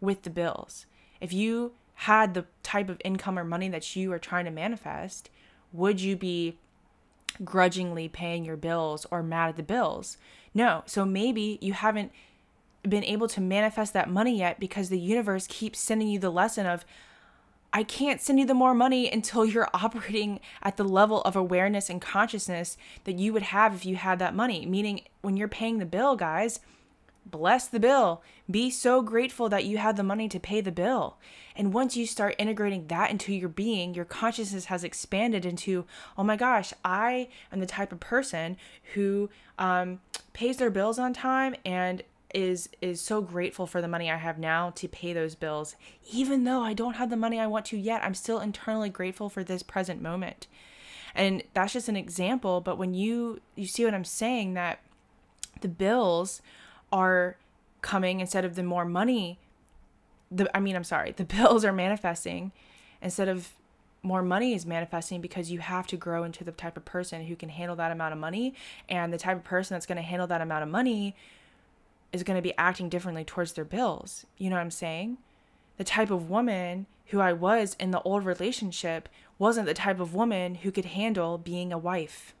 with 0.00 0.22
the 0.22 0.30
bills? 0.30 0.84
If 1.20 1.32
you 1.32 1.72
had 1.94 2.34
the 2.34 2.44
type 2.62 2.90
of 2.90 3.00
income 3.04 3.38
or 3.38 3.44
money 3.44 3.68
that 3.70 3.96
you 3.96 4.12
are 4.12 4.18
trying 4.18 4.44
to 4.44 4.50
manifest, 4.50 5.30
would 5.72 6.00
you 6.00 6.16
be 6.16 6.58
grudgingly 7.42 8.08
paying 8.08 8.44
your 8.44 8.56
bills 8.56 9.06
or 9.10 9.22
mad 9.22 9.50
at 9.50 9.56
the 9.56 9.62
bills? 9.62 10.18
No. 10.52 10.82
So 10.86 11.04
maybe 11.04 11.58
you 11.60 11.72
haven't 11.72 12.12
been 12.88 13.04
able 13.04 13.28
to 13.28 13.40
manifest 13.40 13.92
that 13.92 14.10
money 14.10 14.38
yet 14.38 14.60
because 14.60 14.88
the 14.88 14.98
universe 14.98 15.46
keeps 15.48 15.78
sending 15.78 16.08
you 16.08 16.18
the 16.18 16.30
lesson 16.30 16.66
of, 16.66 16.84
I 17.72 17.82
can't 17.82 18.20
send 18.20 18.38
you 18.38 18.46
the 18.46 18.54
more 18.54 18.74
money 18.74 19.10
until 19.10 19.44
you're 19.44 19.68
operating 19.74 20.40
at 20.62 20.76
the 20.76 20.84
level 20.84 21.22
of 21.22 21.36
awareness 21.36 21.90
and 21.90 22.00
consciousness 22.00 22.76
that 23.04 23.18
you 23.18 23.32
would 23.32 23.42
have 23.42 23.74
if 23.74 23.84
you 23.84 23.96
had 23.96 24.18
that 24.20 24.34
money. 24.34 24.64
Meaning, 24.64 25.02
when 25.22 25.36
you're 25.36 25.48
paying 25.48 25.78
the 25.78 25.86
bill, 25.86 26.14
guys, 26.14 26.60
bless 27.26 27.66
the 27.66 27.80
bill. 27.80 28.22
Be 28.50 28.70
so 28.70 29.02
grateful 29.02 29.48
that 29.48 29.64
you 29.64 29.78
had 29.78 29.96
the 29.96 30.02
money 30.02 30.28
to 30.28 30.38
pay 30.38 30.60
the 30.60 30.70
bill. 30.70 31.16
And 31.56 31.72
once 31.72 31.96
you 31.96 32.06
start 32.06 32.34
integrating 32.38 32.86
that 32.88 33.10
into 33.10 33.32
your 33.32 33.48
being, 33.48 33.94
your 33.94 34.04
consciousness 34.04 34.66
has 34.66 34.84
expanded 34.84 35.44
into, 35.46 35.84
oh 36.18 36.24
my 36.24 36.36
gosh, 36.36 36.72
I 36.84 37.28
am 37.52 37.60
the 37.60 37.66
type 37.66 37.92
of 37.92 38.00
person 38.00 38.56
who 38.94 39.30
um, 39.58 40.00
pays 40.32 40.58
their 40.58 40.70
bills 40.70 40.98
on 40.98 41.12
time 41.12 41.54
and 41.64 42.02
is 42.34 42.68
is 42.82 43.00
so 43.00 43.22
grateful 43.22 43.66
for 43.66 43.80
the 43.80 43.88
money 43.88 44.10
I 44.10 44.16
have 44.16 44.38
now 44.38 44.70
to 44.70 44.88
pay 44.88 45.12
those 45.12 45.34
bills. 45.34 45.76
Even 46.12 46.44
though 46.44 46.62
I 46.62 46.74
don't 46.74 46.94
have 46.94 47.08
the 47.08 47.16
money 47.16 47.40
I 47.40 47.46
want 47.46 47.66
to 47.66 47.78
yet, 47.78 48.02
I'm 48.04 48.14
still 48.14 48.40
internally 48.40 48.90
grateful 48.90 49.28
for 49.30 49.44
this 49.44 49.62
present 49.62 50.02
moment. 50.02 50.48
And 51.14 51.44
that's 51.54 51.72
just 51.72 51.88
an 51.88 51.96
example, 51.96 52.60
but 52.60 52.76
when 52.76 52.92
you 52.92 53.40
you 53.54 53.66
see 53.66 53.84
what 53.84 53.94
I'm 53.94 54.04
saying 54.04 54.54
that 54.54 54.80
the 55.60 55.68
bills 55.68 56.42
are 56.92 57.36
coming 57.80 58.20
instead 58.20 58.44
of 58.44 58.56
the 58.56 58.62
more 58.62 58.84
money 58.84 59.38
the 60.30 60.54
I 60.54 60.60
mean 60.60 60.74
I'm 60.76 60.84
sorry, 60.84 61.12
the 61.12 61.24
bills 61.36 61.64
are 61.64 61.72
manifesting 61.72 62.52
instead 63.00 63.28
of 63.28 63.52
more 64.02 64.22
money 64.22 64.52
is 64.52 64.66
manifesting 64.66 65.20
because 65.20 65.50
you 65.50 65.60
have 65.60 65.86
to 65.86 65.96
grow 65.96 66.24
into 66.24 66.44
the 66.44 66.52
type 66.52 66.76
of 66.76 66.84
person 66.84 67.24
who 67.24 67.34
can 67.36 67.48
handle 67.48 67.74
that 67.76 67.90
amount 67.90 68.12
of 68.12 68.18
money 68.18 68.54
and 68.88 69.12
the 69.12 69.18
type 69.18 69.36
of 69.36 69.44
person 69.44 69.74
that's 69.74 69.86
going 69.86 69.96
to 69.96 70.02
handle 70.02 70.26
that 70.26 70.42
amount 70.42 70.62
of 70.62 70.68
money 70.68 71.16
is 72.14 72.22
going 72.22 72.36
to 72.36 72.42
be 72.42 72.56
acting 72.56 72.88
differently 72.88 73.24
towards 73.24 73.52
their 73.52 73.64
bills. 73.64 74.24
You 74.38 74.48
know 74.48 74.56
what 74.56 74.62
I'm 74.62 74.70
saying? 74.70 75.18
The 75.78 75.84
type 75.84 76.10
of 76.10 76.30
woman 76.30 76.86
who 77.06 77.20
I 77.20 77.32
was 77.32 77.76
in 77.80 77.90
the 77.90 78.00
old 78.02 78.24
relationship 78.24 79.08
wasn't 79.36 79.66
the 79.66 79.74
type 79.74 79.98
of 79.98 80.14
woman 80.14 80.54
who 80.54 80.70
could 80.70 80.84
handle 80.84 81.38
being 81.38 81.72
a 81.72 81.78
wife. 81.78 82.32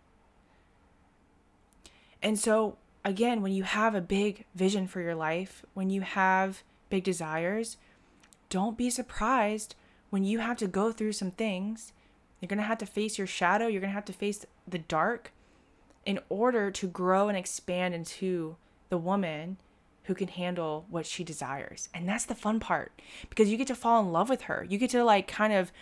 And 2.22 2.38
so 2.38 2.78
again, 3.04 3.42
when 3.42 3.52
you 3.52 3.64
have 3.64 3.96
a 3.96 4.00
big 4.00 4.44
vision 4.54 4.86
for 4.86 5.00
your 5.00 5.16
life, 5.16 5.64
when 5.74 5.90
you 5.90 6.02
have 6.02 6.62
big 6.88 7.02
desires, 7.02 7.76
don't 8.50 8.78
be 8.78 8.90
surprised 8.90 9.74
when 10.10 10.22
you 10.22 10.38
have 10.38 10.56
to 10.58 10.68
go 10.68 10.92
through 10.92 11.12
some 11.12 11.32
things. 11.32 11.92
You're 12.40 12.46
going 12.46 12.58
to 12.58 12.62
have 12.62 12.78
to 12.78 12.86
face 12.86 13.18
your 13.18 13.26
shadow, 13.26 13.66
you're 13.66 13.80
going 13.80 13.90
to 13.90 13.94
have 13.94 14.04
to 14.04 14.12
face 14.12 14.46
the 14.68 14.78
dark 14.78 15.32
in 16.06 16.20
order 16.28 16.70
to 16.70 16.86
grow 16.86 17.28
and 17.28 17.36
expand 17.36 17.92
into 17.92 18.56
the 18.94 18.98
woman 18.98 19.56
who 20.04 20.14
can 20.14 20.28
handle 20.28 20.86
what 20.88 21.04
she 21.04 21.24
desires. 21.24 21.88
And 21.92 22.08
that's 22.08 22.26
the 22.26 22.34
fun 22.36 22.60
part 22.60 22.92
because 23.28 23.50
you 23.50 23.56
get 23.56 23.66
to 23.66 23.74
fall 23.74 24.00
in 24.00 24.12
love 24.12 24.28
with 24.28 24.42
her. 24.42 24.64
You 24.70 24.78
get 24.78 24.90
to 24.90 25.02
like 25.02 25.26
kind 25.26 25.52
of 25.52 25.72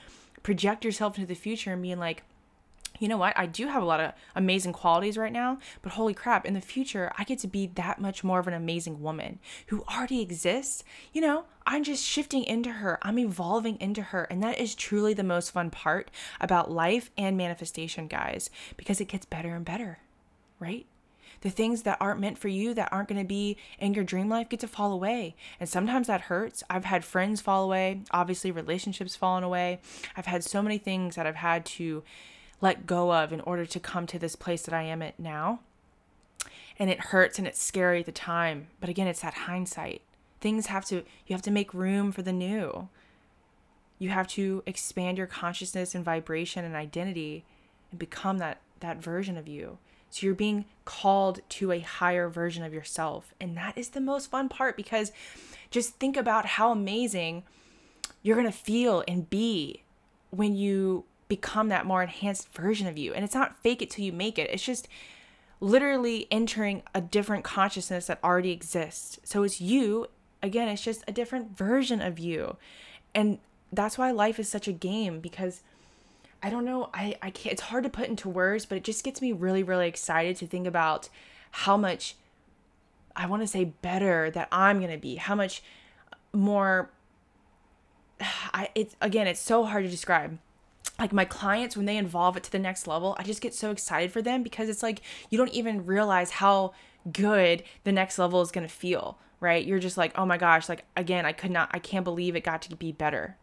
project 0.43 0.83
yourself 0.83 1.19
into 1.19 1.29
the 1.29 1.35
future 1.35 1.75
and 1.75 1.83
being 1.83 1.99
like, 1.99 2.23
you 2.99 3.09
know 3.09 3.19
what? 3.19 3.37
I 3.37 3.45
do 3.45 3.67
have 3.67 3.83
a 3.83 3.85
lot 3.85 4.01
of 4.01 4.13
amazing 4.35 4.73
qualities 4.73 5.19
right 5.19 5.31
now, 5.31 5.59
but 5.83 5.93
holy 5.93 6.15
crap, 6.15 6.47
in 6.47 6.55
the 6.55 6.61
future, 6.63 7.13
I 7.19 7.25
get 7.25 7.39
to 7.41 7.49
be 7.49 7.67
that 7.75 8.01
much 8.01 8.25
more 8.25 8.39
of 8.39 8.49
an 8.49 8.55
amazing 8.55 9.03
woman 9.03 9.41
who 9.67 9.85
already 9.95 10.23
exists. 10.23 10.85
You 11.13 11.21
know, 11.21 11.45
I'm 11.67 11.85
just 11.85 12.03
shifting 12.03 12.45
into 12.45 12.71
her, 12.71 12.99
I'm 13.03 13.19
evolving 13.19 13.77
into 13.79 14.01
her. 14.01 14.25
And 14.25 14.43
that 14.43 14.59
is 14.59 14.75
truly 14.75 15.13
the 15.13 15.23
most 15.23 15.51
fun 15.51 15.69
part 15.69 16.11
about 16.41 16.71
life 16.71 17.11
and 17.19 17.37
manifestation, 17.37 18.07
guys, 18.07 18.49
because 18.79 19.03
it 19.03 19.09
gets 19.09 19.27
better 19.27 19.55
and 19.55 19.67
better, 19.67 19.99
right? 20.59 20.87
The 21.43 21.51
things 21.51 21.83
that 21.83 21.99
aren't 22.01 22.21
meant 22.21 22.39
for 22.39 22.49
you, 22.49 22.73
that 22.75 22.93
aren't 22.93 23.09
going 23.09 23.21
to 23.21 23.27
be 23.27 23.57
in 23.79 23.95
your 23.95 24.05
dream 24.05 24.29
life, 24.29 24.49
get 24.49 24.61
to 24.61 24.69
fall 24.69 24.93
away. 24.93 25.35
And 25.61 25.69
sometimes 25.69 26.07
that 26.07 26.23
hurts. 26.23 26.65
I've 26.71 26.87
had 26.87 27.05
friends 27.05 27.41
fall 27.41 27.65
away, 27.65 28.03
obviously, 28.11 28.51
relationships 28.51 29.15
falling 29.15 29.45
away. 29.45 29.81
I've 30.17 30.27
had 30.27 30.45
so 30.45 30.63
many 30.63 30.79
things 30.79 31.17
that 31.17 31.27
I've 31.27 31.37
had 31.37 31.65
to 31.67 32.03
let 32.61 32.87
go 32.87 33.13
of 33.13 33.33
in 33.33 33.41
order 33.41 33.67
to 33.67 33.81
come 33.81 34.07
to 34.07 34.19
this 34.19 34.37
place 34.37 34.63
that 34.63 34.75
I 34.75 34.83
am 34.83 35.03
at 35.03 35.19
now. 35.19 35.61
And 36.79 36.89
it 36.89 37.01
hurts 37.01 37.39
and 37.39 37.47
it's 37.47 37.61
scary 37.61 38.01
at 38.01 38.07
the 38.07 38.13
time. 38.13 38.69
But 38.81 38.89
again, 38.89 39.07
it's 39.07 39.21
that 39.21 39.35
hindsight. 39.35 40.01
Things 40.41 40.67
have 40.67 40.85
to, 40.87 40.97
you 41.27 41.35
have 41.35 41.43
to 41.43 41.51
make 41.51 41.75
room 41.75 42.13
for 42.13 42.23
the 42.23 42.33
new. 42.33 42.89
You 43.99 44.09
have 44.09 44.27
to 44.29 44.63
expand 44.67 45.19
your 45.19 45.27
consciousness 45.27 45.95
and 45.95 46.05
vibration 46.05 46.65
and 46.65 46.75
identity 46.75 47.45
and 47.91 47.99
become 47.99 48.39
that 48.39 48.59
that 48.83 48.99
version 48.99 49.37
of 49.37 49.49
you. 49.49 49.79
So 50.13 50.27
you're 50.27 50.35
being 50.35 50.67
called 50.85 51.41
to 51.49 51.73
a 51.73 51.81
higher 51.81 52.29
version 52.29 52.63
of 52.63 52.75
yourself. 52.75 53.35
And 53.41 53.57
that 53.57 53.77
is 53.77 53.91
the 53.91 54.01
most 54.01 54.31
fun 54.31 54.49
part 54.49 54.77
because 54.77 55.11
just 55.71 55.95
think 55.95 56.17
about 56.19 56.45
how 56.45 56.71
amazing 56.71 57.45
you're 58.23 58.37
going 58.37 58.47
to 58.47 58.57
feel 58.57 59.03
and 59.09 59.29
be 59.29 59.83
when 60.31 60.55
you 60.55 61.05
become 61.29 61.69
that 61.69 61.87
more 61.87 62.03
enhanced 62.03 62.53
version 62.53 62.87
of 62.87 62.99
you. 62.99 63.15
And 63.15 63.25
it's 63.25 63.35
not 63.35 63.59
fake 63.63 63.81
it 63.81 63.91
till 63.91 64.05
you 64.05 64.13
make 64.13 64.39
it. 64.39 64.51
It's 64.51 64.63
just 64.63 64.87
literally 65.61 66.27
entering 66.31 66.83
a 66.95 67.01
different 67.01 67.43
consciousness 67.43 68.07
that 68.09 68.23
already 68.23 68.51
exists. 68.51 69.19
So 69.25 69.43
it's 69.45 69.63
you, 69.63 70.09
again, 70.43 70.69
it's 70.69 70.83
just 70.83 71.05
a 71.09 71.13
different 71.13 71.57
version 71.57 72.03
of 72.03 72.19
you. 72.19 72.57
And 73.15 73.39
that's 73.73 73.97
why 73.97 74.11
life 74.11 74.39
is 74.39 74.49
such 74.49 74.69
a 74.69 74.73
game 74.73 75.21
because 75.21 75.63
I 76.43 76.51
don't 76.51 76.65
know, 76.65 76.91
I, 76.93 77.17
I 77.23 77.31
can't, 77.31 77.53
it's 77.53 77.63
hard 77.63 77.85
to 77.85 77.91
put 77.91 78.09
into 78.09 78.29
words, 78.29 78.67
but 78.67 78.77
it 78.77 78.85
just 78.85 79.05
gets 79.05 79.23
me 79.23 79.33
really, 79.33 79.63
really 79.63 79.87
excited 79.87 80.37
to 80.37 80.47
think 80.47 80.67
about 80.67 81.09
how 81.53 81.77
much 81.77 82.17
I 83.15 83.27
want 83.27 83.43
to 83.43 83.47
say 83.47 83.65
better 83.65 84.31
that 84.31 84.49
I'm 84.51 84.79
going 84.79 84.91
to 84.91 84.99
be, 84.99 85.17
how 85.17 85.35
much 85.35 85.63
more 86.33 86.91
I 88.21 88.71
it's 88.75 88.97
again, 89.01 89.27
it's 89.27 89.41
so 89.41 89.65
hard 89.65 89.85
to 89.85 89.91
describe. 89.91 90.39
Like 90.99 91.13
my 91.13 91.25
clients 91.25 91.77
when 91.77 91.87
they 91.87 91.99
evolve 91.99 92.37
it 92.37 92.43
to 92.45 92.53
the 92.53 92.59
next 92.59 92.87
level 92.87 93.17
i 93.19 93.23
just 93.23 93.41
get 93.41 93.55
so 93.55 93.71
excited 93.71 94.13
for 94.13 94.21
them 94.21 94.43
because 94.43 94.69
it's 94.69 94.83
like 94.83 95.01
you 95.31 95.39
don't 95.39 95.53
even 95.53 95.87
realize 95.87 96.31
how 96.33 96.75
good 97.13 97.65
the 97.83 97.91
next 97.93 98.19
level 98.19 98.41
is 98.41 98.53
going 98.53 98.67
to 98.67 98.73
feel 98.73 99.19
right? 99.41 99.67
You're 99.67 99.81
just 99.81 99.97
like 99.97 100.13
oh 100.17 100.25
my 100.25 100.39
gosh 100.39 100.69
like 100.69 100.85
again 100.97 101.27
i 101.27 101.33
could 101.33 101.51
not 101.51 101.71
i 101.73 101.79
can't 101.79 102.05
believe 102.05 102.37
it 102.37 102.45
got 102.45 102.63
to 102.63 102.77
be 102.77 102.93
better 102.93 103.37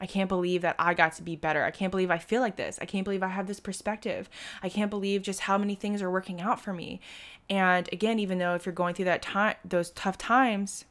I 0.00 0.06
can't 0.06 0.28
believe 0.28 0.62
that 0.62 0.76
I 0.78 0.94
got 0.94 1.14
to 1.14 1.22
be 1.22 1.36
better. 1.36 1.64
I 1.64 1.70
can't 1.70 1.90
believe 1.90 2.10
I 2.10 2.18
feel 2.18 2.40
like 2.40 2.56
this. 2.56 2.78
I 2.80 2.84
can't 2.84 3.04
believe 3.04 3.22
I 3.22 3.28
have 3.28 3.46
this 3.46 3.60
perspective. 3.60 4.28
I 4.62 4.68
can't 4.68 4.90
believe 4.90 5.22
just 5.22 5.40
how 5.40 5.56
many 5.56 5.74
things 5.74 6.02
are 6.02 6.10
working 6.10 6.40
out 6.40 6.60
for 6.60 6.72
me. 6.72 7.00
And 7.48 7.88
again, 7.92 8.18
even 8.18 8.38
though 8.38 8.54
if 8.54 8.66
you're 8.66 8.72
going 8.72 8.94
through 8.94 9.04
that 9.06 9.22
time 9.22 9.56
those 9.64 9.90
tough 9.90 10.18
times, 10.18 10.84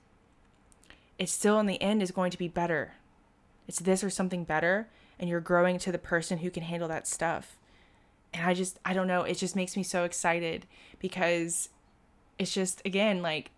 it 1.20 1.30
still 1.30 1.60
in 1.60 1.66
the 1.66 1.82
end 1.82 2.02
is 2.02 2.12
going 2.12 2.32
to 2.32 2.38
be 2.38 2.48
better. 2.48 2.94
It's 3.68 3.80
this 3.80 4.04
or 4.04 4.10
something 4.10 4.44
better 4.44 4.88
and 5.20 5.30
you're 5.30 5.39
growing 5.39 5.78
to 5.80 5.92
the 5.92 5.98
person 5.98 6.39
who 6.39 6.50
can 6.50 6.63
handle 6.63 6.88
that 6.88 7.08
stuff. 7.08 7.58
And 8.34 8.46
I 8.46 8.54
just, 8.54 8.80
I 8.84 8.94
don't 8.94 9.08
know, 9.08 9.22
it 9.22 9.38
just 9.38 9.56
makes 9.56 9.78
me 9.78 9.84
so 9.84 10.04
excited 10.04 10.66
because 11.00 11.70
it's 12.39 12.54
just, 12.54 12.82
again, 12.84 13.22
like, 13.22 13.52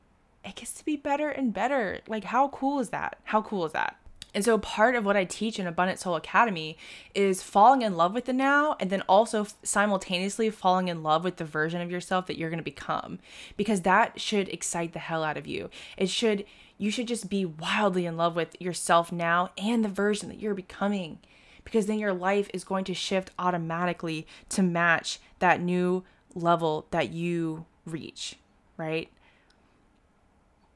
it 0.44 0.56
gets 0.56 0.74
to 0.74 0.86
be 0.86 0.98
better 0.98 1.30
and 1.30 1.54
better. 1.54 2.02
Like, 2.08 2.26
how 2.26 2.50
cool 2.50 2.80
is 2.80 2.90
that? 2.90 3.18
How 3.24 3.42
cool 3.42 3.66
is 3.66 3.72
that? 3.72 3.98
And 4.36 4.44
so, 4.44 4.58
part 4.58 4.96
of 4.96 5.06
what 5.06 5.16
I 5.16 5.24
teach 5.24 5.58
in 5.60 5.66
Abundant 5.66 5.98
Soul 5.98 6.16
Academy 6.16 6.78
is 7.16 7.42
falling 7.42 7.82
in 7.84 7.96
love 7.96 8.14
with 8.14 8.26
the 8.26 8.34
now 8.34 8.76
and 8.82 8.90
then 8.90 9.02
also 9.08 9.48
simultaneously 9.64 10.50
falling 10.50 10.90
in 10.90 11.02
love 11.04 11.24
with 11.24 11.38
the 11.38 11.46
version 11.46 11.80
of 11.80 11.90
yourself 11.90 12.28
that 12.28 12.38
you're 12.38 12.50
going 12.50 12.60
to 12.60 12.64
become. 12.64 13.20
Because 13.56 13.82
that 13.82 14.20
should 14.20 14.50
excite 14.50 14.92
the 14.92 15.00
hell 15.00 15.24
out 15.24 15.38
of 15.38 15.48
you. 15.48 15.70
It 15.96 16.10
should, 16.10 16.46
you 16.78 16.92
should 16.92 17.08
just 17.08 17.30
be 17.30 17.46
wildly 17.46 18.06
in 18.06 18.18
love 18.18 18.36
with 18.36 18.62
yourself 18.62 19.10
now 19.10 19.52
and 19.58 19.86
the 19.86 19.90
version 19.90 20.28
that 20.28 20.42
you're 20.42 20.54
becoming 20.54 21.20
because 21.64 21.88
then 21.88 21.98
your 21.98 22.14
life 22.14 22.50
is 22.54 22.64
going 22.64 22.86
to 22.86 22.94
shift 22.94 23.32
automatically 23.40 24.28
to 24.50 24.62
match 24.62 25.20
that 25.40 25.62
new 25.62 26.04
level 26.36 26.86
that 26.92 27.12
you 27.12 27.66
reach, 27.86 28.38
right? 28.78 29.10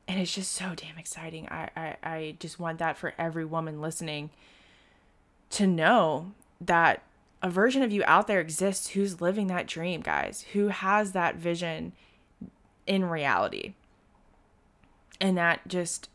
And 0.10 0.20
it's 0.20 0.34
just 0.34 0.53
so 0.53 0.74
damn 0.76 0.97
exciting. 0.97 1.47
I, 1.49 1.70
I, 1.78 1.95
I 2.01 2.36
just 2.39 2.60
want 2.60 2.80
that 2.80 2.97
for 2.97 3.14
every 3.20 3.45
woman 3.45 3.80
listening 3.80 4.32
to 5.51 5.68
know 5.68 6.32
that 6.60 7.03
a 7.43 7.49
version 7.51 7.84
of 7.84 7.91
you 7.91 8.03
out 8.07 8.26
there 8.26 8.41
exists 8.41 8.89
who's 8.89 9.22
living 9.22 9.45
that 9.47 9.68
dream, 9.68 10.01
guys, 10.01 10.45
who 10.53 10.70
has 10.70 11.12
that 11.12 11.36
vision 11.36 11.91
in 12.88 13.05
reality. 13.05 13.76
And 15.22 15.38
that 15.38 15.68
just, 15.68 16.10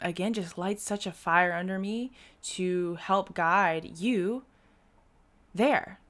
again, 0.00 0.32
just 0.32 0.58
lights 0.58 0.82
such 0.82 1.06
a 1.06 1.12
fire 1.12 1.52
under 1.52 1.78
me 1.78 2.10
to 2.42 2.96
help 2.96 3.32
guide 3.32 3.92
you 4.00 4.42
there 5.54 6.00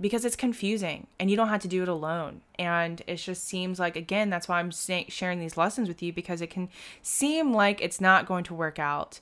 because 0.00 0.24
it's 0.24 0.36
confusing 0.36 1.06
and 1.18 1.30
you 1.30 1.36
don't 1.36 1.48
have 1.48 1.62
to 1.62 1.68
do 1.68 1.82
it 1.82 1.88
alone. 1.88 2.40
And 2.58 3.02
it 3.06 3.16
just 3.16 3.46
seems 3.46 3.78
like, 3.78 3.96
again, 3.96 4.30
that's 4.30 4.48
why 4.48 4.60
I'm 4.60 4.70
sharing 4.70 5.40
these 5.40 5.56
lessons 5.56 5.88
with 5.88 6.02
you 6.02 6.12
because 6.12 6.40
it 6.40 6.50
can 6.50 6.68
seem 7.02 7.52
like 7.52 7.80
it's 7.80 8.00
not 8.00 8.26
going 8.26 8.44
to 8.44 8.54
work 8.54 8.78
out. 8.78 9.20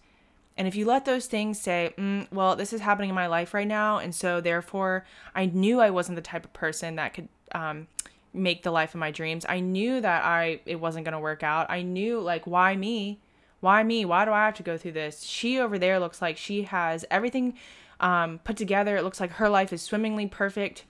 And 0.56 0.66
if 0.66 0.74
you 0.74 0.86
let 0.86 1.04
those 1.04 1.26
things 1.26 1.60
say, 1.60 1.92
mm, 1.98 2.30
well, 2.32 2.56
this 2.56 2.72
is 2.72 2.80
happening 2.80 3.10
in 3.10 3.14
my 3.14 3.26
life 3.26 3.52
right 3.52 3.66
now. 3.66 3.98
And 3.98 4.14
so 4.14 4.40
therefore, 4.40 5.04
I 5.34 5.46
knew 5.46 5.80
I 5.80 5.90
wasn't 5.90 6.16
the 6.16 6.22
type 6.22 6.44
of 6.44 6.52
person 6.52 6.96
that 6.96 7.14
could 7.14 7.28
um, 7.52 7.88
make 8.32 8.62
the 8.62 8.70
life 8.70 8.94
of 8.94 9.00
my 9.00 9.10
dreams. 9.10 9.44
I 9.48 9.60
knew 9.60 10.00
that 10.00 10.24
I 10.24 10.60
it 10.66 10.76
wasn't 10.76 11.04
going 11.04 11.12
to 11.12 11.18
work 11.18 11.42
out. 11.42 11.70
I 11.70 11.82
knew 11.82 12.20
like 12.20 12.46
why 12.46 12.76
me? 12.76 13.20
Why 13.60 13.82
me? 13.82 14.04
Why 14.04 14.24
do 14.24 14.32
I 14.32 14.44
have 14.44 14.54
to 14.54 14.62
go 14.62 14.76
through 14.76 14.92
this? 14.92 15.22
She 15.22 15.58
over 15.58 15.78
there 15.78 15.98
looks 15.98 16.22
like 16.22 16.36
she 16.36 16.62
has 16.62 17.04
everything 17.10 17.54
um, 18.00 18.40
put 18.44 18.56
together. 18.56 18.96
It 18.96 19.04
looks 19.04 19.20
like 19.20 19.32
her 19.32 19.48
life 19.48 19.72
is 19.72 19.82
swimmingly 19.82 20.26
perfect 20.26 20.84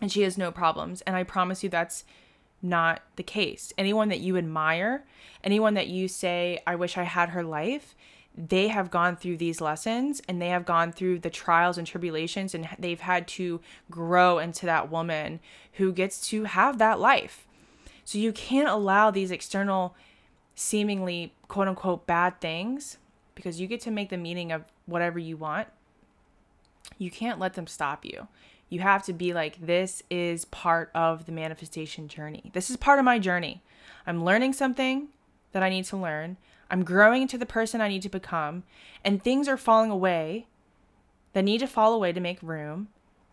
and 0.00 0.10
she 0.10 0.22
has 0.22 0.36
no 0.36 0.50
problems. 0.50 1.00
And 1.02 1.16
I 1.16 1.22
promise 1.22 1.62
you 1.62 1.68
that's 1.68 2.04
not 2.60 3.02
the 3.16 3.22
case. 3.22 3.72
Anyone 3.76 4.08
that 4.08 4.20
you 4.20 4.36
admire, 4.36 5.04
anyone 5.42 5.74
that 5.74 5.88
you 5.88 6.08
say, 6.08 6.60
I 6.66 6.76
wish 6.76 6.96
I 6.96 7.02
had 7.02 7.30
her 7.30 7.42
life, 7.42 7.94
they 8.36 8.68
have 8.68 8.90
gone 8.90 9.16
through 9.16 9.36
these 9.36 9.60
lessons 9.60 10.22
and 10.26 10.40
they 10.40 10.48
have 10.48 10.64
gone 10.64 10.92
through 10.92 11.18
the 11.18 11.30
trials 11.30 11.76
and 11.76 11.86
tribulations 11.86 12.54
and 12.54 12.68
they've 12.78 13.00
had 13.00 13.28
to 13.28 13.60
grow 13.90 14.38
into 14.38 14.64
that 14.66 14.90
woman 14.90 15.40
who 15.74 15.92
gets 15.92 16.26
to 16.28 16.44
have 16.44 16.78
that 16.78 16.98
life. 16.98 17.46
So 18.04 18.18
you 18.18 18.32
can't 18.32 18.68
allow 18.68 19.10
these 19.10 19.30
external, 19.30 19.94
seemingly 20.54 21.34
quote 21.48 21.68
unquote 21.68 22.06
bad 22.06 22.40
things 22.40 22.96
because 23.34 23.60
you 23.60 23.66
get 23.66 23.80
to 23.82 23.90
make 23.90 24.08
the 24.08 24.16
meaning 24.16 24.50
of 24.50 24.64
whatever 24.86 25.18
you 25.18 25.36
want 25.36 25.68
you 26.98 27.10
can't 27.10 27.38
let 27.38 27.54
them 27.54 27.66
stop 27.66 28.04
you. 28.04 28.28
You 28.68 28.80
have 28.80 29.02
to 29.04 29.12
be 29.12 29.34
like, 29.34 29.60
this 29.60 30.02
is 30.10 30.44
part 30.46 30.90
of 30.94 31.26
the 31.26 31.32
manifestation 31.32 32.08
journey. 32.08 32.50
This 32.54 32.70
is 32.70 32.76
part 32.76 32.98
of 32.98 33.04
my 33.04 33.18
journey. 33.18 33.62
I'm 34.06 34.24
learning 34.24 34.54
something 34.54 35.08
that 35.52 35.62
I 35.62 35.68
need 35.68 35.84
to 35.86 35.96
learn. 35.96 36.38
I'm 36.70 36.84
growing 36.84 37.22
into 37.22 37.36
the 37.36 37.44
person 37.44 37.82
I 37.82 37.88
need 37.88 38.02
to 38.02 38.08
become, 38.08 38.62
and 39.04 39.22
things 39.22 39.46
are 39.46 39.58
falling 39.58 39.90
away 39.90 40.46
that 41.34 41.42
need 41.42 41.58
to 41.58 41.66
fall 41.66 41.92
away 41.92 42.12
to 42.12 42.20
make 42.20 42.42
room. 42.42 42.88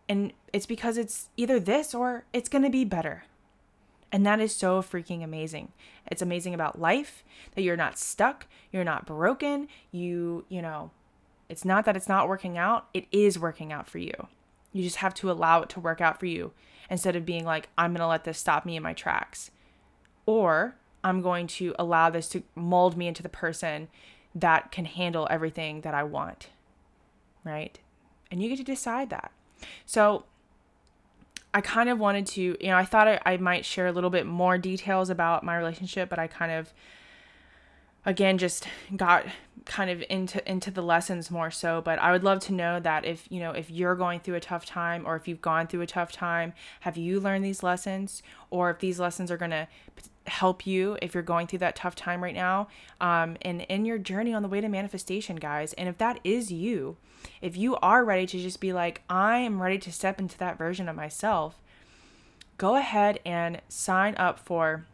And 0.10 0.34
it's 0.52 0.66
because 0.66 0.98
it's 0.98 1.30
either 1.38 1.60
this 1.60 1.94
or 1.94 2.26
it's 2.34 2.50
going 2.50 2.64
to 2.64 2.70
be 2.70 2.84
better. 2.84 3.24
And 4.12 4.26
that 4.26 4.40
is 4.40 4.56
so 4.56 4.82
freaking 4.82 5.24
amazing. 5.24 5.72
It's 6.08 6.22
amazing 6.22 6.54
about 6.54 6.82
life 6.82 7.24
that 7.56 7.62
you're 7.62 7.78
not 7.78 8.00
stuck, 8.00 8.48
you're 8.72 8.84
not 8.84 9.06
broken, 9.06 9.68
you, 9.92 10.46
you 10.50 10.62
know, 10.62 10.92
it's 11.50 11.66
not 11.66 11.86
that 11.86 11.98
it's 11.98 12.08
not 12.08 12.30
working 12.30 12.58
out, 12.58 12.88
it 12.94 13.08
is 13.12 13.40
working 13.40 13.74
out 13.74 13.90
for 13.90 13.98
you. 13.98 14.28
You 14.72 14.84
just 14.84 14.98
have 14.98 15.16
to 15.16 15.32
allow 15.32 15.62
it 15.62 15.70
to 15.70 15.80
work 15.80 16.00
out 16.00 16.20
for 16.20 16.28
you 16.28 16.54
instead 16.90 17.16
of 17.16 17.26
being 17.26 17.44
like, 17.44 17.70
I'm 17.78 17.92
going 17.92 18.02
to 18.02 18.08
let 18.08 18.24
this 18.24 18.38
stop 18.38 18.66
me 18.66 18.76
in 18.76 18.84
my 18.84 18.94
tracks. 18.94 19.50
Or 20.26 20.76
I'm 21.04 21.22
going 21.22 21.48
to 21.48 21.74
allow 21.80 22.10
this 22.10 22.30
to 22.30 22.44
mold 22.56 22.96
me 22.96 23.08
into 23.08 23.24
the 23.24 23.30
person 23.30 23.88
that 24.36 24.72
can 24.72 24.86
handle 24.86 25.28
everything 25.30 25.82
that 25.82 25.96
I 25.96 26.04
want. 26.04 26.50
Right? 27.44 27.80
And 28.30 28.44
you 28.44 28.50
get 28.50 28.58
to 28.58 28.64
decide 28.64 29.10
that. 29.10 29.32
So 29.86 30.26
I 31.54 31.62
kind 31.62 31.90
of 31.90 31.98
wanted 31.98 32.28
to, 32.28 32.42
you 32.42 32.68
know, 32.68 32.78
I 32.78 32.86
thought 32.86 33.08
I, 33.08 33.20
I 33.26 33.38
might 33.38 33.66
share 33.66 33.88
a 33.88 33.92
little 33.92 34.12
bit 34.12 34.28
more 34.28 34.60
details 34.60 35.10
about 35.10 35.44
my 35.44 35.58
relationship, 35.58 36.10
but 36.10 36.20
I 36.20 36.28
kind 36.28 36.52
of 36.52 36.74
again 38.10 38.38
just 38.38 38.68
got 38.96 39.26
kind 39.66 39.92
of 39.92 40.04
into 40.10 40.50
into 40.50 40.72
the 40.72 40.82
lessons 40.82 41.30
more 41.30 41.52
so 41.52 41.80
but 41.82 42.00
i 42.00 42.12
would 42.12 42.24
love 42.24 42.40
to 42.40 42.52
know 42.52 42.80
that 42.80 43.06
if 43.06 43.28
you 43.30 43.40
know 43.40 43.52
if 43.52 43.70
you're 43.70 43.94
going 43.96 44.20
through 44.20 44.34
a 44.34 44.40
tough 44.40 44.66
time 44.66 45.06
or 45.06 45.16
if 45.16 45.28
you've 45.28 45.42
gone 45.42 45.68
through 45.68 45.82
a 45.82 45.88
tough 45.88 46.12
time 46.12 46.54
have 46.80 46.98
you 46.98 47.20
learned 47.20 47.44
these 47.44 47.64
lessons? 47.64 48.22
Or 48.52 48.70
if 48.72 48.80
these 48.80 49.00
lessons 49.00 49.32
are 49.32 49.38
going 49.38 49.52
to 49.52 49.68
help 50.28 50.68
you 50.68 50.98
if 51.02 51.14
you're 51.14 51.24
going 51.24 51.48
through 51.48 51.60
that 51.60 51.76
tough 51.76 51.96
time 51.96 52.24
right 52.24 52.36
now 52.36 52.68
um, 53.02 53.36
and 53.42 53.62
in 53.64 53.86
your 53.86 53.98
journey 53.98 54.34
on 54.34 54.44
the 54.44 54.48
way 54.48 54.62
to 54.62 54.70
manifestation 54.70 55.36
guys. 55.36 55.74
And 55.74 55.90
if 55.90 55.98
that 55.98 56.20
is 56.24 56.52
you 56.52 56.98
if 57.42 57.58
you 57.58 57.76
are 57.78 58.06
ready 58.06 58.26
to 58.26 58.40
just 58.40 58.62
be 58.62 58.72
like 58.72 59.02
i 59.10 59.40
am 59.40 59.62
ready 59.62 59.78
to 59.78 59.92
step 59.92 60.20
into 60.20 60.38
that 60.38 60.58
version 60.58 60.88
of 60.88 60.96
myself 60.96 61.60
go 62.58 62.76
ahead 62.76 63.20
and 63.26 63.62
sign 63.68 64.16
up 64.16 64.40
for 64.40 64.86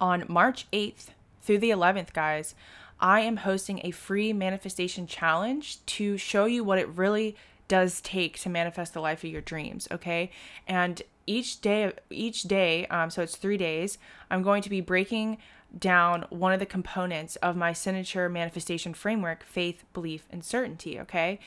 on 0.00 0.24
march 0.28 0.70
8th 0.70 1.08
through 1.46 1.58
the 1.58 1.70
11th, 1.70 2.12
guys, 2.12 2.54
I 2.98 3.20
am 3.20 3.38
hosting 3.38 3.80
a 3.84 3.92
free 3.92 4.32
manifestation 4.32 5.06
challenge 5.06 5.84
to 5.86 6.16
show 6.16 6.46
you 6.46 6.64
what 6.64 6.78
it 6.78 6.88
really 6.88 7.36
does 7.68 8.00
take 8.00 8.38
to 8.40 8.48
manifest 8.48 8.94
the 8.94 9.00
life 9.00 9.22
of 9.22 9.30
your 9.30 9.40
dreams, 9.40 9.86
okay? 9.92 10.30
And 10.66 11.02
each 11.26 11.60
day 11.60 11.92
each 12.10 12.42
day, 12.44 12.86
um, 12.86 13.10
so 13.10 13.22
it's 13.22 13.36
3 13.36 13.56
days, 13.56 13.98
I'm 14.30 14.42
going 14.42 14.62
to 14.62 14.70
be 14.70 14.80
breaking 14.80 15.38
down 15.78 16.24
one 16.30 16.52
of 16.52 16.60
the 16.60 16.66
components 16.66 17.36
of 17.36 17.56
my 17.56 17.72
signature 17.72 18.28
manifestation 18.28 18.94
framework 18.94 19.42
faith, 19.44 19.84
belief, 19.92 20.26
and 20.30 20.44
certainty. 20.44 20.98
Okay. 21.00 21.38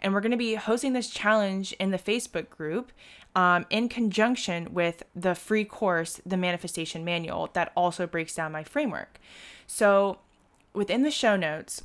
And 0.00 0.12
we're 0.12 0.20
going 0.20 0.32
to 0.32 0.36
be 0.36 0.54
hosting 0.54 0.92
this 0.92 1.10
challenge 1.10 1.72
in 1.74 1.90
the 1.90 1.98
Facebook 1.98 2.50
group 2.50 2.92
um, 3.34 3.66
in 3.70 3.88
conjunction 3.88 4.72
with 4.72 5.02
the 5.14 5.34
free 5.34 5.64
course, 5.64 6.20
the 6.24 6.36
Manifestation 6.36 7.04
Manual, 7.04 7.50
that 7.52 7.72
also 7.76 8.06
breaks 8.06 8.34
down 8.34 8.52
my 8.52 8.64
framework. 8.64 9.20
So 9.66 10.18
within 10.72 11.02
the 11.02 11.10
show 11.10 11.36
notes, 11.36 11.82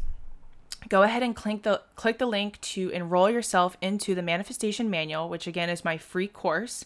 go 0.90 1.04
ahead 1.04 1.24
and 1.24 1.36
click 1.36 1.64
the 1.64 1.82
click 1.96 2.18
the 2.18 2.26
link 2.26 2.60
to 2.62 2.90
enroll 2.90 3.30
yourself 3.30 3.78
into 3.82 4.14
the 4.14 4.22
manifestation 4.22 4.90
manual 4.90 5.30
which 5.30 5.48
again 5.48 5.70
is 5.70 5.86
my 5.86 5.98
free 5.98 6.28
course 6.28 6.86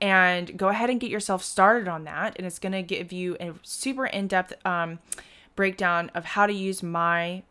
and 0.00 0.56
go 0.56 0.68
ahead 0.68 0.90
and 0.90 1.00
get 1.00 1.10
yourself 1.10 1.42
started 1.42 1.88
on 1.88 2.04
that. 2.04 2.34
And 2.36 2.46
it's 2.46 2.58
going 2.58 2.72
to 2.72 2.82
give 2.82 3.12
you 3.12 3.36
a 3.40 3.52
super 3.62 4.06
in-depth 4.06 4.54
um, 4.64 4.98
breakdown 5.56 6.10
of 6.14 6.24
how 6.24 6.46
to 6.46 6.52
use 6.52 6.82
my 6.82 7.42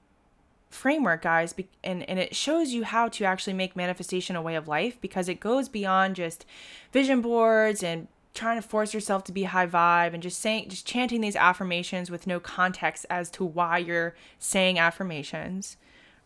framework, 0.70 1.24
guys, 1.24 1.56
and, 1.84 2.08
and 2.08 2.20
it 2.20 2.36
shows 2.36 2.74
you 2.74 2.84
how 2.84 3.08
to 3.08 3.26
actually 3.26 3.54
make 3.54 3.76
manifestation 3.76 4.36
a 4.36 4.42
way 4.42 4.56
of 4.56 4.68
life 4.68 5.00
because 5.02 5.28
it 5.28 5.40
goes 5.40 5.68
beyond 5.68 6.16
just 6.16 6.46
vision 6.92 7.22
boards 7.22 7.82
and 7.82 8.08
trying 8.36 8.62
to 8.62 8.68
force 8.68 8.94
yourself 8.94 9.24
to 9.24 9.32
be 9.32 9.44
high 9.44 9.66
vibe 9.66 10.14
and 10.14 10.22
just 10.22 10.40
saying 10.40 10.70
just 10.70 10.86
chanting 10.86 11.22
these 11.22 11.36
affirmations 11.36 12.12
with 12.12 12.28
no 12.28 12.40
context 12.40 13.06
as 13.10 13.32
to 13.32 13.44
why 13.44 13.80
you're 13.80 14.16
saying 14.38 14.78
affirmations 14.78 15.78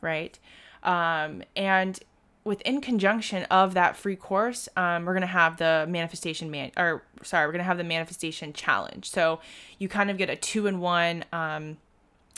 right? 0.04 0.38
Um, 0.84 1.42
and 1.56 2.00
within 2.44 2.82
conjunction 2.82 3.44
of 3.46 3.74
that 3.74 3.96
free 3.96 4.16
course 4.16 4.68
um, 4.76 5.06
we're 5.06 5.14
to 5.22 5.28
have 5.28 5.58
the 5.58 5.86
manifestation 5.88 6.52
man 6.52 6.72
or 6.78 7.04
sorry 7.24 7.46
we're 7.46 7.54
to 7.60 7.64
have 7.64 7.78
the 7.78 7.84
manifestation 7.84 8.54
challenge. 8.54 9.10
So 9.10 9.40
you 9.80 9.88
kind 9.88 10.12
of 10.12 10.18
get 10.18 10.30
a 10.30 10.36
two 10.36 10.68
in 10.68 10.80
one 10.80 11.24
um, 11.32 11.78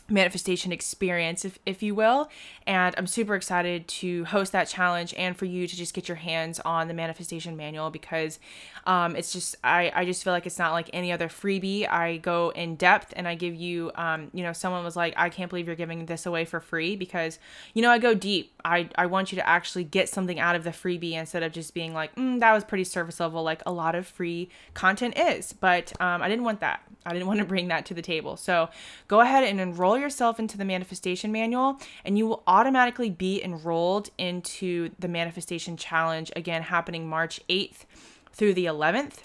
manifestation 0.07 0.71
experience, 0.71 1.45
if, 1.45 1.57
if 1.65 1.81
you 1.81 1.95
will. 1.95 2.29
And 2.67 2.93
I'm 2.97 3.07
super 3.07 3.35
excited 3.35 3.87
to 3.87 4.25
host 4.25 4.51
that 4.51 4.67
challenge 4.67 5.13
and 5.17 5.35
for 5.35 5.45
you 5.45 5.67
to 5.67 5.75
just 5.75 5.93
get 5.93 6.07
your 6.07 6.17
hands 6.17 6.59
on 6.59 6.87
the 6.87 6.93
manifestation 6.93 7.57
manual 7.57 7.89
because 7.89 8.39
um, 8.85 9.15
it's 9.15 9.33
just, 9.33 9.55
I, 9.63 9.91
I 9.95 10.05
just 10.05 10.23
feel 10.23 10.33
like 10.33 10.45
it's 10.45 10.59
not 10.59 10.73
like 10.73 10.89
any 10.93 11.11
other 11.11 11.27
freebie. 11.27 11.89
I 11.89 12.17
go 12.17 12.49
in 12.49 12.75
depth 12.75 13.13
and 13.15 13.27
I 13.27 13.35
give 13.35 13.55
you, 13.55 13.91
um, 13.95 14.29
you 14.33 14.43
know, 14.43 14.53
someone 14.53 14.83
was 14.83 14.95
like, 14.95 15.13
I 15.17 15.29
can't 15.29 15.49
believe 15.49 15.67
you're 15.67 15.75
giving 15.75 16.05
this 16.05 16.25
away 16.25 16.45
for 16.45 16.59
free 16.59 16.95
because, 16.95 17.39
you 17.73 17.81
know, 17.81 17.89
I 17.89 17.97
go 17.97 18.13
deep. 18.13 18.53
I, 18.63 18.89
I 18.95 19.07
want 19.07 19.31
you 19.31 19.37
to 19.37 19.47
actually 19.47 19.85
get 19.85 20.09
something 20.09 20.39
out 20.39 20.55
of 20.55 20.63
the 20.63 20.69
freebie 20.69 21.13
instead 21.13 21.41
of 21.43 21.51
just 21.51 21.73
being 21.73 21.93
like, 21.93 22.15
mm, 22.15 22.39
that 22.39 22.53
was 22.53 22.63
pretty 22.63 22.83
surface 22.83 23.19
level, 23.19 23.41
like 23.43 23.63
a 23.65 23.71
lot 23.71 23.95
of 23.95 24.05
free 24.05 24.49
content 24.75 25.17
is. 25.17 25.53
But 25.53 25.93
um, 25.99 26.21
I 26.21 26.29
didn't 26.29 26.45
want 26.45 26.59
that. 26.59 26.81
I 27.05 27.13
didn't 27.13 27.27
want 27.27 27.39
to 27.39 27.45
bring 27.45 27.67
that 27.67 27.85
to 27.87 27.93
the 27.93 28.01
table. 28.01 28.35
So 28.35 28.69
go 29.07 29.21
ahead 29.21 29.43
and 29.43 29.59
enroll 29.59 29.97
yourself 29.97 30.39
into 30.39 30.57
the 30.57 30.65
manifestation 30.65 31.31
manual, 31.31 31.79
and 32.03 32.17
you 32.17 32.25
will 32.27 32.43
automatically 32.47 33.09
be 33.09 33.43
enrolled 33.43 34.09
into 34.17 34.89
the 34.97 35.07
manifestation 35.07 35.77
challenge 35.77 36.31
again, 36.35 36.63
happening 36.63 37.07
March 37.07 37.39
8th 37.47 37.85
through 38.33 38.55
the 38.55 38.65
11th. 38.65 39.19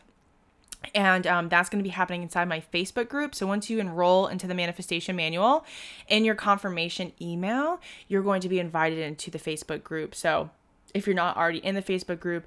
And 0.95 1.27
um, 1.27 1.49
that's 1.49 1.69
going 1.69 1.79
to 1.79 1.89
be 1.89 1.93
happening 1.93 2.23
inside 2.23 2.49
my 2.49 2.63
Facebook 2.73 3.09
group. 3.09 3.35
So 3.35 3.47
once 3.47 3.69
you 3.69 3.81
enroll 3.81 4.27
into 4.29 4.47
the 4.47 4.55
manifestation 4.55 5.15
manual 5.15 5.65
in 6.09 6.25
your 6.25 6.35
confirmation 6.35 7.13
email, 7.21 7.81
you're 8.09 8.23
going 8.23 8.41
to 8.41 8.49
be 8.49 8.59
invited 8.59 8.99
into 8.99 9.31
the 9.31 9.39
Facebook 9.39 9.83
group. 9.83 10.15
So 10.15 10.51
if 10.95 11.07
you're 11.07 11.17
not 11.17 11.37
already 11.37 11.59
in 11.59 11.75
the 11.75 11.83
Facebook 11.83 12.19
group, 12.19 12.47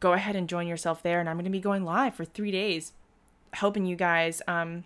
go 0.00 0.12
ahead 0.12 0.34
and 0.34 0.48
join 0.48 0.66
yourself 0.66 1.02
there. 1.02 1.20
And 1.20 1.28
I'm 1.28 1.36
going 1.36 1.44
to 1.44 1.50
be 1.50 1.60
going 1.60 1.84
live 1.84 2.14
for 2.14 2.24
three 2.24 2.50
days 2.50 2.92
helping 3.52 3.86
you 3.86 3.96
guys 3.96 4.42
um, 4.46 4.84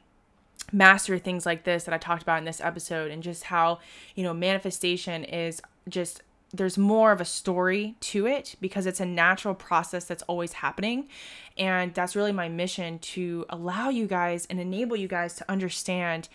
master 0.72 1.18
things 1.18 1.46
like 1.46 1.64
this 1.64 1.84
that 1.84 1.94
I 1.94 1.98
talked 1.98 2.22
about 2.22 2.38
in 2.38 2.44
this 2.44 2.60
episode 2.60 3.10
and 3.10 3.22
just 3.22 3.44
how, 3.44 3.78
you 4.14 4.22
know, 4.22 4.34
manifestation 4.34 5.24
is 5.24 5.60
just 5.88 6.22
there's 6.54 6.76
more 6.76 7.12
of 7.12 7.20
a 7.20 7.24
story 7.24 7.94
to 8.00 8.26
it 8.26 8.56
because 8.60 8.84
it's 8.84 9.00
a 9.00 9.06
natural 9.06 9.54
process 9.54 10.04
that's 10.04 10.22
always 10.24 10.52
happening. 10.52 11.08
And 11.56 11.94
that's 11.94 12.14
really 12.14 12.32
my 12.32 12.48
mission 12.48 12.98
to 12.98 13.46
allow 13.48 13.88
you 13.88 14.06
guys 14.06 14.46
and 14.50 14.60
enable 14.60 14.96
you 14.96 15.08
guys 15.08 15.34
to 15.36 15.50
understand 15.50 16.28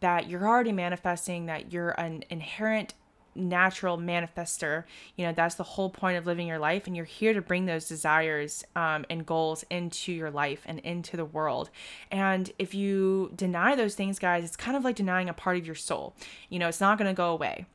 that 0.00 0.28
you're 0.28 0.46
already 0.46 0.72
manifesting 0.72 1.46
that 1.46 1.72
you're 1.72 1.90
an 1.90 2.24
inherent 2.30 2.94
natural 3.34 3.98
manifester. 3.98 4.84
You 5.16 5.26
know 5.26 5.32
that's 5.32 5.54
the 5.54 5.64
whole 5.64 5.90
point 5.90 6.16
of 6.18 6.26
living 6.26 6.46
your 6.46 6.58
life 6.58 6.86
and 6.86 6.96
you're 6.96 7.04
here 7.04 7.32
to 7.32 7.42
bring 7.42 7.66
those 7.66 7.88
desires 7.88 8.64
um, 8.76 9.04
and 9.08 9.24
goals 9.24 9.64
into 9.70 10.12
your 10.12 10.30
life 10.30 10.62
and 10.66 10.78
into 10.80 11.16
the 11.16 11.24
world. 11.24 11.70
And 12.10 12.50
if 12.58 12.74
you 12.74 13.32
deny 13.34 13.74
those 13.74 13.94
things 13.94 14.18
guys 14.18 14.44
it's 14.44 14.56
kind 14.56 14.76
of 14.76 14.84
like 14.84 14.96
denying 14.96 15.28
a 15.28 15.34
part 15.34 15.56
of 15.56 15.66
your 15.66 15.74
soul. 15.74 16.14
You 16.48 16.58
know 16.58 16.68
it's 16.68 16.80
not 16.80 16.98
going 16.98 17.08
to 17.08 17.16
go 17.16 17.30
away 17.30 17.66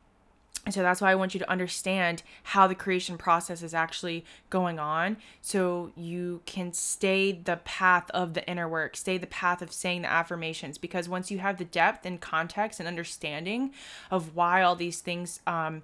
and 0.66 0.74
so 0.74 0.82
that's 0.82 1.00
why 1.00 1.12
I 1.12 1.16
want 1.16 1.36
you 1.36 1.40
to 1.40 1.50
understand 1.50 2.24
how 2.44 2.66
the 2.66 2.74
creation 2.74 3.18
process 3.18 3.62
is 3.62 3.76
actually 3.76 4.26
going 4.50 4.80
on 4.80 5.18
so 5.42 5.92
you 5.96 6.42
can 6.48 6.74
stay 6.74 7.32
the 7.32 7.58
path 7.58 8.10
of 8.12 8.34
the 8.34 8.48
inner 8.50 8.68
work, 8.68 8.98
stay 8.98 9.20
the 9.20 9.28
path 9.28 9.62
of 9.62 9.72
saying 9.72 10.02
the 10.02 10.12
affirmations. 10.12 10.80
Because 10.80 11.08
once 11.08 11.30
you 11.30 11.38
have 11.38 11.58
the 11.58 11.66
depth 11.66 12.06
and 12.06 12.20
context 12.20 12.80
and 12.80 12.88
understanding 12.88 13.72
of 14.10 14.36
why 14.36 14.64
all 14.64 14.76
these 14.76 15.02
things, 15.02 15.40
um, 15.46 15.84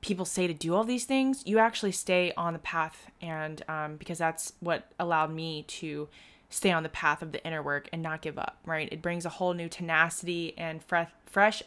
people 0.00 0.24
say 0.24 0.48
to 0.48 0.54
do 0.54 0.74
all 0.74 0.84
these 0.84 1.04
things, 1.04 1.44
you 1.46 1.60
actually 1.60 1.92
stay 1.92 2.32
on 2.36 2.54
the 2.54 2.58
path. 2.58 3.10
And 3.22 3.62
um, 3.68 3.96
because 3.96 4.18
that's 4.18 4.52
what 4.58 4.90
allowed 4.98 5.32
me 5.32 5.62
to 5.68 6.08
stay 6.50 6.72
on 6.72 6.82
the 6.82 6.88
path 6.88 7.22
of 7.22 7.30
the 7.30 7.44
inner 7.46 7.62
work 7.62 7.88
and 7.92 8.02
not 8.02 8.22
give 8.22 8.36
up, 8.36 8.56
right? 8.64 8.88
It 8.90 9.00
brings 9.00 9.24
a 9.24 9.28
whole 9.28 9.54
new 9.54 9.68
tenacity 9.68 10.54
and 10.58 10.82
fresh, 10.82 11.10
fresh, 11.26 11.62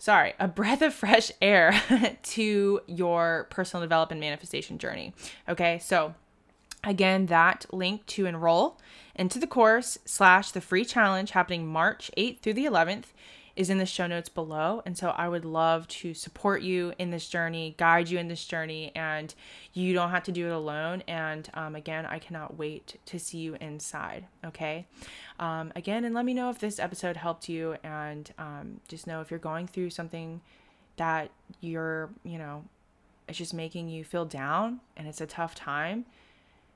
sorry, 0.00 0.32
a 0.40 0.48
breath 0.48 0.80
of 0.82 0.94
fresh 0.94 1.30
air 1.40 1.80
to 2.22 2.80
your 2.86 3.46
personal 3.50 3.82
development 3.82 4.20
manifestation 4.20 4.78
journey. 4.78 5.12
Okay, 5.48 5.78
so 5.78 6.14
again, 6.82 7.26
that 7.26 7.66
link 7.70 8.06
to 8.06 8.26
enroll 8.26 8.80
into 9.14 9.38
the 9.38 9.46
course 9.46 9.98
slash 10.06 10.50
the 10.50 10.60
free 10.60 10.86
challenge 10.86 11.32
happening 11.32 11.68
March 11.68 12.10
8th 12.16 12.40
through 12.40 12.54
the 12.54 12.64
11th 12.64 13.04
is 13.56 13.70
in 13.70 13.78
the 13.78 13.86
show 13.86 14.06
notes 14.06 14.28
below. 14.28 14.82
And 14.86 14.96
so 14.96 15.10
I 15.10 15.28
would 15.28 15.44
love 15.44 15.86
to 15.88 16.14
support 16.14 16.62
you 16.62 16.92
in 16.98 17.10
this 17.10 17.28
journey, 17.28 17.74
guide 17.78 18.08
you 18.08 18.18
in 18.18 18.28
this 18.28 18.44
journey, 18.44 18.92
and 18.94 19.34
you 19.72 19.92
don't 19.92 20.10
have 20.10 20.24
to 20.24 20.32
do 20.32 20.46
it 20.46 20.52
alone. 20.52 21.02
And 21.06 21.48
um, 21.54 21.74
again, 21.74 22.06
I 22.06 22.18
cannot 22.18 22.56
wait 22.56 22.98
to 23.06 23.18
see 23.18 23.38
you 23.38 23.56
inside. 23.60 24.26
Okay. 24.44 24.86
Um, 25.38 25.72
again, 25.76 26.04
and 26.04 26.14
let 26.14 26.24
me 26.24 26.34
know 26.34 26.50
if 26.50 26.58
this 26.58 26.78
episode 26.78 27.16
helped 27.16 27.48
you. 27.48 27.76
And 27.82 28.32
um, 28.38 28.80
just 28.88 29.06
know 29.06 29.20
if 29.20 29.30
you're 29.30 29.40
going 29.40 29.66
through 29.66 29.90
something 29.90 30.40
that 30.96 31.30
you're, 31.60 32.10
you 32.24 32.38
know, 32.38 32.64
it's 33.28 33.38
just 33.38 33.54
making 33.54 33.88
you 33.88 34.04
feel 34.04 34.24
down 34.24 34.80
and 34.96 35.06
it's 35.06 35.20
a 35.20 35.26
tough 35.26 35.54
time 35.54 36.04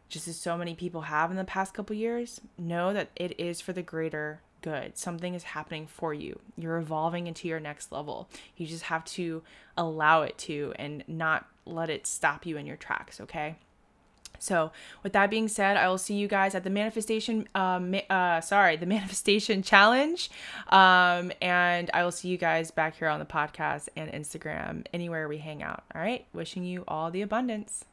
just 0.09 0.29
as 0.29 0.39
so 0.39 0.57
many 0.57 0.75
people 0.75 1.03
have 1.03 1.31
in 1.31 1.37
the 1.37 1.45
past 1.45 1.75
couple 1.75 1.97
years 1.97 2.41
know 2.57 2.93
that 2.93 3.11
it 3.17 3.39
is 3.41 3.61
for 3.61 3.73
the 3.73 3.83
greater 3.83 4.41
good. 4.65 4.97
Something 4.97 5.35
is 5.35 5.43
happening 5.43 5.87
for 5.87 6.15
you. 6.15 6.41
You're 6.57 6.79
evolving 6.79 7.27
into 7.27 7.47
your 7.47 7.61
next 7.61 7.93
level. 7.93 8.31
You 8.57 8.67
just 8.67 8.85
have 8.85 9.05
to 9.05 9.43
allow 9.77 10.23
it 10.23 10.39
to 10.39 10.73
and 10.77 11.05
not 11.07 11.47
let 11.67 11.91
it 11.91 12.07
stop 12.07 12.47
you 12.47 12.57
in 12.57 12.65
your 12.65 12.77
tracks, 12.77 13.21
okay? 13.21 13.57
So, 14.39 14.73
with 15.03 15.13
that 15.13 15.29
being 15.29 15.49
said, 15.49 15.77
I 15.77 15.89
will 15.89 15.99
see 15.99 16.15
you 16.15 16.29
guys 16.29 16.55
at 16.55 16.65
the 16.65 16.71
manifestation, 16.71 17.47
um, 17.55 17.95
uh, 18.09 18.41
sorry, 18.41 18.77
the 18.77 18.87
manifestation 18.97 19.63
challenge. 19.63 20.31
Um, 20.69 21.31
and 21.43 21.91
I 21.93 22.03
will 22.03 22.11
see 22.11 22.29
you 22.29 22.39
guys 22.39 22.71
back 22.71 22.97
here 22.97 23.09
on 23.09 23.21
the 23.21 23.27
podcast 23.27 23.89
and 23.97 24.11
Instagram, 24.13 24.87
anywhere 24.95 25.29
we 25.29 25.39
hang 25.39 25.63
out. 25.63 25.85
All 25.95 26.01
right. 26.01 26.25
Wishing 26.33 26.65
you 26.65 26.85
all 26.89 27.11
the 27.11 27.21
abundance. 27.21 27.85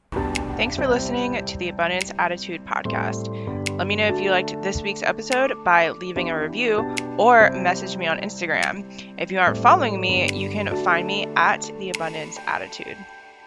Thanks 0.62 0.76
for 0.78 0.88
listening 0.88 1.44
to 1.44 1.58
the 1.58 1.70
Abundance 1.70 2.12
Attitude 2.20 2.64
podcast. 2.68 3.36
Let 3.80 3.88
me 3.88 3.96
know 3.96 4.06
if 4.06 4.22
you 4.22 4.30
liked 4.30 4.62
this 4.62 4.84
week's 4.84 5.02
episode 5.02 5.52
by 5.64 5.90
leaving 5.90 6.30
a 6.30 6.40
review 6.40 6.82
or 7.18 7.50
message 7.50 7.98
me 7.98 8.06
on 8.06 8.20
Instagram. 8.20 8.86
If 9.18 9.32
you 9.32 9.40
aren't 9.40 9.58
following 9.58 10.00
me, 10.00 10.32
you 10.32 10.52
can 10.52 10.68
find 10.84 11.08
me 11.08 11.26
at 11.36 11.64
the 11.80 11.90
Abundance 11.90 12.38
Attitude. 12.46 12.96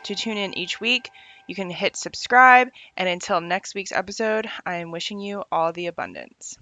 To 0.03 0.17
tune 0.17 0.39
in 0.39 0.59
each 0.59 0.81
week, 0.81 1.09
you 1.47 1.55
can 1.55 1.71
hit 1.71 1.95
subscribe, 1.95 2.71
and 2.97 3.09
until 3.09 3.41
next 3.41 3.77
week's 3.77 3.93
episode, 3.93 4.49
I 4.67 4.79
am 4.79 4.91
wishing 4.91 5.21
you 5.21 5.45
all 5.53 5.73
the 5.73 5.87
abundance. 5.87 6.59